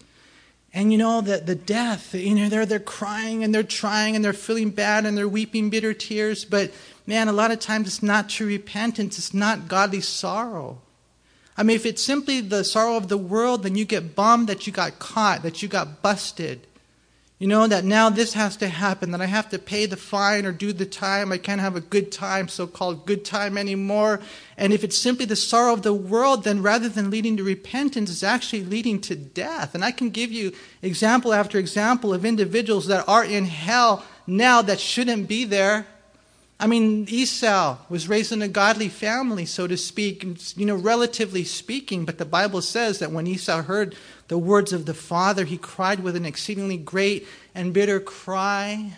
And 0.72 0.90
you 0.90 0.98
know 0.98 1.20
that 1.20 1.46
the 1.46 1.54
death, 1.54 2.14
you 2.14 2.34
know, 2.34 2.48
they're, 2.48 2.66
they're 2.66 2.80
crying 2.80 3.44
and 3.44 3.54
they're 3.54 3.62
trying 3.62 4.16
and 4.16 4.24
they're 4.24 4.32
feeling 4.32 4.70
bad 4.70 5.06
and 5.06 5.16
they're 5.16 5.28
weeping 5.28 5.70
bitter 5.70 5.94
tears. 5.94 6.44
But 6.44 6.72
man, 7.06 7.28
a 7.28 7.32
lot 7.32 7.52
of 7.52 7.60
times 7.60 7.86
it's 7.86 8.02
not 8.02 8.28
true 8.28 8.48
repentance, 8.48 9.16
it's 9.18 9.32
not 9.32 9.68
godly 9.68 10.00
sorrow. 10.00 10.80
I 11.56 11.62
mean, 11.62 11.76
if 11.76 11.86
it's 11.86 12.02
simply 12.02 12.40
the 12.40 12.64
sorrow 12.64 12.96
of 12.96 13.06
the 13.06 13.16
world, 13.16 13.62
then 13.62 13.76
you 13.76 13.84
get 13.84 14.16
bummed 14.16 14.48
that 14.48 14.66
you 14.66 14.72
got 14.72 14.98
caught, 14.98 15.42
that 15.42 15.62
you 15.62 15.68
got 15.68 16.02
busted. 16.02 16.66
You 17.40 17.48
know, 17.48 17.66
that 17.66 17.84
now 17.84 18.10
this 18.10 18.34
has 18.34 18.56
to 18.58 18.68
happen, 18.68 19.10
that 19.10 19.20
I 19.20 19.26
have 19.26 19.48
to 19.50 19.58
pay 19.58 19.86
the 19.86 19.96
fine 19.96 20.46
or 20.46 20.52
do 20.52 20.72
the 20.72 20.86
time. 20.86 21.32
I 21.32 21.38
can't 21.38 21.60
have 21.60 21.74
a 21.74 21.80
good 21.80 22.12
time, 22.12 22.46
so 22.46 22.68
called 22.68 23.06
good 23.06 23.24
time 23.24 23.58
anymore. 23.58 24.20
And 24.56 24.72
if 24.72 24.84
it's 24.84 24.96
simply 24.96 25.26
the 25.26 25.34
sorrow 25.34 25.72
of 25.72 25.82
the 25.82 25.92
world, 25.92 26.44
then 26.44 26.62
rather 26.62 26.88
than 26.88 27.10
leading 27.10 27.36
to 27.38 27.42
repentance, 27.42 28.08
it's 28.08 28.22
actually 28.22 28.64
leading 28.64 29.00
to 29.02 29.16
death. 29.16 29.74
And 29.74 29.84
I 29.84 29.90
can 29.90 30.10
give 30.10 30.30
you 30.30 30.52
example 30.80 31.34
after 31.34 31.58
example 31.58 32.14
of 32.14 32.24
individuals 32.24 32.86
that 32.86 33.06
are 33.08 33.24
in 33.24 33.46
hell 33.46 34.04
now 34.28 34.62
that 34.62 34.78
shouldn't 34.78 35.26
be 35.26 35.44
there. 35.44 35.88
I 36.58 36.66
mean, 36.68 37.06
Esau 37.08 37.78
was 37.88 38.08
raised 38.08 38.30
in 38.32 38.40
a 38.40 38.48
godly 38.48 38.88
family, 38.88 39.44
so 39.44 39.66
to 39.66 39.76
speak, 39.76 40.24
you 40.56 40.66
know, 40.66 40.76
relatively 40.76 41.44
speaking, 41.44 42.04
but 42.04 42.18
the 42.18 42.24
Bible 42.24 42.62
says 42.62 43.00
that 43.00 43.10
when 43.10 43.26
Esau 43.26 43.62
heard 43.62 43.96
the 44.28 44.38
words 44.38 44.72
of 44.72 44.86
the 44.86 44.94
Father, 44.94 45.44
he 45.44 45.58
cried 45.58 46.00
with 46.00 46.14
an 46.14 46.24
exceedingly 46.24 46.76
great 46.76 47.26
and 47.54 47.74
bitter 47.74 47.98
cry. 47.98 48.92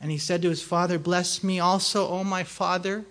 And 0.00 0.10
he 0.10 0.18
said 0.18 0.42
to 0.42 0.48
his 0.48 0.62
father, 0.62 0.98
Bless 0.98 1.42
me 1.42 1.60
also, 1.60 2.06
O 2.08 2.24
my 2.24 2.44
father, 2.44 3.04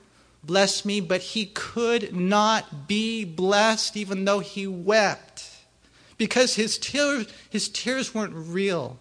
bless 0.43 0.85
me. 0.85 1.01
But 1.01 1.21
he 1.21 1.47
could 1.47 2.15
not 2.15 2.87
be 2.87 3.25
blessed, 3.25 3.97
even 3.97 4.25
though 4.25 4.39
he 4.39 4.67
wept, 4.67 5.49
because 6.17 6.55
his 6.55 6.77
tears, 6.77 7.27
his 7.49 7.69
tears 7.69 8.13
weren't 8.13 8.33
real. 8.33 8.97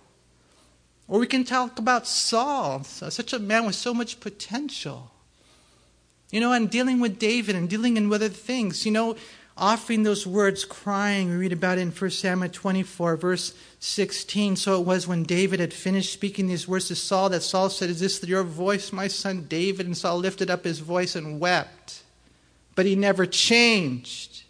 Or 1.08 1.18
we 1.18 1.26
can 1.26 1.44
talk 1.44 1.78
about 1.78 2.06
Saul, 2.06 2.82
uh, 3.00 3.10
such 3.10 3.32
a 3.32 3.38
man 3.38 3.64
with 3.64 3.74
so 3.74 3.94
much 3.94 4.20
potential. 4.20 5.10
You 6.30 6.40
know, 6.40 6.52
and 6.52 6.70
dealing 6.70 7.00
with 7.00 7.18
David 7.18 7.56
and 7.56 7.68
dealing 7.68 7.96
in 7.96 8.12
other 8.12 8.28
things. 8.28 8.84
You 8.84 8.92
know, 8.92 9.16
offering 9.56 10.02
those 10.02 10.26
words, 10.26 10.66
crying. 10.66 11.30
We 11.30 11.36
read 11.36 11.52
about 11.52 11.78
it 11.78 11.82
in 11.82 11.90
1 11.90 12.10
Samuel 12.10 12.50
24, 12.50 13.16
verse 13.16 13.54
16. 13.80 14.56
So 14.56 14.78
it 14.78 14.86
was 14.86 15.06
when 15.06 15.22
David 15.22 15.60
had 15.60 15.72
finished 15.72 16.12
speaking 16.12 16.46
these 16.46 16.68
words 16.68 16.88
to 16.88 16.94
Saul 16.94 17.30
that 17.30 17.42
Saul 17.42 17.70
said, 17.70 17.88
Is 17.88 18.00
this 18.00 18.22
your 18.24 18.44
voice, 18.44 18.92
my 18.92 19.08
son 19.08 19.46
David? 19.48 19.86
And 19.86 19.96
Saul 19.96 20.18
lifted 20.18 20.50
up 20.50 20.64
his 20.64 20.80
voice 20.80 21.16
and 21.16 21.40
wept. 21.40 22.02
But 22.74 22.84
he 22.84 22.94
never 22.94 23.24
changed. 23.24 24.44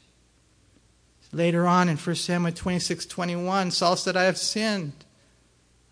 Later 1.33 1.67
on 1.67 1.89
in 1.89 1.97
1 1.97 2.17
Samuel 2.17 2.53
26, 2.53 3.07
21, 3.07 3.71
Saul 3.71 3.97
said, 3.97 4.17
I 4.17 4.25
have 4.25 4.39
sinned. 4.39 4.93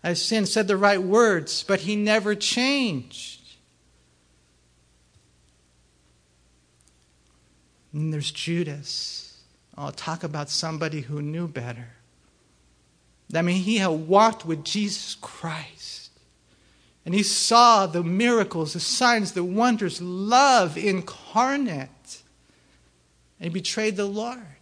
I 0.03 0.09
have 0.09 0.17
sinned, 0.17 0.47
said 0.47 0.67
the 0.67 0.77
right 0.77 1.01
words, 1.01 1.63
but 1.63 1.81
he 1.81 1.95
never 1.95 2.35
changed. 2.35 3.41
And 7.93 8.13
there's 8.13 8.31
Judas. 8.31 9.41
I'll 9.75 9.91
talk 9.91 10.23
about 10.23 10.49
somebody 10.49 11.01
who 11.01 11.21
knew 11.21 11.47
better. 11.47 11.89
I 13.33 13.41
mean, 13.41 13.61
he 13.63 13.77
had 13.77 13.87
walked 13.87 14.45
with 14.45 14.63
Jesus 14.63 15.15
Christ. 15.15 16.11
And 17.05 17.15
he 17.15 17.23
saw 17.23 17.87
the 17.87 18.03
miracles, 18.03 18.73
the 18.73 18.79
signs, 18.79 19.31
the 19.31 19.43
wonders, 19.43 20.01
love 20.01 20.77
incarnate. 20.77 22.21
And 23.39 23.45
he 23.45 23.49
betrayed 23.49 23.95
the 23.95 24.05
Lord. 24.05 24.56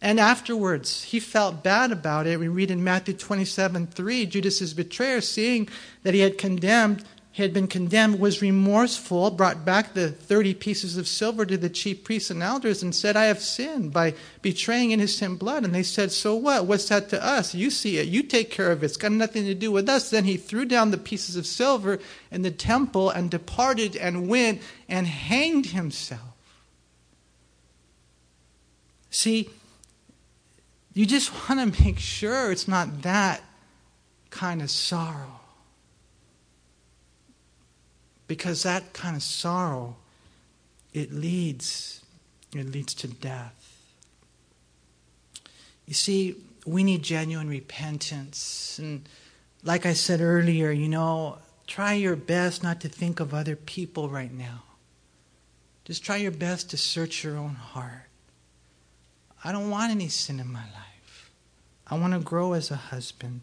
And 0.00 0.20
afterwards, 0.20 1.04
he 1.04 1.20
felt 1.20 1.62
bad 1.62 1.90
about 1.90 2.26
it. 2.26 2.38
We 2.38 2.48
read 2.48 2.70
in 2.70 2.84
Matthew 2.84 3.14
27 3.14 3.86
3, 3.88 4.26
Judas's 4.26 4.74
betrayer, 4.74 5.20
seeing 5.20 5.68
that 6.02 6.14
he 6.14 6.20
had 6.20 6.36
condemned, 6.36 7.04
he 7.36 7.42
had 7.42 7.52
been 7.52 7.66
condemned, 7.68 8.18
was 8.18 8.40
remorseful, 8.40 9.30
brought 9.30 9.62
back 9.62 9.92
the 9.92 10.10
30 10.10 10.54
pieces 10.54 10.96
of 10.96 11.06
silver 11.06 11.44
to 11.44 11.58
the 11.58 11.68
chief 11.68 12.02
priests 12.02 12.30
and 12.30 12.42
elders, 12.42 12.82
and 12.82 12.94
said, 12.94 13.14
I 13.14 13.24
have 13.24 13.40
sinned 13.40 13.92
by 13.92 14.14
betraying 14.40 14.92
innocent 14.92 15.38
blood. 15.38 15.62
And 15.62 15.74
they 15.74 15.82
said, 15.82 16.12
So 16.12 16.34
what? 16.34 16.64
What's 16.64 16.88
that 16.88 17.10
to 17.10 17.22
us? 17.22 17.54
You 17.54 17.70
see 17.70 17.98
it. 17.98 18.06
You 18.06 18.22
take 18.22 18.50
care 18.50 18.72
of 18.72 18.82
it. 18.82 18.86
It's 18.86 18.96
got 18.96 19.12
nothing 19.12 19.44
to 19.44 19.54
do 19.54 19.70
with 19.70 19.86
us. 19.86 20.08
Then 20.08 20.24
he 20.24 20.38
threw 20.38 20.64
down 20.64 20.92
the 20.92 20.96
pieces 20.96 21.36
of 21.36 21.46
silver 21.46 21.98
in 22.30 22.40
the 22.40 22.50
temple 22.50 23.10
and 23.10 23.30
departed 23.30 23.96
and 23.96 24.28
went 24.28 24.62
and 24.88 25.06
hanged 25.06 25.66
himself. 25.66 26.22
See, 29.10 29.50
you 30.96 31.04
just 31.04 31.30
want 31.46 31.74
to 31.74 31.84
make 31.84 31.98
sure 31.98 32.50
it's 32.50 32.66
not 32.66 33.02
that 33.02 33.42
kind 34.30 34.62
of 34.62 34.70
sorrow. 34.70 35.40
Because 38.26 38.62
that 38.62 38.94
kind 38.94 39.14
of 39.14 39.22
sorrow, 39.22 39.96
it 40.94 41.12
leads, 41.12 42.02
it 42.54 42.72
leads 42.72 42.94
to 42.94 43.08
death. 43.08 43.76
You 45.84 45.92
see, 45.92 46.34
we 46.64 46.82
need 46.82 47.02
genuine 47.02 47.50
repentance. 47.50 48.78
And 48.78 49.06
like 49.62 49.84
I 49.84 49.92
said 49.92 50.22
earlier, 50.22 50.70
you 50.70 50.88
know, 50.88 51.36
try 51.66 51.92
your 51.92 52.16
best 52.16 52.62
not 52.62 52.80
to 52.80 52.88
think 52.88 53.20
of 53.20 53.34
other 53.34 53.54
people 53.54 54.08
right 54.08 54.32
now. 54.32 54.62
Just 55.84 56.02
try 56.02 56.16
your 56.16 56.32
best 56.32 56.70
to 56.70 56.78
search 56.78 57.22
your 57.22 57.36
own 57.36 57.54
heart. 57.54 58.08
I 59.44 59.52
don't 59.52 59.68
want 59.68 59.92
any 59.92 60.08
sin 60.08 60.40
in 60.40 60.50
my 60.50 60.64
life. 60.64 60.85
I 61.88 61.98
want 61.98 62.14
to 62.14 62.18
grow 62.18 62.52
as 62.52 62.70
a 62.70 62.76
husband. 62.76 63.40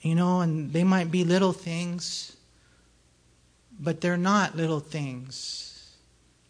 You 0.00 0.14
know, 0.14 0.40
and 0.40 0.72
they 0.72 0.84
might 0.84 1.10
be 1.10 1.24
little 1.24 1.52
things, 1.52 2.36
but 3.78 4.00
they're 4.00 4.16
not 4.16 4.56
little 4.56 4.80
things. 4.80 5.94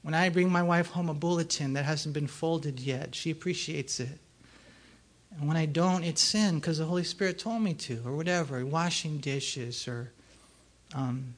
When 0.03 0.13
I 0.13 0.29
bring 0.29 0.51
my 0.51 0.63
wife 0.63 0.89
home 0.89 1.09
a 1.09 1.15
bulletin 1.15 1.73
that 1.75 1.85
hasn't 1.85 2.15
been 2.15 2.27
folded 2.27 2.81
yet, 2.81 3.15
she 3.15 3.31
appreciates 3.31 4.01
it. 4.01 4.19
And 5.39 5.49
when 5.49 5.57
I 5.57 5.67
don't, 5.67 6.05
it's 6.05 6.21
sin 6.21 6.57
because 6.57 6.79
the 6.79 6.85
Holy 6.85 7.05
Spirit 7.05 7.39
told 7.39 7.63
me 7.63 7.75
to, 7.75 8.03
or 8.05 8.15
whatever, 8.17 8.65
washing 8.65 9.19
dishes, 9.19 9.89
or 9.89 10.13
um, 10.95 11.35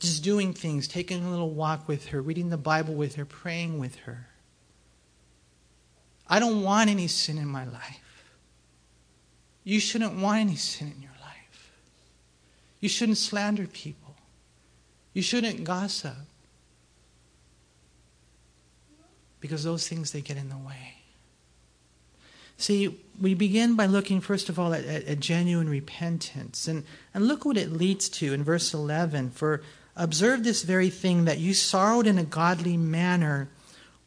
just 0.00 0.22
doing 0.22 0.52
things, 0.52 0.88
taking 0.88 1.24
a 1.24 1.30
little 1.30 1.50
walk 1.50 1.88
with 1.88 2.08
her, 2.08 2.20
reading 2.20 2.50
the 2.50 2.58
Bible 2.58 2.94
with 2.94 3.14
her, 3.14 3.24
praying 3.24 3.78
with 3.78 3.96
her. 4.00 4.26
I 6.28 6.38
don't 6.38 6.62
want 6.62 6.90
any 6.90 7.06
sin 7.06 7.38
in 7.38 7.48
my 7.48 7.64
life. 7.64 8.00
You 9.62 9.80
shouldn't 9.80 10.18
want 10.18 10.40
any 10.40 10.56
sin 10.56 10.92
in 10.94 11.02
your 11.02 11.12
life. 11.20 11.72
You 12.80 12.88
shouldn't 12.88 13.18
slander 13.18 13.66
people. 13.66 14.14
You 15.14 15.22
shouldn't 15.22 15.64
gossip. 15.64 16.16
Because 19.40 19.64
those 19.64 19.88
things, 19.88 20.12
they 20.12 20.20
get 20.20 20.36
in 20.36 20.48
the 20.48 20.56
way. 20.56 20.94
See, 22.56 22.98
we 23.20 23.34
begin 23.34 23.74
by 23.74 23.86
looking, 23.86 24.20
first 24.20 24.48
of 24.48 24.58
all, 24.58 24.72
at, 24.74 24.84
at, 24.84 25.04
at, 25.04 25.20
genuine 25.20 25.68
repentance. 25.68 26.68
And, 26.68 26.84
and 27.12 27.26
look 27.26 27.44
what 27.44 27.56
it 27.56 27.72
leads 27.72 28.08
to 28.10 28.32
in 28.32 28.44
verse 28.44 28.72
11. 28.72 29.30
For 29.30 29.62
observe 29.96 30.44
this 30.44 30.62
very 30.62 30.90
thing 30.90 31.24
that 31.24 31.38
you 31.38 31.52
sorrowed 31.52 32.06
in 32.06 32.18
a 32.18 32.24
godly 32.24 32.76
manner 32.76 33.48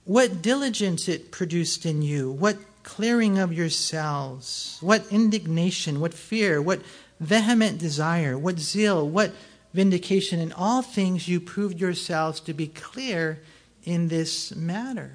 what 0.07 0.41
diligence 0.41 1.09
it 1.09 1.31
produced 1.31 1.85
in 1.85 2.01
you, 2.01 2.31
what 2.31 2.57
clearing 2.81 3.37
of 3.37 3.51
yourselves, 3.51 4.77
what 4.79 5.05
indignation, 5.11 5.99
what 5.99 6.13
fear, 6.13 6.61
what 6.61 6.81
vehement 7.19 7.77
desire, 7.77 8.37
what 8.37 8.57
zeal, 8.57 9.07
what 9.07 9.33
vindication. 9.73 10.39
In 10.39 10.53
all 10.53 10.81
things 10.81 11.27
you 11.27 11.41
proved 11.41 11.81
yourselves 11.81 12.39
to 12.41 12.53
be 12.53 12.67
clear 12.67 13.41
in 13.83 14.07
this 14.07 14.55
matter. 14.55 15.11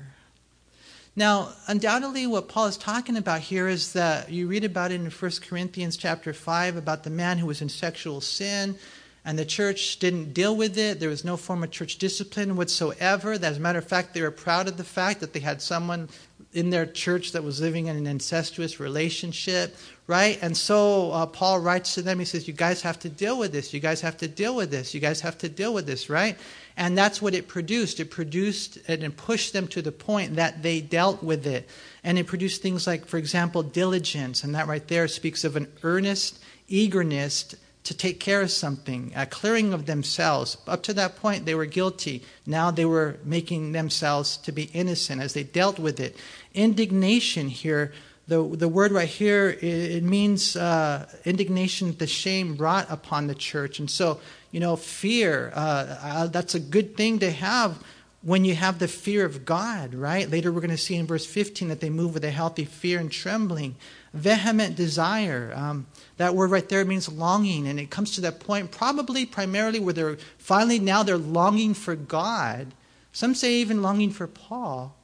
Now, 1.17 1.55
undoubtedly, 1.67 2.27
what 2.27 2.49
Paul 2.49 2.67
is 2.67 2.77
talking 2.77 3.17
about 3.17 3.41
here 3.41 3.69
is 3.69 3.95
that 3.95 4.31
you 4.31 4.47
read 4.47 4.65
about 4.65 4.93
it 4.93 4.97
in 4.97 5.11
1 5.11 5.31
Corinthians 5.49 5.97
chapter 5.97 6.35
5 6.35 6.77
about 6.77 7.05
the 7.05 7.11
man 7.11 7.39
who 7.39 7.47
was 7.47 7.63
in 7.63 7.71
sexual 7.71 8.21
sin 8.21 8.79
and 9.25 9.39
the 9.39 9.45
church 9.45 9.99
didn't 9.99 10.35
deal 10.35 10.57
with 10.57 10.77
it. 10.77 10.99
There 10.99 11.09
was 11.09 11.25
no 11.25 11.37
form 11.37 11.63
of 11.63 11.71
church 11.71 11.99
discipline 11.99 12.57
whatsoever. 12.57 13.33
As 13.33 13.57
a 13.57 13.61
matter 13.61 13.79
of 13.79 13.87
fact, 13.87 14.15
they 14.15 14.23
were 14.23 14.33
proud 14.33 14.67
of 14.67 14.77
the 14.77 14.85
fact 14.85 15.21
that 15.21 15.33
they 15.33 15.41
had 15.41 15.63
someone 15.63 16.09
in 16.53 16.71
their 16.71 16.85
church 16.87 17.33
that 17.33 17.45
was 17.45 17.61
living 17.61 17.87
in 17.87 17.97
an 17.97 18.07
incestuous 18.07 18.79
relationship, 18.79 19.77
right? 20.07 20.39
And 20.43 20.57
so 20.57 21.13
uh, 21.13 21.27
Paul 21.27 21.61
writes 21.61 21.95
to 21.95 22.03
them, 22.03 22.19
he 22.19 22.25
says, 22.25 22.49
You 22.49 22.53
guys 22.53 22.83
have 22.83 22.99
to 23.01 23.09
deal 23.09 23.39
with 23.39 23.53
this. 23.53 23.73
You 23.73 23.81
guys 23.81 24.01
have 24.01 24.17
to 24.19 24.29
deal 24.29 24.57
with 24.57 24.71
this. 24.71 24.93
You 24.93 25.01
guys 25.01 25.21
have 25.21 25.39
to 25.39 25.49
deal 25.49 25.73
with 25.73 25.87
this, 25.87 26.11
right? 26.11 26.37
And 26.77 26.99
that's 26.99 27.23
what 27.23 27.35
it 27.35 27.49
produced. 27.49 28.01
It 28.01 28.11
produced 28.11 28.79
and 28.89 29.03
it 29.03 29.17
pushed 29.17 29.53
them 29.53 29.69
to 29.69 29.83
the 29.83 29.93
point 29.93 30.37
that 30.37 30.63
they 30.63 30.81
dealt 30.81 31.23
with 31.23 31.47
it. 31.47 31.69
And 32.03 32.19
it 32.19 32.27
produced 32.27 32.61
things 32.61 32.87
like, 32.87 33.07
for 33.07 33.19
example, 33.19 33.63
diligence. 33.63 34.43
And 34.43 34.55
that 34.55 34.67
right 34.67 34.87
there 34.89 35.07
speaks 35.09 35.45
of 35.45 35.57
an 35.57 35.73
earnest 35.83 36.41
eagerness 36.69 37.55
to 37.85 37.95
take 37.95 38.21
care 38.21 38.43
of 38.43 38.51
something, 38.51 39.13
a 39.17 39.27
clearing 39.27 39.73
of 39.73 39.87
themselves. 39.87 40.57
Up 40.69 40.83
to 40.85 40.95
that 40.95 41.17
point, 41.17 41.47
they 41.47 41.55
were 41.55 41.67
guilty. 41.67 42.23
Now 42.47 42.71
they 42.71 42.85
were 42.85 43.17
making 43.25 43.73
themselves 43.73 44.37
to 44.39 44.53
be 44.53 44.65
innocent 44.73 45.21
as 45.21 45.35
they 45.35 45.43
dealt 45.43 45.79
with 45.79 45.99
it. 45.99 46.17
Indignation 46.55 47.49
here, 47.49 47.93
the, 48.29 48.43
the 48.43 48.69
word 48.69 48.93
right 48.93 49.09
here, 49.09 49.51
it, 49.51 49.65
it 49.65 50.05
means 50.05 50.55
uh, 50.55 51.09
indignation, 51.25 51.97
the 51.97 52.07
shame 52.07 52.55
brought 52.55 52.89
upon 52.89 53.27
the 53.27 53.35
church. 53.35 53.81
And 53.81 53.91
so, 53.91 54.21
you 54.53 54.61
know, 54.61 54.77
fear, 54.77 55.53
uh, 55.55 55.99
uh, 56.01 56.27
that's 56.29 56.55
a 56.55 56.61
good 56.61 56.97
thing 56.97 57.19
to 57.19 57.33
have 57.33 57.83
when 58.23 58.45
you 58.45 58.55
have 58.55 58.79
the 58.79 58.87
fear 58.87 59.25
of 59.25 59.45
God, 59.45 59.95
right? 59.95 60.31
Later 60.31 60.53
we're 60.53 60.61
going 60.61 60.71
to 60.71 60.77
see 60.77 60.95
in 60.95 61.07
verse 61.07 61.27
15 61.27 61.69
that 61.69 61.81
they 61.81 61.91
move 61.91 62.15
with 62.15 62.25
a 62.25 62.31
healthy 62.31 62.65
fear 62.65 63.01
and 63.01 63.11
trembling. 63.11 63.75
Vehement 64.15 64.77
desire. 64.77 65.53
Um, 65.57 65.87
that 66.17 66.35
word 66.35 66.51
right 66.51 66.69
there 66.69 66.85
means 66.85 67.09
longing, 67.11 67.67
and 67.67 67.81
it 67.81 67.91
comes 67.91 68.13
to 68.13 68.21
that 68.23 68.41
point 68.41 68.71
probably 68.71 69.27
primarily 69.27 69.81
where 69.81 69.95
they're 69.95 70.19
finally 70.39 70.79
now 70.79 71.03
they're 71.03 71.17
longing 71.17 71.75
for 71.75 71.97
God. 71.97 72.75
Some 73.13 73.35
say 73.35 73.55
even 73.55 73.83
longing 73.83 74.11
for 74.11 74.27
Paul. 74.27 74.97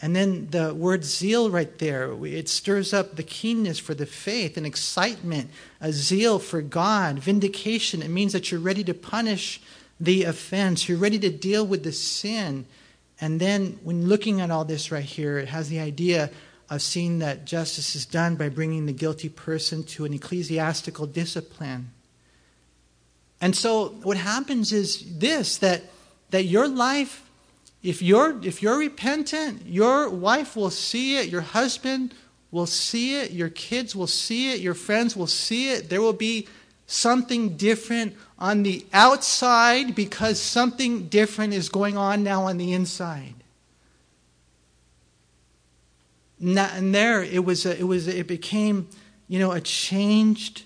And 0.00 0.16
then 0.16 0.48
the 0.50 0.74
word 0.74 1.04
zeal 1.04 1.48
right 1.48 1.78
there, 1.78 2.12
it 2.26 2.48
stirs 2.48 2.92
up 2.92 3.14
the 3.14 3.22
keenness 3.22 3.78
for 3.78 3.94
the 3.94 4.04
faith 4.04 4.56
and 4.56 4.66
excitement, 4.66 5.48
a 5.80 5.92
zeal 5.92 6.40
for 6.40 6.60
God, 6.60 7.20
vindication. 7.20 8.02
It 8.02 8.08
means 8.08 8.32
that 8.32 8.50
you're 8.50 8.58
ready 8.58 8.82
to 8.82 8.94
punish 8.94 9.60
the 10.00 10.24
offense, 10.24 10.88
you're 10.88 10.98
ready 10.98 11.20
to 11.20 11.30
deal 11.30 11.64
with 11.64 11.84
the 11.84 11.92
sin. 11.92 12.66
And 13.20 13.38
then 13.38 13.78
when 13.84 14.08
looking 14.08 14.40
at 14.40 14.50
all 14.50 14.64
this 14.64 14.90
right 14.90 15.04
here, 15.04 15.38
it 15.38 15.46
has 15.46 15.68
the 15.68 15.78
idea 15.78 16.30
of 16.72 16.80
seeing 16.80 17.18
that 17.18 17.44
justice 17.44 17.94
is 17.94 18.06
done 18.06 18.34
by 18.34 18.48
bringing 18.48 18.86
the 18.86 18.94
guilty 18.94 19.28
person 19.28 19.84
to 19.84 20.06
an 20.06 20.14
ecclesiastical 20.14 21.06
discipline. 21.06 21.90
And 23.42 23.54
so 23.54 23.88
what 24.02 24.16
happens 24.16 24.72
is 24.72 25.18
this 25.18 25.58
that 25.58 25.82
that 26.30 26.44
your 26.44 26.66
life 26.66 27.28
if 27.82 28.00
you're 28.00 28.42
if 28.42 28.62
you're 28.62 28.78
repentant, 28.78 29.66
your 29.66 30.08
wife 30.08 30.56
will 30.56 30.70
see 30.70 31.18
it, 31.18 31.28
your 31.28 31.42
husband 31.42 32.14
will 32.50 32.66
see 32.66 33.20
it, 33.20 33.32
your 33.32 33.50
kids 33.50 33.94
will 33.94 34.06
see 34.06 34.54
it, 34.54 34.60
your 34.60 34.74
friends 34.74 35.14
will 35.14 35.26
see 35.26 35.70
it. 35.72 35.90
There 35.90 36.00
will 36.00 36.14
be 36.14 36.48
something 36.86 37.58
different 37.58 38.16
on 38.38 38.62
the 38.62 38.86
outside 38.94 39.94
because 39.94 40.40
something 40.40 41.08
different 41.08 41.52
is 41.52 41.68
going 41.68 41.98
on 41.98 42.24
now 42.24 42.44
on 42.44 42.56
the 42.56 42.72
inside 42.72 43.41
and 46.42 46.94
there 46.94 47.22
it 47.22 47.44
was 47.44 47.64
a, 47.64 47.78
it 47.78 47.84
was 47.84 48.08
it 48.08 48.26
became 48.26 48.88
you 49.28 49.38
know 49.38 49.52
a 49.52 49.60
changed 49.60 50.64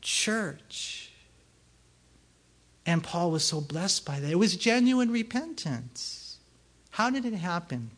church. 0.00 1.12
And 2.86 3.02
paul 3.02 3.30
was 3.30 3.44
so 3.44 3.60
blessed 3.60 4.06
by 4.06 4.18
that. 4.20 4.30
It 4.30 4.38
was 4.38 4.56
genuine 4.56 5.10
repentance. 5.10 6.38
How 6.90 7.10
did 7.10 7.24
it 7.24 7.34
happen? 7.34 7.90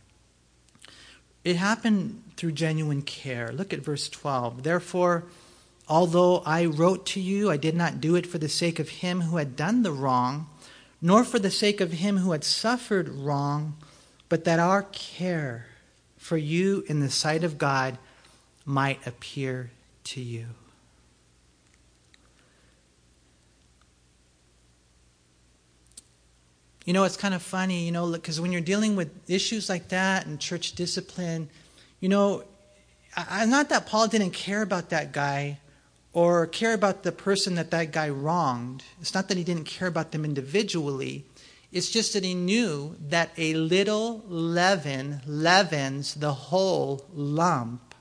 It 1.45 1.57
happened 1.57 2.23
through 2.37 2.53
genuine 2.53 3.03
care. 3.03 3.51
Look 3.53 3.73
at 3.73 3.81
verse 3.81 4.09
12 4.09 4.63
therefore 4.65 5.25
although 5.91 6.39
i 6.47 6.65
wrote 6.65 7.05
to 7.05 7.21
you 7.21 7.51
i 7.51 7.57
did 7.57 7.75
not 7.75 8.01
do 8.01 8.15
it 8.15 8.25
for 8.25 8.39
the 8.39 8.49
sake 8.49 8.79
of 8.79 8.89
him 8.89 9.23
who 9.23 9.37
had 9.39 9.57
done 9.57 9.83
the 9.83 9.91
wrong 9.91 10.47
nor 11.03 11.25
for 11.25 11.41
the 11.41 11.51
sake 11.51 11.81
of 11.81 11.95
him 11.95 12.19
who 12.19 12.31
had 12.31 12.45
suffered 12.45 13.09
wrong 13.09 13.77
but 14.29 14.45
that 14.45 14.61
our 14.61 14.85
care 14.93 15.67
for 16.21 16.37
you 16.37 16.85
in 16.87 17.01
the 17.01 17.11
sight 17.11 17.43
of 17.43 17.57
God 17.57 17.97
might 18.67 19.05
appear 19.07 19.71
to 20.05 20.21
you. 20.21 20.45
You 26.85 26.93
know, 26.93 27.05
it's 27.05 27.17
kind 27.17 27.33
of 27.33 27.43
funny, 27.43 27.87
you 27.87 27.91
know, 27.91 28.13
because 28.13 28.39
when 28.39 28.53
you're 28.53 28.61
dealing 28.61 28.97
with 28.97 29.11
issues 29.31 29.71
like 29.71 29.89
that 29.89 30.27
and 30.27 30.39
church 30.39 30.73
discipline, 30.75 31.49
you 32.01 32.11
know, 32.11 32.45
I, 33.17 33.47
not 33.47 33.71
that 33.71 33.87
Paul 33.87 34.07
didn't 34.07 34.33
care 34.33 34.61
about 34.61 34.91
that 34.91 35.13
guy 35.13 35.59
or 36.13 36.47
care 36.47 36.75
about 36.75 37.03
the 37.03 37.13
person 37.13 37.55
that 37.55 37.71
that 37.71 37.93
guy 37.93 38.11
wronged. 38.11 38.85
It's 39.01 39.15
not 39.15 39.29
that 39.29 39.39
he 39.39 39.43
didn't 39.43 39.65
care 39.65 39.89
about 39.89 40.13
them 40.13 40.27
individually. 40.27 41.25
It's 41.73 41.89
just 41.89 42.15
that 42.15 42.25
he 42.25 42.35
knew 42.35 42.97
that 43.09 43.31
a 43.37 43.55
little 43.55 44.25
leaven 44.27 45.21
leavens 45.27 46.15
the 46.15 46.33
whole 46.33 47.07
lump. 47.13 47.95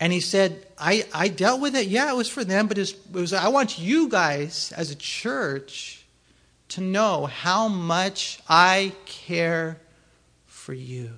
And 0.00 0.12
he 0.12 0.20
said, 0.20 0.66
I, 0.78 1.06
I 1.12 1.28
dealt 1.28 1.60
with 1.60 1.76
it. 1.76 1.88
Yeah, 1.88 2.10
it 2.10 2.16
was 2.16 2.28
for 2.30 2.44
them, 2.44 2.66
but 2.66 2.78
it 2.78 2.80
was, 2.80 2.92
it 2.92 3.12
was, 3.12 3.32
I 3.34 3.48
want 3.48 3.78
you 3.78 4.08
guys 4.08 4.72
as 4.74 4.90
a 4.90 4.96
church 4.96 6.06
to 6.68 6.80
know 6.80 7.26
how 7.26 7.68
much 7.68 8.40
I 8.48 8.94
care 9.04 9.78
for 10.46 10.72
you. 10.72 11.10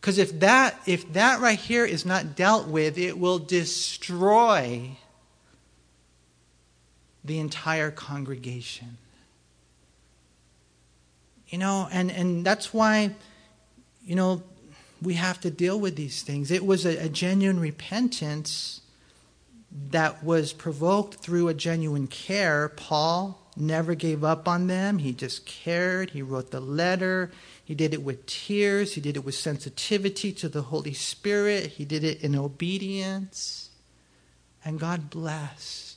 Because 0.00 0.16
if 0.16 0.40
that, 0.40 0.80
if 0.86 1.12
that 1.12 1.40
right 1.40 1.58
here 1.58 1.84
is 1.84 2.06
not 2.06 2.34
dealt 2.34 2.68
with, 2.68 2.96
it 2.96 3.18
will 3.18 3.38
destroy 3.38 4.96
the 7.24 7.38
entire 7.38 7.90
congregation. 7.90 8.96
You 11.48 11.58
know, 11.58 11.88
and, 11.90 12.10
and 12.10 12.44
that's 12.44 12.72
why, 12.72 13.14
you 14.04 14.14
know, 14.14 14.42
we 15.02 15.14
have 15.14 15.40
to 15.40 15.50
deal 15.50 15.80
with 15.80 15.96
these 15.96 16.22
things. 16.22 16.50
It 16.50 16.64
was 16.64 16.86
a, 16.86 16.96
a 17.04 17.08
genuine 17.08 17.58
repentance 17.58 18.82
that 19.90 20.22
was 20.22 20.52
provoked 20.52 21.14
through 21.14 21.48
a 21.48 21.54
genuine 21.54 22.06
care. 22.06 22.68
Paul 22.68 23.40
never 23.56 23.94
gave 23.94 24.24
up 24.24 24.48
on 24.48 24.66
them, 24.66 24.98
he 24.98 25.12
just 25.12 25.46
cared. 25.46 26.10
He 26.10 26.22
wrote 26.22 26.50
the 26.50 26.60
letter. 26.60 27.30
He 27.64 27.74
did 27.74 27.94
it 27.94 28.02
with 28.02 28.26
tears. 28.26 28.94
He 28.94 29.00
did 29.00 29.16
it 29.16 29.24
with 29.24 29.34
sensitivity 29.34 30.32
to 30.32 30.48
the 30.48 30.62
Holy 30.62 30.92
Spirit. 30.92 31.66
He 31.66 31.84
did 31.84 32.02
it 32.02 32.22
in 32.22 32.34
obedience. 32.34 33.70
And 34.64 34.80
God 34.80 35.08
blessed. 35.08 35.89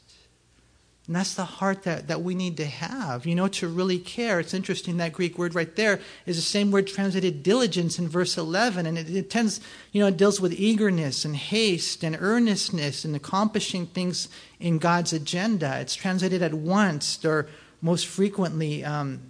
And 1.05 1.17
that's 1.17 1.35
the 1.35 1.43
heart 1.43 1.83
that, 1.83 2.07
that 2.07 2.21
we 2.21 2.33
need 2.33 2.55
to 2.57 2.65
have, 2.65 3.25
you 3.25 3.35
know, 3.35 3.49
to 3.49 3.67
really 3.67 3.99
care. 3.99 4.39
It's 4.39 4.53
interesting 4.53 4.97
that 4.97 5.11
Greek 5.11 5.37
word 5.37 5.53
right 5.53 5.75
there 5.75 5.99
is 6.25 6.37
the 6.37 6.41
same 6.41 6.71
word 6.71 6.87
translated 6.87 7.43
diligence 7.43 7.99
in 7.99 8.07
verse 8.07 8.37
11. 8.37 8.85
And 8.85 8.97
it, 8.97 9.13
it 9.13 9.29
tends, 9.29 9.59
you 9.91 9.99
know, 9.99 10.07
it 10.07 10.15
deals 10.15 10.39
with 10.39 10.53
eagerness 10.53 11.25
and 11.25 11.35
haste 11.35 12.05
and 12.05 12.15
earnestness 12.17 13.03
and 13.03 13.17
accomplishing 13.17 13.85
things 13.87 14.29
in 14.61 14.77
God's 14.77 15.11
agenda. 15.11 15.77
It's 15.81 15.95
translated 15.95 16.41
at 16.41 16.53
once 16.53 17.23
or 17.25 17.47
most 17.81 18.07
frequently, 18.07 18.85
um, 18.85 19.27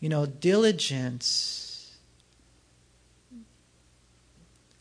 you 0.00 0.08
know, 0.08 0.26
diligence 0.26 1.61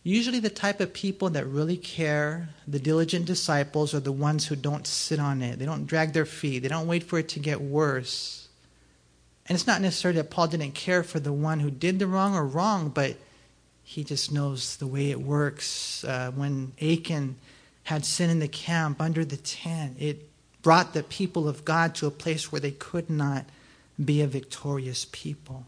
Usually, 0.03 0.39
the 0.39 0.49
type 0.49 0.79
of 0.79 0.93
people 0.93 1.29
that 1.31 1.45
really 1.45 1.77
care, 1.77 2.49
the 2.67 2.79
diligent 2.79 3.25
disciples, 3.25 3.93
are 3.93 3.99
the 3.99 4.11
ones 4.11 4.47
who 4.47 4.55
don't 4.55 4.87
sit 4.87 5.19
on 5.19 5.43
it. 5.43 5.59
They 5.59 5.65
don't 5.65 5.85
drag 5.85 6.13
their 6.13 6.25
feet. 6.25 6.59
They 6.59 6.69
don't 6.69 6.87
wait 6.87 7.03
for 7.03 7.19
it 7.19 7.29
to 7.29 7.39
get 7.39 7.61
worse. 7.61 8.47
And 9.47 9.55
it's 9.55 9.67
not 9.67 9.81
necessarily 9.81 10.21
that 10.21 10.31
Paul 10.31 10.47
didn't 10.47 10.71
care 10.71 11.03
for 11.03 11.19
the 11.19 11.33
one 11.33 11.59
who 11.59 11.69
did 11.69 11.99
the 11.99 12.07
wrong 12.07 12.35
or 12.35 12.45
wrong, 12.45 12.89
but 12.89 13.17
he 13.83 14.03
just 14.03 14.31
knows 14.31 14.77
the 14.77 14.87
way 14.87 15.11
it 15.11 15.21
works. 15.21 16.03
Uh, 16.03 16.31
when 16.33 16.71
Achan 16.81 17.35
had 17.83 18.05
sin 18.05 18.29
in 18.29 18.39
the 18.39 18.47
camp 18.47 19.01
under 19.01 19.25
the 19.25 19.37
tent, 19.37 19.97
it 19.99 20.29
brought 20.61 20.93
the 20.93 21.03
people 21.03 21.47
of 21.47 21.65
God 21.65 21.93
to 21.95 22.07
a 22.07 22.11
place 22.11 22.51
where 22.51 22.61
they 22.61 22.71
could 22.71 23.09
not 23.09 23.45
be 24.03 24.21
a 24.21 24.27
victorious 24.27 25.05
people. 25.11 25.65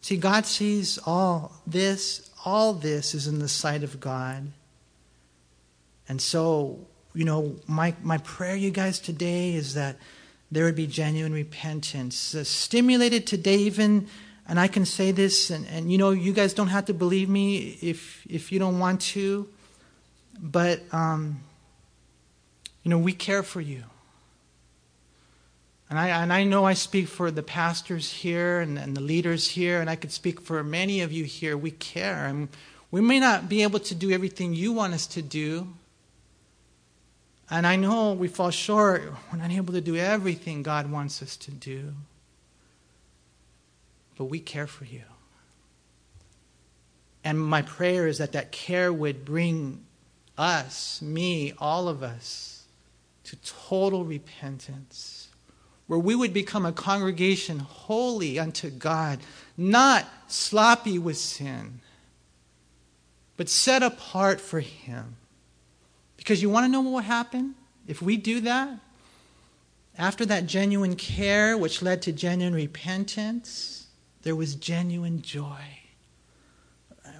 See, 0.00 0.16
God 0.16 0.46
sees 0.46 0.98
all 1.04 1.52
this 1.66 2.28
all 2.44 2.72
this 2.72 3.14
is 3.14 3.26
in 3.26 3.38
the 3.40 3.48
sight 3.48 3.82
of 3.82 4.00
God. 4.00 4.50
And 6.08 6.20
so, 6.20 6.78
you 7.14 7.24
know, 7.24 7.56
my, 7.66 7.94
my 8.02 8.18
prayer, 8.18 8.56
you 8.56 8.70
guys, 8.70 8.98
today 8.98 9.54
is 9.54 9.74
that 9.74 9.96
there 10.50 10.64
would 10.64 10.76
be 10.76 10.86
genuine 10.86 11.32
repentance. 11.32 12.34
Uh, 12.34 12.44
stimulated 12.44 13.26
today, 13.26 13.56
even, 13.56 14.08
and 14.46 14.58
I 14.58 14.68
can 14.68 14.86
say 14.86 15.10
this, 15.10 15.50
and, 15.50 15.66
and 15.66 15.92
you 15.92 15.98
know, 15.98 16.10
you 16.10 16.32
guys 16.32 16.54
don't 16.54 16.68
have 16.68 16.86
to 16.86 16.94
believe 16.94 17.28
me 17.28 17.78
if, 17.82 18.26
if 18.26 18.50
you 18.50 18.58
don't 18.58 18.78
want 18.78 19.02
to, 19.12 19.46
but, 20.40 20.82
um, 20.94 21.42
you 22.82 22.90
know, 22.90 22.98
we 22.98 23.12
care 23.12 23.42
for 23.42 23.60
you. 23.60 23.84
And 25.90 25.98
I, 25.98 26.08
and 26.08 26.32
I 26.32 26.44
know 26.44 26.64
I 26.64 26.74
speak 26.74 27.08
for 27.08 27.30
the 27.30 27.42
pastors 27.42 28.12
here 28.12 28.60
and, 28.60 28.78
and 28.78 28.94
the 28.94 29.00
leaders 29.00 29.48
here, 29.48 29.80
and 29.80 29.88
I 29.88 29.96
could 29.96 30.12
speak 30.12 30.40
for 30.40 30.62
many 30.62 31.00
of 31.00 31.12
you 31.12 31.24
here. 31.24 31.56
We 31.56 31.70
care. 31.70 32.26
And 32.26 32.48
we 32.90 33.00
may 33.00 33.18
not 33.18 33.48
be 33.48 33.62
able 33.62 33.80
to 33.80 33.94
do 33.94 34.10
everything 34.10 34.52
you 34.52 34.72
want 34.72 34.92
us 34.92 35.06
to 35.08 35.22
do. 35.22 35.68
And 37.50 37.66
I 37.66 37.76
know 37.76 38.12
we 38.12 38.28
fall 38.28 38.50
short. 38.50 39.02
We're 39.32 39.38
not 39.38 39.50
able 39.50 39.72
to 39.72 39.80
do 39.80 39.96
everything 39.96 40.62
God 40.62 40.90
wants 40.90 41.22
us 41.22 41.36
to 41.38 41.50
do. 41.50 41.94
But 44.16 44.24
we 44.24 44.40
care 44.40 44.66
for 44.66 44.84
you. 44.84 45.02
And 47.24 47.40
my 47.40 47.62
prayer 47.62 48.06
is 48.06 48.18
that 48.18 48.32
that 48.32 48.52
care 48.52 48.92
would 48.92 49.24
bring 49.24 49.84
us, 50.36 51.00
me, 51.00 51.54
all 51.58 51.88
of 51.88 52.02
us, 52.02 52.64
to 53.24 53.36
total 53.36 54.04
repentance 54.04 55.17
where 55.88 55.98
we 55.98 56.14
would 56.14 56.32
become 56.32 56.64
a 56.64 56.72
congregation 56.72 57.58
holy 57.58 58.38
unto 58.38 58.70
God, 58.70 59.18
not 59.56 60.06
sloppy 60.28 60.98
with 60.98 61.16
sin, 61.16 61.80
but 63.36 63.48
set 63.48 63.82
apart 63.82 64.40
for 64.40 64.60
Him. 64.60 65.16
Because 66.16 66.42
you 66.42 66.50
want 66.50 66.64
to 66.64 66.68
know 66.68 66.82
what 66.82 66.90
will 66.90 66.98
happen 66.98 67.54
if 67.86 68.00
we 68.02 68.16
do 68.16 68.40
that? 68.42 68.78
After 69.96 70.24
that 70.26 70.46
genuine 70.46 70.94
care, 70.94 71.56
which 71.56 71.82
led 71.82 72.02
to 72.02 72.12
genuine 72.12 72.54
repentance, 72.54 73.86
there 74.22 74.36
was 74.36 74.54
genuine 74.54 75.22
joy. 75.22 75.78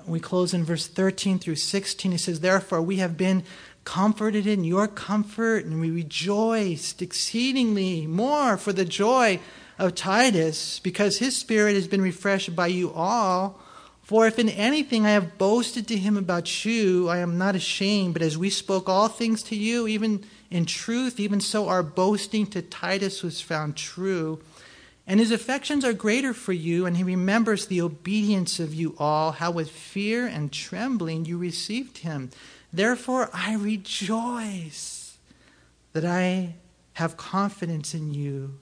We 0.06 0.20
close 0.20 0.54
in 0.54 0.64
verse 0.64 0.86
13 0.86 1.38
through 1.38 1.56
16. 1.56 2.12
It 2.12 2.18
says, 2.18 2.40
Therefore, 2.40 2.80
we 2.80 2.96
have 2.96 3.16
been 3.16 3.44
comforted 3.88 4.46
in 4.46 4.64
your 4.64 4.86
comfort, 4.86 5.64
and 5.64 5.80
we 5.80 5.90
rejoiced 5.90 7.00
exceedingly 7.00 8.06
more 8.06 8.58
for 8.58 8.70
the 8.70 8.84
joy 8.84 9.40
of 9.78 9.94
Titus, 9.94 10.78
because 10.80 11.16
his 11.16 11.34
spirit 11.34 11.74
has 11.74 11.88
been 11.88 12.02
refreshed 12.02 12.54
by 12.54 12.66
you 12.66 12.92
all. 12.92 13.58
For 14.02 14.26
if 14.26 14.38
in 14.38 14.50
anything 14.50 15.06
I 15.06 15.12
have 15.12 15.38
boasted 15.38 15.88
to 15.88 15.96
him 15.96 16.18
about 16.18 16.66
you, 16.66 17.08
I 17.08 17.18
am 17.18 17.38
not 17.38 17.56
ashamed, 17.56 18.12
but 18.12 18.20
as 18.20 18.36
we 18.36 18.50
spoke 18.50 18.90
all 18.90 19.08
things 19.08 19.42
to 19.44 19.56
you, 19.56 19.88
even 19.88 20.22
in 20.50 20.66
truth, 20.66 21.18
even 21.18 21.40
so 21.40 21.66
our 21.66 21.82
boasting 21.82 22.46
to 22.48 22.60
Titus 22.60 23.22
was 23.22 23.40
found 23.40 23.74
true. 23.74 24.38
And 25.06 25.18
his 25.18 25.30
affections 25.30 25.86
are 25.86 25.94
greater 25.94 26.34
for 26.34 26.52
you, 26.52 26.84
and 26.84 26.98
he 26.98 27.04
remembers 27.04 27.64
the 27.64 27.80
obedience 27.80 28.60
of 28.60 28.74
you 28.74 28.94
all, 28.98 29.32
how 29.32 29.50
with 29.50 29.70
fear 29.70 30.26
and 30.26 30.52
trembling 30.52 31.24
you 31.24 31.38
received 31.38 31.98
him. 31.98 32.28
Therefore, 32.72 33.30
I 33.32 33.54
rejoice 33.54 35.18
that 35.92 36.04
I 36.04 36.54
have 36.94 37.16
confidence 37.16 37.94
in 37.94 38.12
you 38.12 38.58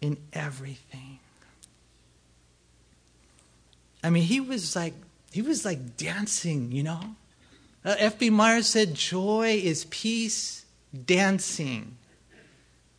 in 0.00 0.16
everything. 0.32 1.18
I 4.02 4.10
mean, 4.10 4.22
he 4.22 4.40
was 4.40 4.74
like 4.74 4.94
he 5.32 5.42
was 5.42 5.64
like 5.64 5.96
dancing, 5.96 6.72
you 6.72 6.82
know. 6.82 7.00
Uh, 7.84 7.94
F.B. 7.98 8.30
Myers 8.30 8.66
said, 8.66 8.94
"Joy 8.94 9.60
is 9.62 9.84
peace 9.86 10.64
dancing." 11.06 11.96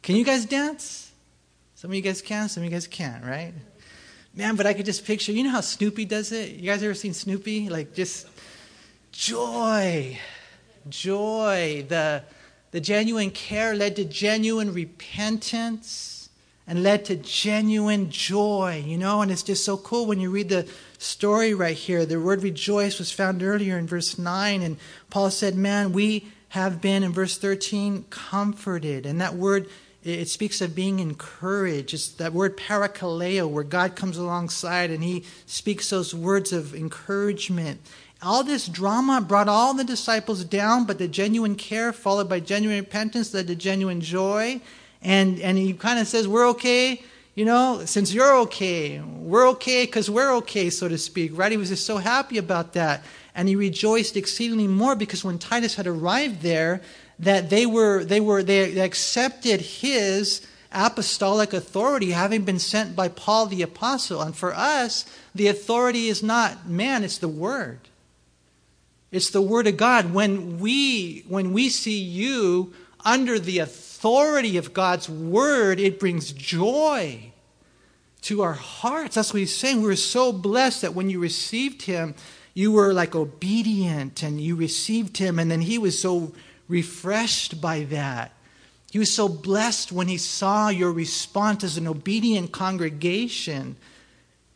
Can 0.01 0.15
you 0.15 0.23
guys 0.23 0.45
dance? 0.45 1.11
Some 1.75 1.91
of 1.91 1.95
you 1.95 2.01
guys 2.01 2.21
can, 2.21 2.49
some 2.49 2.61
of 2.61 2.65
you 2.65 2.71
guys 2.71 2.87
can't, 2.87 3.23
right? 3.23 3.53
Man, 4.33 4.55
but 4.55 4.65
I 4.65 4.73
could 4.73 4.85
just 4.85 5.05
picture. 5.05 5.31
You 5.31 5.43
know 5.43 5.49
how 5.49 5.61
Snoopy 5.61 6.05
does 6.05 6.31
it? 6.31 6.51
You 6.51 6.69
guys 6.69 6.83
ever 6.83 6.93
seen 6.93 7.13
Snoopy? 7.13 7.69
Like 7.69 7.93
just 7.93 8.27
joy. 9.11 10.17
Joy. 10.89 11.85
The, 11.87 12.23
the 12.71 12.81
genuine 12.81 13.31
care 13.31 13.75
led 13.75 13.95
to 13.97 14.05
genuine 14.05 14.73
repentance 14.73 16.29
and 16.67 16.83
led 16.83 17.05
to 17.05 17.15
genuine 17.17 18.09
joy, 18.09 18.83
you 18.85 18.97
know? 18.97 19.21
And 19.21 19.31
it's 19.31 19.43
just 19.43 19.65
so 19.65 19.77
cool 19.77 20.05
when 20.05 20.19
you 20.19 20.29
read 20.29 20.49
the 20.49 20.67
story 20.97 21.53
right 21.53 21.75
here. 21.75 22.05
The 22.05 22.19
word 22.19 22.43
rejoice 22.43 22.97
was 22.97 23.11
found 23.11 23.43
earlier 23.43 23.77
in 23.77 23.87
verse 23.87 24.17
9, 24.17 24.61
and 24.61 24.77
Paul 25.09 25.31
said, 25.31 25.55
Man, 25.55 25.91
we 25.91 26.31
have 26.49 26.81
been, 26.81 27.03
in 27.03 27.11
verse 27.11 27.37
13, 27.37 28.05
comforted. 28.09 29.05
And 29.05 29.19
that 29.19 29.35
word, 29.35 29.67
it 30.03 30.29
speaks 30.29 30.61
of 30.61 30.75
being 30.75 30.99
encouraged. 30.99 31.93
It's 31.93 32.09
that 32.09 32.33
word 32.33 32.57
parakaleo, 32.57 33.49
where 33.49 33.63
God 33.63 33.95
comes 33.95 34.17
alongside 34.17 34.91
and 34.91 35.03
he 35.03 35.25
speaks 35.45 35.89
those 35.89 36.13
words 36.13 36.53
of 36.53 36.75
encouragement 36.75 37.81
All 38.23 38.43
this 38.43 38.67
drama 38.67 39.19
brought 39.19 39.47
all 39.47 39.73
the 39.73 39.83
disciples 39.83 40.43
down, 40.43 40.85
but 40.85 40.99
the 40.99 41.07
genuine 41.07 41.55
care 41.55 41.91
followed 41.91 42.29
by 42.29 42.39
genuine 42.39 42.79
repentance 42.79 43.33
led 43.33 43.47
to 43.47 43.55
genuine 43.55 43.99
joy. 43.99 44.61
And, 45.01 45.39
and 45.39 45.57
he 45.57 45.73
kind 45.73 45.99
of 45.99 46.07
says, 46.07 46.27
We're 46.27 46.47
okay, 46.49 47.01
you 47.33 47.45
know, 47.45 47.81
since 47.85 48.13
you're 48.13 48.37
okay. 48.41 48.99
We're 48.99 49.47
okay 49.49 49.85
because 49.85 50.07
we're 50.07 50.35
okay, 50.35 50.69
so 50.69 50.87
to 50.87 50.99
speak, 50.99 51.35
right? 51.35 51.51
He 51.51 51.57
was 51.57 51.69
just 51.69 51.85
so 51.85 51.97
happy 51.97 52.37
about 52.37 52.73
that. 52.73 53.03
And 53.33 53.47
he 53.49 53.55
rejoiced 53.55 54.15
exceedingly 54.15 54.67
more 54.67 54.95
because 54.95 55.23
when 55.23 55.39
Titus 55.39 55.75
had 55.75 55.87
arrived 55.87 56.41
there, 56.41 56.81
that 57.17 57.49
they 57.49 57.65
were, 57.65 58.03
they 58.03 58.19
were, 58.19 58.43
they 58.43 58.79
accepted 58.79 59.61
his 59.61 60.45
apostolic 60.71 61.53
authority 61.53 62.11
having 62.11 62.43
been 62.43 62.59
sent 62.59 62.95
by 62.95 63.07
Paul 63.07 63.47
the 63.47 63.61
apostle. 63.61 64.21
And 64.21 64.35
for 64.35 64.53
us, 64.53 65.05
the 65.33 65.47
authority 65.47 66.07
is 66.07 66.21
not 66.21 66.67
man, 66.67 67.03
it's 67.03 67.17
the 67.17 67.27
word. 67.27 67.79
It's 69.11 69.29
the 69.29 69.41
word 69.41 69.67
of 69.67 69.77
God. 69.77 70.13
When 70.13 70.59
we 70.59 71.25
when 71.27 71.51
we 71.53 71.69
see 71.69 71.99
you 71.99 72.73
under 73.03 73.39
the 73.39 73.59
authority 73.59 74.57
of 74.57 74.73
God's 74.73 75.09
word, 75.09 75.79
it 75.79 75.99
brings 75.99 76.31
joy 76.31 77.31
to 78.21 78.41
our 78.41 78.53
hearts. 78.53 79.15
That's 79.15 79.33
what 79.33 79.39
he's 79.39 79.55
saying. 79.55 79.81
We 79.81 79.87
were 79.87 79.95
so 79.95 80.31
blessed 80.31 80.81
that 80.83 80.93
when 80.93 81.09
you 81.09 81.19
received 81.19 81.83
him, 81.83 82.15
you 82.53 82.71
were 82.71 82.93
like 82.93 83.15
obedient 83.15 84.23
and 84.23 84.39
you 84.39 84.55
received 84.55 85.17
him, 85.17 85.39
and 85.39 85.49
then 85.49 85.61
he 85.61 85.77
was 85.77 85.99
so 85.99 86.33
refreshed 86.67 87.59
by 87.59 87.83
that. 87.85 88.31
He 88.91 88.99
was 88.99 89.13
so 89.13 89.29
blessed 89.29 89.91
when 89.91 90.07
he 90.07 90.17
saw 90.17 90.67
your 90.67 90.91
response 90.91 91.63
as 91.63 91.77
an 91.77 91.87
obedient 91.87 92.51
congregation. 92.51 93.77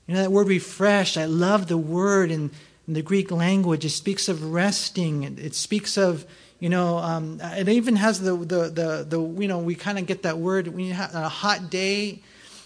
You 0.08 0.14
know, 0.14 0.22
that 0.22 0.32
word 0.32 0.47
refreshed, 0.47 1.18
I 1.18 1.26
love 1.26 1.68
the 1.68 1.78
word 1.78 2.32
in, 2.32 2.51
in 2.88 2.93
the 2.93 3.01
Greek 3.01 3.31
language. 3.31 3.86
It 3.86 3.89
speaks 3.89 4.29
of 4.29 4.53
resting, 4.53 5.23
it, 5.23 5.55
speaks 5.55 5.97
of, 5.97 6.25
you 6.59 6.69
know, 6.69 6.97
um, 6.97 7.39
it 7.41 7.67
even 7.69 7.95
has 7.95 8.21
the, 8.21 8.36
the, 8.36 8.69
the, 8.69 9.05
the 9.07 9.21
you 9.41 9.47
know, 9.47 9.59
we 9.59 9.75
kind 9.75 9.97
of 9.97 10.05
get 10.05 10.23
that 10.23 10.38
word 10.38 10.67
when 10.67 10.86
you 10.86 10.93
have 10.93 11.13
a 11.13 11.29
hot 11.29 11.69
day 11.69 12.21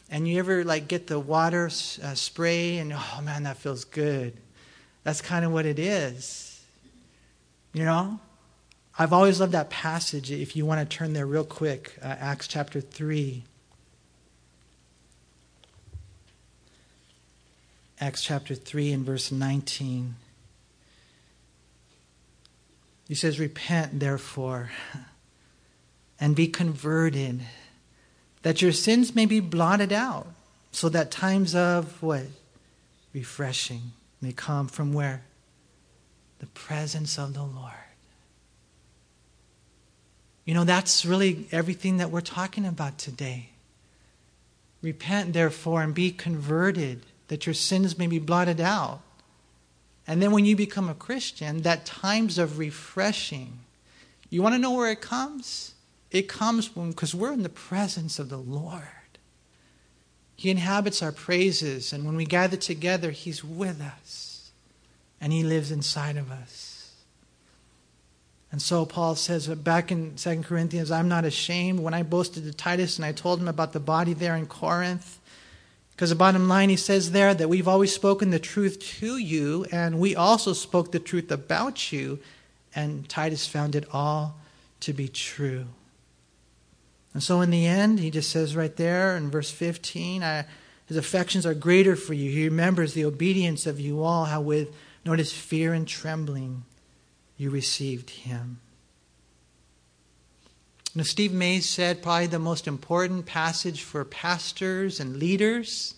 and 0.09 0.27
you 0.27 0.39
ever 0.39 0.63
like 0.63 0.87
get 0.87 1.07
the 1.07 1.19
water 1.19 1.67
uh, 1.67 2.13
spray 2.13 2.77
and, 2.77 2.93
oh 2.93 3.21
man, 3.23 3.43
that 3.43 3.57
feels 3.57 3.85
good. 3.85 4.33
That's 5.03 5.21
kind 5.21 5.45
of 5.45 5.51
what 5.51 5.65
it 5.65 5.79
is. 5.79 6.61
You 7.73 7.85
know? 7.85 8.19
I've 8.97 9.13
always 9.13 9.39
loved 9.39 9.53
that 9.53 9.69
passage. 9.69 10.29
If 10.29 10.57
you 10.57 10.65
want 10.65 10.87
to 10.87 10.97
turn 10.97 11.13
there 11.13 11.25
real 11.25 11.45
quick, 11.45 11.97
uh, 12.01 12.07
Acts 12.19 12.49
chapter 12.49 12.81
3. 12.81 13.45
Acts 18.01 18.23
chapter 18.23 18.55
3 18.55 18.93
and 18.93 19.05
verse 19.05 19.31
19. 19.31 20.15
He 23.07 23.15
says, 23.15 23.39
Repent, 23.39 23.99
therefore, 23.99 24.71
and 26.19 26.35
be 26.35 26.47
converted, 26.47 27.41
that 28.43 28.61
your 28.61 28.71
sins 28.71 29.15
may 29.15 29.25
be 29.25 29.39
blotted 29.39 29.91
out, 29.91 30.27
so 30.71 30.87
that 30.89 31.11
times 31.11 31.55
of 31.55 32.01
what? 32.01 32.23
Refreshing 33.13 33.91
may 34.21 34.31
come 34.31 34.67
from 34.67 34.93
where? 34.93 35.23
The 36.39 36.45
presence 36.47 37.17
of 37.17 37.33
the 37.33 37.43
Lord. 37.43 37.73
You 40.45 40.53
know, 40.53 40.63
that's 40.63 41.05
really 41.05 41.47
everything 41.51 41.97
that 41.97 42.11
we're 42.11 42.21
talking 42.21 42.65
about 42.65 42.97
today. 42.97 43.49
Repent, 44.81 45.33
therefore, 45.33 45.81
and 45.81 45.93
be 45.93 46.11
converted, 46.11 47.05
that 47.29 47.45
your 47.45 47.55
sins 47.55 47.97
may 47.97 48.07
be 48.07 48.19
blotted 48.19 48.61
out. 48.61 49.01
And 50.05 50.21
then 50.21 50.31
when 50.31 50.45
you 50.45 50.55
become 50.55 50.89
a 50.89 50.95
Christian, 50.95 51.61
that 51.61 51.85
times 51.85 52.37
of 52.37 52.59
refreshing, 52.59 53.59
you 54.29 54.41
want 54.41 54.55
to 54.55 54.59
know 54.59 54.73
where 54.73 54.91
it 54.91 55.01
comes? 55.01 55.73
It 56.11 56.27
comes 56.27 56.67
because 56.67 57.15
we're 57.15 57.33
in 57.33 57.43
the 57.43 57.49
presence 57.49 58.19
of 58.19 58.29
the 58.29 58.37
Lord. 58.37 58.83
He 60.35 60.49
inhabits 60.49 61.03
our 61.03 61.11
praises, 61.11 61.91
and 61.91 62.05
when 62.05 62.15
we 62.15 62.25
gather 62.25 62.57
together, 62.57 63.11
He's 63.11 63.43
with 63.43 63.81
us, 63.81 64.51
and 65.19 65.33
He 65.33 65.43
lives 65.43 65.71
inside 65.71 66.17
of 66.17 66.31
us. 66.31 66.69
And 68.51 68.61
so 68.61 68.85
Paul 68.85 69.15
says 69.15 69.47
back 69.47 69.91
in 69.91 70.15
2 70.15 70.41
Corinthians, 70.41 70.91
I'm 70.91 71.07
not 71.07 71.25
ashamed 71.25 71.81
when 71.81 71.93
I 71.93 72.03
boasted 72.03 72.45
to 72.45 72.53
Titus 72.53 72.97
and 72.97 73.05
I 73.05 73.11
told 73.11 73.39
him 73.39 73.47
about 73.47 73.73
the 73.73 73.79
body 73.79 74.13
there 74.13 74.35
in 74.35 74.47
Corinth. 74.47 75.19
Because 75.99 76.11
the 76.11 76.15
bottom 76.15 76.47
line, 76.47 76.69
he 76.69 76.77
says 76.77 77.11
there 77.11 77.33
that 77.33 77.49
we've 77.49 77.67
always 77.67 77.93
spoken 77.93 78.29
the 78.29 78.39
truth 78.39 78.79
to 78.99 79.17
you, 79.17 79.65
and 79.69 79.99
we 79.99 80.15
also 80.15 80.53
spoke 80.53 80.93
the 80.93 80.99
truth 80.99 81.29
about 81.29 81.91
you, 81.91 82.19
and 82.73 83.09
Titus 83.09 83.45
found 83.45 83.75
it 83.75 83.85
all 83.91 84.37
to 84.79 84.93
be 84.93 85.09
true. 85.09 85.65
And 87.13 87.21
so 87.21 87.41
in 87.41 87.49
the 87.49 87.67
end, 87.67 87.99
he 87.99 88.11
just 88.11 88.31
says 88.31 88.55
right 88.55 88.73
there 88.77 89.17
in 89.17 89.29
verse 89.29 89.51
15, 89.51 90.21
his 90.85 90.95
affections 90.95 91.45
are 91.45 91.53
greater 91.53 91.97
for 91.97 92.13
you. 92.13 92.31
He 92.31 92.45
remembers 92.45 92.93
the 92.93 93.03
obedience 93.03 93.67
of 93.67 93.77
you 93.77 94.01
all, 94.01 94.23
how 94.23 94.39
with, 94.39 94.73
notice, 95.03 95.33
fear 95.33 95.73
and 95.73 95.85
trembling 95.85 96.63
you 97.35 97.49
received 97.49 98.11
him. 98.11 98.61
Now, 100.95 101.03
Steve 101.03 101.33
Mays 101.33 101.67
said 101.67 102.01
probably 102.01 102.27
the 102.27 102.39
most 102.39 102.67
important 102.67 103.25
passage 103.25 103.83
for 103.83 104.03
pastors 104.03 104.99
and 104.99 105.17
leaders 105.17 105.95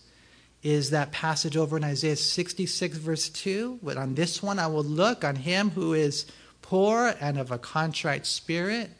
is 0.63 0.89
that 0.89 1.11
passage 1.11 1.57
over 1.57 1.77
in 1.77 1.83
Isaiah 1.83 2.15
66, 2.15 2.97
verse 2.97 3.29
2. 3.29 3.79
But 3.81 3.97
on 3.97 4.15
this 4.15 4.43
one, 4.43 4.59
I 4.59 4.67
will 4.67 4.83
look 4.83 5.23
on 5.23 5.35
him 5.37 5.71
who 5.71 5.93
is 5.93 6.25
poor 6.61 7.15
and 7.19 7.39
of 7.39 7.51
a 7.51 7.57
contrite 7.57 8.25
spirit 8.25 8.91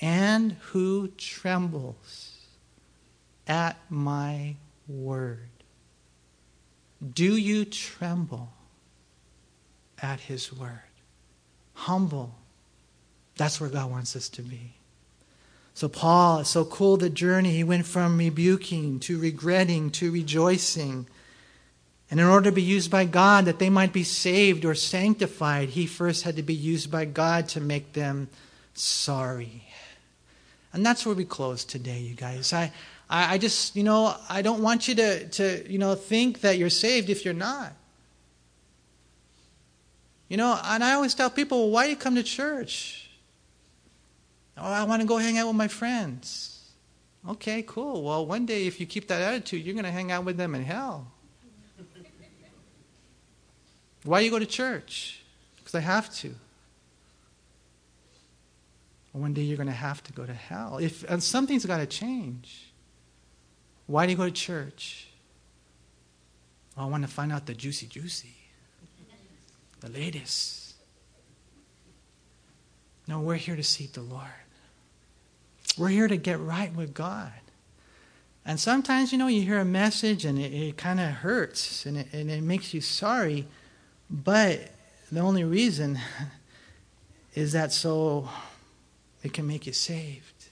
and 0.00 0.52
who 0.52 1.08
trembles 1.16 2.36
at 3.46 3.76
my 3.88 4.56
word. 4.86 5.48
Do 7.12 7.36
you 7.36 7.64
tremble 7.64 8.52
at 10.00 10.20
his 10.20 10.52
word? 10.52 10.80
humble. 11.74 12.34
That's 13.36 13.60
where 13.60 13.68
God 13.68 13.90
wants 13.90 14.16
us 14.16 14.28
to 14.30 14.42
be. 14.42 14.74
So, 15.74 15.88
Paul, 15.88 16.38
it's 16.40 16.50
so 16.50 16.64
cool 16.64 16.96
the 16.96 17.10
journey. 17.10 17.50
He 17.50 17.64
went 17.64 17.84
from 17.84 18.16
rebuking 18.16 19.00
to 19.00 19.18
regretting 19.18 19.90
to 19.90 20.12
rejoicing. 20.12 21.08
And 22.08 22.20
in 22.20 22.26
order 22.26 22.50
to 22.50 22.54
be 22.54 22.62
used 22.62 22.92
by 22.92 23.06
God, 23.06 23.46
that 23.46 23.58
they 23.58 23.70
might 23.70 23.92
be 23.92 24.04
saved 24.04 24.64
or 24.64 24.76
sanctified, 24.76 25.70
he 25.70 25.86
first 25.86 26.22
had 26.22 26.36
to 26.36 26.44
be 26.44 26.54
used 26.54 26.92
by 26.92 27.06
God 27.06 27.48
to 27.50 27.60
make 27.60 27.92
them 27.92 28.28
sorry. 28.74 29.64
And 30.72 30.86
that's 30.86 31.04
where 31.04 31.14
we 31.14 31.24
close 31.24 31.64
today, 31.64 31.98
you 31.98 32.14
guys. 32.14 32.52
I, 32.52 32.72
I, 33.10 33.34
I 33.34 33.38
just, 33.38 33.74
you 33.74 33.82
know, 33.82 34.14
I 34.28 34.42
don't 34.42 34.62
want 34.62 34.86
you 34.86 34.94
to, 34.94 35.28
to, 35.28 35.68
you 35.68 35.78
know, 35.78 35.96
think 35.96 36.42
that 36.42 36.56
you're 36.56 36.70
saved 36.70 37.10
if 37.10 37.24
you're 37.24 37.34
not. 37.34 37.72
You 40.28 40.36
know, 40.36 40.58
and 40.64 40.84
I 40.84 40.94
always 40.94 41.14
tell 41.14 41.30
people, 41.30 41.62
well, 41.62 41.70
why 41.70 41.84
do 41.84 41.90
you 41.90 41.96
come 41.96 42.14
to 42.14 42.22
church? 42.22 43.03
Oh, 44.56 44.62
I 44.62 44.84
want 44.84 45.02
to 45.02 45.08
go 45.08 45.16
hang 45.16 45.38
out 45.38 45.48
with 45.48 45.56
my 45.56 45.68
friends. 45.68 46.72
Okay, 47.28 47.64
cool. 47.66 48.02
Well, 48.02 48.26
one 48.26 48.46
day 48.46 48.66
if 48.66 48.78
you 48.78 48.86
keep 48.86 49.08
that 49.08 49.22
attitude, 49.22 49.64
you're 49.64 49.74
going 49.74 49.84
to 49.84 49.90
hang 49.90 50.12
out 50.12 50.24
with 50.24 50.36
them 50.36 50.54
in 50.54 50.62
hell. 50.62 51.10
why 54.04 54.20
do 54.20 54.24
you 54.24 54.30
go 54.30 54.38
to 54.38 54.46
church? 54.46 55.22
Because 55.56 55.74
I 55.74 55.80
have 55.80 56.14
to. 56.16 56.34
One 59.12 59.32
day 59.32 59.42
you're 59.42 59.56
going 59.56 59.68
to 59.68 59.72
have 59.72 60.02
to 60.04 60.12
go 60.12 60.26
to 60.26 60.34
hell. 60.34 60.78
If 60.78 61.04
and 61.08 61.22
something's 61.22 61.64
got 61.64 61.78
to 61.78 61.86
change. 61.86 62.72
Why 63.86 64.06
do 64.06 64.12
you 64.12 64.18
go 64.18 64.24
to 64.24 64.32
church? 64.32 65.08
Well, 66.76 66.86
I 66.86 66.88
want 66.88 67.04
to 67.04 67.08
find 67.08 67.32
out 67.32 67.46
the 67.46 67.54
juicy 67.54 67.86
juicy 67.86 68.34
the 69.84 69.90
latest. 69.90 70.74
No, 73.06 73.20
we're 73.20 73.34
here 73.34 73.54
to 73.54 73.62
seek 73.62 73.92
the 73.92 74.00
Lord. 74.00 74.43
We're 75.76 75.88
here 75.88 76.08
to 76.08 76.16
get 76.16 76.40
right 76.40 76.74
with 76.74 76.94
God. 76.94 77.32
And 78.46 78.60
sometimes, 78.60 79.10
you 79.10 79.18
know, 79.18 79.26
you 79.26 79.42
hear 79.42 79.58
a 79.58 79.64
message 79.64 80.24
and 80.24 80.38
it, 80.38 80.52
it 80.52 80.76
kind 80.76 81.00
of 81.00 81.06
hurts 81.06 81.86
and 81.86 81.96
it, 81.96 82.08
and 82.12 82.30
it 82.30 82.42
makes 82.42 82.74
you 82.74 82.80
sorry. 82.80 83.46
But 84.10 84.70
the 85.10 85.20
only 85.20 85.44
reason 85.44 85.98
is 87.34 87.52
that 87.52 87.72
so 87.72 88.28
it 89.22 89.32
can 89.32 89.46
make 89.46 89.66
you 89.66 89.72
saved 89.72 90.46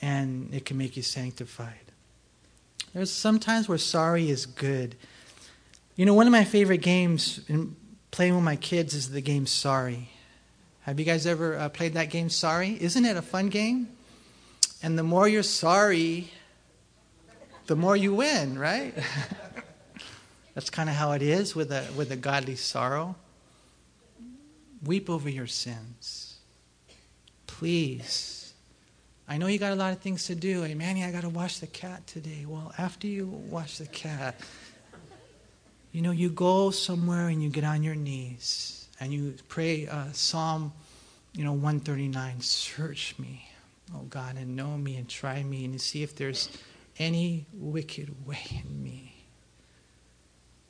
and 0.00 0.52
it 0.52 0.64
can 0.64 0.76
make 0.76 0.96
you 0.96 1.02
sanctified. 1.02 1.74
There's 2.94 3.12
sometimes 3.12 3.68
where 3.68 3.78
sorry 3.78 4.30
is 4.30 4.46
good. 4.46 4.96
You 5.96 6.06
know, 6.06 6.14
one 6.14 6.26
of 6.26 6.32
my 6.32 6.44
favorite 6.44 6.78
games 6.78 7.40
in 7.48 7.76
playing 8.10 8.34
with 8.34 8.44
my 8.44 8.56
kids 8.56 8.94
is 8.94 9.10
the 9.10 9.20
game 9.20 9.46
Sorry. 9.46 10.10
Have 10.84 10.98
you 11.00 11.06
guys 11.06 11.26
ever 11.26 11.56
uh, 11.56 11.70
played 11.70 11.94
that 11.94 12.10
game 12.10 12.28
Sorry? 12.28 12.76
Isn't 12.78 13.06
it 13.06 13.16
a 13.16 13.22
fun 13.22 13.48
game? 13.48 13.88
And 14.82 14.98
the 14.98 15.02
more 15.02 15.26
you're 15.26 15.42
sorry, 15.42 16.30
the 17.68 17.74
more 17.74 17.96
you 17.96 18.14
win, 18.14 18.58
right? 18.58 18.92
That's 20.54 20.68
kind 20.68 20.90
of 20.90 20.94
how 20.94 21.12
it 21.12 21.22
is 21.22 21.56
with 21.56 21.72
a 21.72 21.86
with 21.96 22.12
a 22.12 22.16
godly 22.16 22.56
sorrow. 22.56 23.16
weep 24.84 25.08
over 25.08 25.30
your 25.30 25.46
sins. 25.46 26.36
Please. 27.46 28.52
I 29.26 29.38
know 29.38 29.46
you 29.46 29.58
got 29.58 29.72
a 29.72 29.76
lot 29.76 29.94
of 29.94 30.00
things 30.00 30.26
to 30.26 30.34
do. 30.34 30.64
Hey, 30.64 30.74
Manny, 30.74 31.02
I 31.02 31.10
got 31.12 31.22
to 31.22 31.30
wash 31.30 31.60
the 31.60 31.66
cat 31.66 32.06
today. 32.06 32.44
Well, 32.46 32.74
after 32.76 33.06
you 33.06 33.26
wash 33.26 33.78
the 33.78 33.86
cat, 33.86 34.38
you 35.92 36.02
know, 36.02 36.10
you 36.10 36.28
go 36.28 36.70
somewhere 36.70 37.28
and 37.28 37.42
you 37.42 37.48
get 37.48 37.64
on 37.64 37.82
your 37.82 37.94
knees 37.94 38.73
and 39.00 39.12
you 39.12 39.34
pray 39.48 39.86
uh, 39.86 40.12
Psalm, 40.12 40.72
you 41.34 41.44
know, 41.44 41.52
139. 41.52 42.40
Search 42.40 43.14
me, 43.18 43.48
oh 43.94 44.02
God, 44.10 44.36
and 44.36 44.56
know 44.56 44.76
me 44.76 44.96
and 44.96 45.08
try 45.08 45.42
me 45.42 45.64
and 45.64 45.80
see 45.80 46.02
if 46.02 46.14
there's 46.14 46.48
any 46.98 47.46
wicked 47.52 48.26
way 48.26 48.62
in 48.64 48.82
me. 48.82 49.14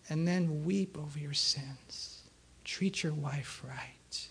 And 0.09 0.27
then 0.29 0.65
weep 0.65 0.99
over 0.99 1.19
your 1.19 1.33
sins. 1.33 2.23
Treat 2.65 3.03
your 3.03 3.15
wife 3.15 3.63
right. 3.67 4.29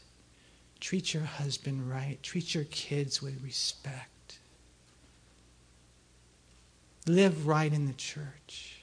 Treat 0.80 1.14
your 1.14 1.24
husband 1.24 1.90
right. 1.90 2.18
Treat 2.22 2.54
your 2.54 2.66
kids 2.66 3.22
with 3.22 3.42
respect. 3.44 4.40
Live 7.08 7.48
right 7.48 7.72
in 7.72 7.86
the 7.86 7.94
church. 7.94 8.83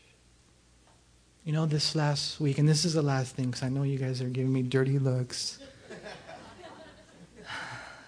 You 1.43 1.55
know, 1.55 1.64
this 1.64 1.95
last 1.95 2.38
week, 2.38 2.59
and 2.59 2.68
this 2.68 2.84
is 2.84 2.93
the 2.93 3.01
last 3.01 3.34
thing 3.34 3.47
because 3.47 3.62
I 3.62 3.70
know 3.70 3.82
you 3.82 3.99
guys 3.99 4.20
are 4.20 4.28
giving 4.28 4.53
me 4.53 4.61
dirty 4.61 4.99
looks. 4.99 5.59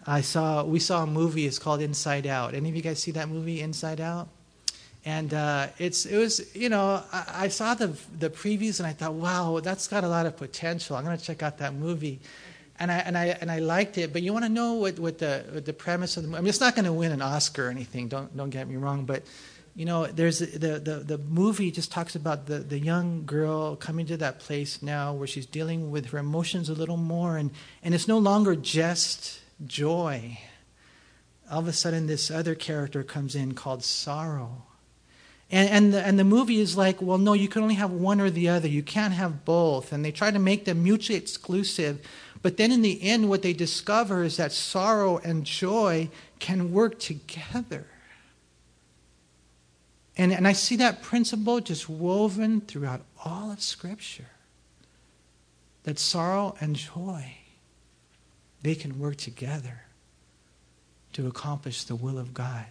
I 0.06 0.20
saw, 0.20 0.64
we 0.64 0.78
saw 0.78 1.04
a 1.04 1.06
movie, 1.06 1.46
it's 1.46 1.58
called 1.58 1.80
Inside 1.80 2.26
Out. 2.26 2.54
Any 2.54 2.68
of 2.68 2.76
you 2.76 2.82
guys 2.82 3.00
see 3.00 3.12
that 3.12 3.30
movie, 3.30 3.62
Inside 3.62 4.02
Out? 4.02 4.28
And 5.06 5.32
uh, 5.32 5.68
it's, 5.78 6.04
it 6.04 6.18
was, 6.18 6.54
you 6.54 6.68
know, 6.68 7.02
I, 7.10 7.24
I, 7.44 7.48
saw 7.48 7.72
the, 7.72 7.96
the 8.18 8.28
previews 8.28 8.80
and 8.80 8.86
I 8.86 8.92
thought, 8.92 9.14
wow, 9.14 9.60
that's 9.60 9.88
got 9.88 10.04
a 10.04 10.08
lot 10.08 10.26
of 10.26 10.36
potential. 10.36 10.96
I'm 10.96 11.04
going 11.04 11.16
to 11.16 11.24
check 11.24 11.42
out 11.42 11.56
that 11.58 11.72
movie. 11.72 12.20
And 12.78 12.92
I, 12.92 12.98
and 12.98 13.16
I, 13.16 13.26
and 13.40 13.50
I 13.50 13.60
liked 13.60 13.96
it. 13.96 14.12
But 14.12 14.22
you 14.22 14.34
want 14.34 14.44
to 14.44 14.50
know 14.50 14.74
what, 14.74 14.98
what, 14.98 15.18
the, 15.18 15.44
what 15.52 15.64
the 15.64 15.72
premise 15.72 16.18
of 16.18 16.24
the 16.24 16.28
movie, 16.28 16.38
I 16.38 16.40
mean, 16.42 16.48
it's 16.50 16.60
not 16.60 16.74
going 16.74 16.84
to 16.84 16.92
win 16.92 17.12
an 17.12 17.22
Oscar 17.22 17.68
or 17.68 17.70
anything, 17.70 18.08
don't, 18.08 18.36
don't 18.36 18.50
get 18.50 18.68
me 18.68 18.76
wrong. 18.76 19.06
But, 19.06 19.22
you 19.74 19.84
know, 19.84 20.06
there's 20.06 20.40
the, 20.40 20.78
the, 20.78 21.02
the 21.04 21.18
movie 21.18 21.70
just 21.70 21.90
talks 21.90 22.14
about 22.14 22.46
the, 22.46 22.58
the 22.58 22.78
young 22.78 23.24
girl 23.24 23.76
coming 23.76 24.06
to 24.06 24.16
that 24.18 24.38
place 24.38 24.82
now 24.82 25.14
where 25.14 25.26
she's 25.26 25.46
dealing 25.46 25.90
with 25.90 26.06
her 26.10 26.18
emotions 26.18 26.68
a 26.68 26.74
little 26.74 26.98
more. 26.98 27.36
And, 27.36 27.50
and 27.82 27.94
it's 27.94 28.06
no 28.06 28.18
longer 28.18 28.54
just 28.54 29.40
joy. 29.66 30.38
All 31.50 31.60
of 31.60 31.68
a 31.68 31.72
sudden, 31.72 32.06
this 32.06 32.30
other 32.30 32.54
character 32.54 33.02
comes 33.02 33.34
in 33.34 33.54
called 33.54 33.82
sorrow 33.82 34.62
and, 35.52 35.68
and, 35.68 35.94
the, 35.94 36.00
and 36.04 36.18
the 36.18 36.24
movie 36.24 36.60
is 36.60 36.78
like, 36.78 37.02
well, 37.02 37.18
no, 37.18 37.34
you 37.34 37.46
can 37.46 37.62
only 37.62 37.74
have 37.74 37.90
one 37.90 38.22
or 38.22 38.30
the 38.30 38.48
other. 38.48 38.66
You 38.66 38.82
can't 38.82 39.12
have 39.12 39.44
both. 39.44 39.92
And 39.92 40.02
they 40.02 40.10
try 40.10 40.30
to 40.30 40.38
make 40.38 40.64
them 40.64 40.82
mutually 40.82 41.18
exclusive. 41.18 42.00
But 42.40 42.56
then 42.56 42.72
in 42.72 42.80
the 42.80 43.02
end, 43.02 43.28
what 43.28 43.42
they 43.42 43.52
discover 43.52 44.24
is 44.24 44.38
that 44.38 44.50
sorrow 44.50 45.18
and 45.18 45.44
joy 45.44 46.08
can 46.38 46.72
work 46.72 46.98
together. 46.98 47.86
And, 50.16 50.32
and 50.32 50.46
I 50.46 50.52
see 50.52 50.76
that 50.76 51.02
principle 51.02 51.60
just 51.60 51.88
woven 51.88 52.60
throughout 52.60 53.02
all 53.24 53.50
of 53.50 53.62
Scripture 53.62 54.26
that 55.84 55.98
sorrow 55.98 56.54
and 56.60 56.76
joy, 56.76 57.36
they 58.62 58.74
can 58.74 58.98
work 58.98 59.16
together 59.16 59.82
to 61.12 61.26
accomplish 61.26 61.84
the 61.84 61.96
will 61.96 62.18
of 62.18 62.32
God 62.32 62.66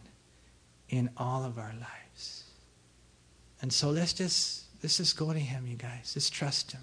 in 0.90 1.10
all 1.18 1.44
of 1.44 1.58
our 1.58 1.74
lives. 1.74 2.44
And 3.62 3.72
so 3.72 3.90
let's 3.90 4.14
just 4.14 4.66
let's 4.82 4.98
just 4.98 5.18
go 5.18 5.32
to 5.32 5.40
him, 5.40 5.68
you 5.68 5.76
guys. 5.76 6.14
Just 6.14 6.34
trust 6.34 6.72
him. 6.72 6.82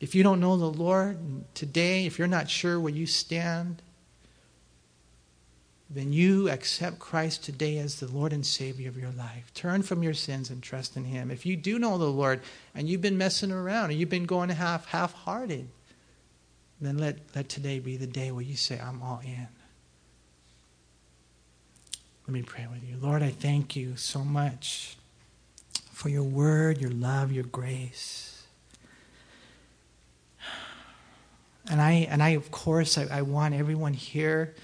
If 0.00 0.14
you 0.14 0.22
don't 0.22 0.40
know 0.40 0.56
the 0.56 0.70
Lord 0.70 1.18
today, 1.54 2.06
if 2.06 2.18
you're 2.18 2.28
not 2.28 2.48
sure 2.48 2.78
where 2.80 2.92
you 2.92 3.06
stand, 3.06 3.82
then 5.90 6.12
you 6.12 6.50
accept 6.50 6.98
Christ 6.98 7.44
today 7.44 7.78
as 7.78 7.98
the 7.98 8.08
Lord 8.08 8.34
and 8.34 8.44
Savior 8.44 8.90
of 8.90 8.98
your 8.98 9.10
life. 9.12 9.50
Turn 9.54 9.82
from 9.82 10.02
your 10.02 10.12
sins 10.12 10.50
and 10.50 10.62
trust 10.62 10.96
in 10.96 11.04
Him. 11.04 11.30
If 11.30 11.46
you 11.46 11.56
do 11.56 11.78
know 11.78 11.96
the 11.96 12.04
Lord 12.04 12.42
and 12.74 12.88
you've 12.88 13.00
been 13.00 13.16
messing 13.16 13.50
around 13.50 13.90
and 13.90 13.98
you've 13.98 14.10
been 14.10 14.26
going 14.26 14.50
half 14.50 14.86
half 14.86 15.14
hearted, 15.14 15.68
then 16.80 16.98
let, 16.98 17.16
let 17.34 17.48
today 17.48 17.78
be 17.78 17.96
the 17.96 18.06
day 18.06 18.30
where 18.30 18.44
you 18.44 18.54
say, 18.54 18.78
I'm 18.78 19.02
all 19.02 19.20
in. 19.24 19.48
Let 22.26 22.34
me 22.34 22.42
pray 22.42 22.66
with 22.70 22.84
you. 22.86 22.96
Lord, 23.00 23.22
I 23.22 23.30
thank 23.30 23.74
you 23.74 23.96
so 23.96 24.22
much 24.22 24.98
for 25.90 26.10
your 26.10 26.22
word, 26.22 26.78
your 26.78 26.90
love, 26.90 27.32
your 27.32 27.44
grace. 27.44 28.42
And 31.70 31.80
I, 31.80 32.06
and 32.10 32.22
I 32.22 32.30
of 32.30 32.50
course, 32.50 32.98
I, 32.98 33.06
I 33.10 33.22
want 33.22 33.54
everyone 33.54 33.94
here 33.94 34.54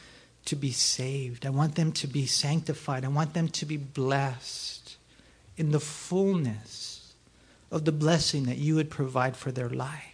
to 0.47 0.57
be 0.57 0.73
saved. 0.73 1.47
I 1.47 1.51
want 1.51 1.75
them 1.75 1.93
to 1.93 2.07
be 2.07 2.27
sanctified. 2.27 3.05
I 3.05 3.09
want 3.09 3.35
them 3.35 3.49
to 3.49 3.67
be 3.67 3.77
blessed 3.77 4.97
in 5.57 5.71
the 5.71 5.81
fullness 5.81 7.15
of 7.71 7.85
the 7.85 7.93
blessing 7.93 8.45
that 8.45 8.59
you 8.59 8.75
would 8.75 8.91
provide 8.91 9.37
for 9.37 9.51
their 9.51 9.71
life. 9.71 10.11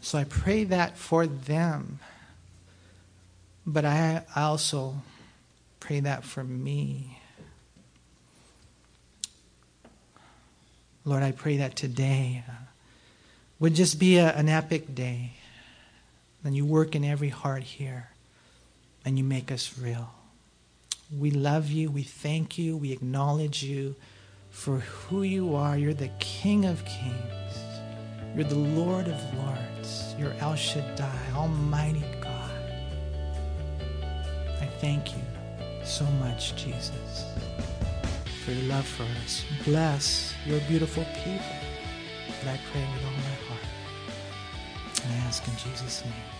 So 0.00 0.18
I 0.18 0.24
pray 0.24 0.64
that 0.64 0.96
for 0.96 1.26
them. 1.26 1.98
But 3.66 3.84
I 3.84 4.22
also 4.34 5.02
pray 5.78 6.00
that 6.00 6.24
for 6.24 6.42
me. 6.42 7.18
Lord, 11.04 11.22
I 11.22 11.32
pray 11.32 11.58
that 11.58 11.76
today 11.76 12.44
uh, 12.48 12.52
would 13.58 13.74
just 13.74 13.98
be 13.98 14.16
a, 14.16 14.32
an 14.32 14.48
epic 14.48 14.94
day. 14.94 15.32
And 16.44 16.56
you 16.56 16.64
work 16.64 16.94
in 16.94 17.04
every 17.04 17.28
heart 17.28 17.62
here 17.62 18.08
and 19.04 19.18
you 19.18 19.24
make 19.24 19.50
us 19.50 19.78
real. 19.78 20.10
We 21.16 21.30
love 21.30 21.70
you. 21.70 21.90
We 21.90 22.02
thank 22.02 22.58
you. 22.58 22.76
We 22.76 22.92
acknowledge 22.92 23.62
you 23.62 23.96
for 24.50 24.78
who 24.78 25.22
you 25.22 25.54
are. 25.54 25.76
You're 25.76 25.94
the 25.94 26.10
King 26.20 26.64
of 26.64 26.84
Kings. 26.84 27.56
You're 28.34 28.44
the 28.44 28.54
Lord 28.54 29.08
of 29.08 29.34
Lords. 29.34 30.14
You're 30.18 30.34
El 30.40 30.54
Shaddai, 30.54 31.32
Almighty 31.34 32.04
God. 32.20 32.50
I 34.60 34.66
thank 34.80 35.12
you 35.12 35.22
so 35.84 36.04
much, 36.20 36.54
Jesus 36.54 37.24
for 38.50 38.52
your 38.52 38.68
love 38.68 38.86
for 38.86 39.04
us. 39.22 39.44
Bless 39.64 40.34
your 40.44 40.58
beautiful 40.60 41.04
people. 41.22 41.56
And 42.40 42.48
I 42.48 42.58
pray 42.72 42.80
with 42.80 43.04
all 43.04 43.12
my 43.12 43.36
heart. 43.46 45.04
And 45.04 45.12
I 45.12 45.16
ask 45.26 45.46
in 45.46 45.54
Jesus' 45.56 46.04
name. 46.04 46.39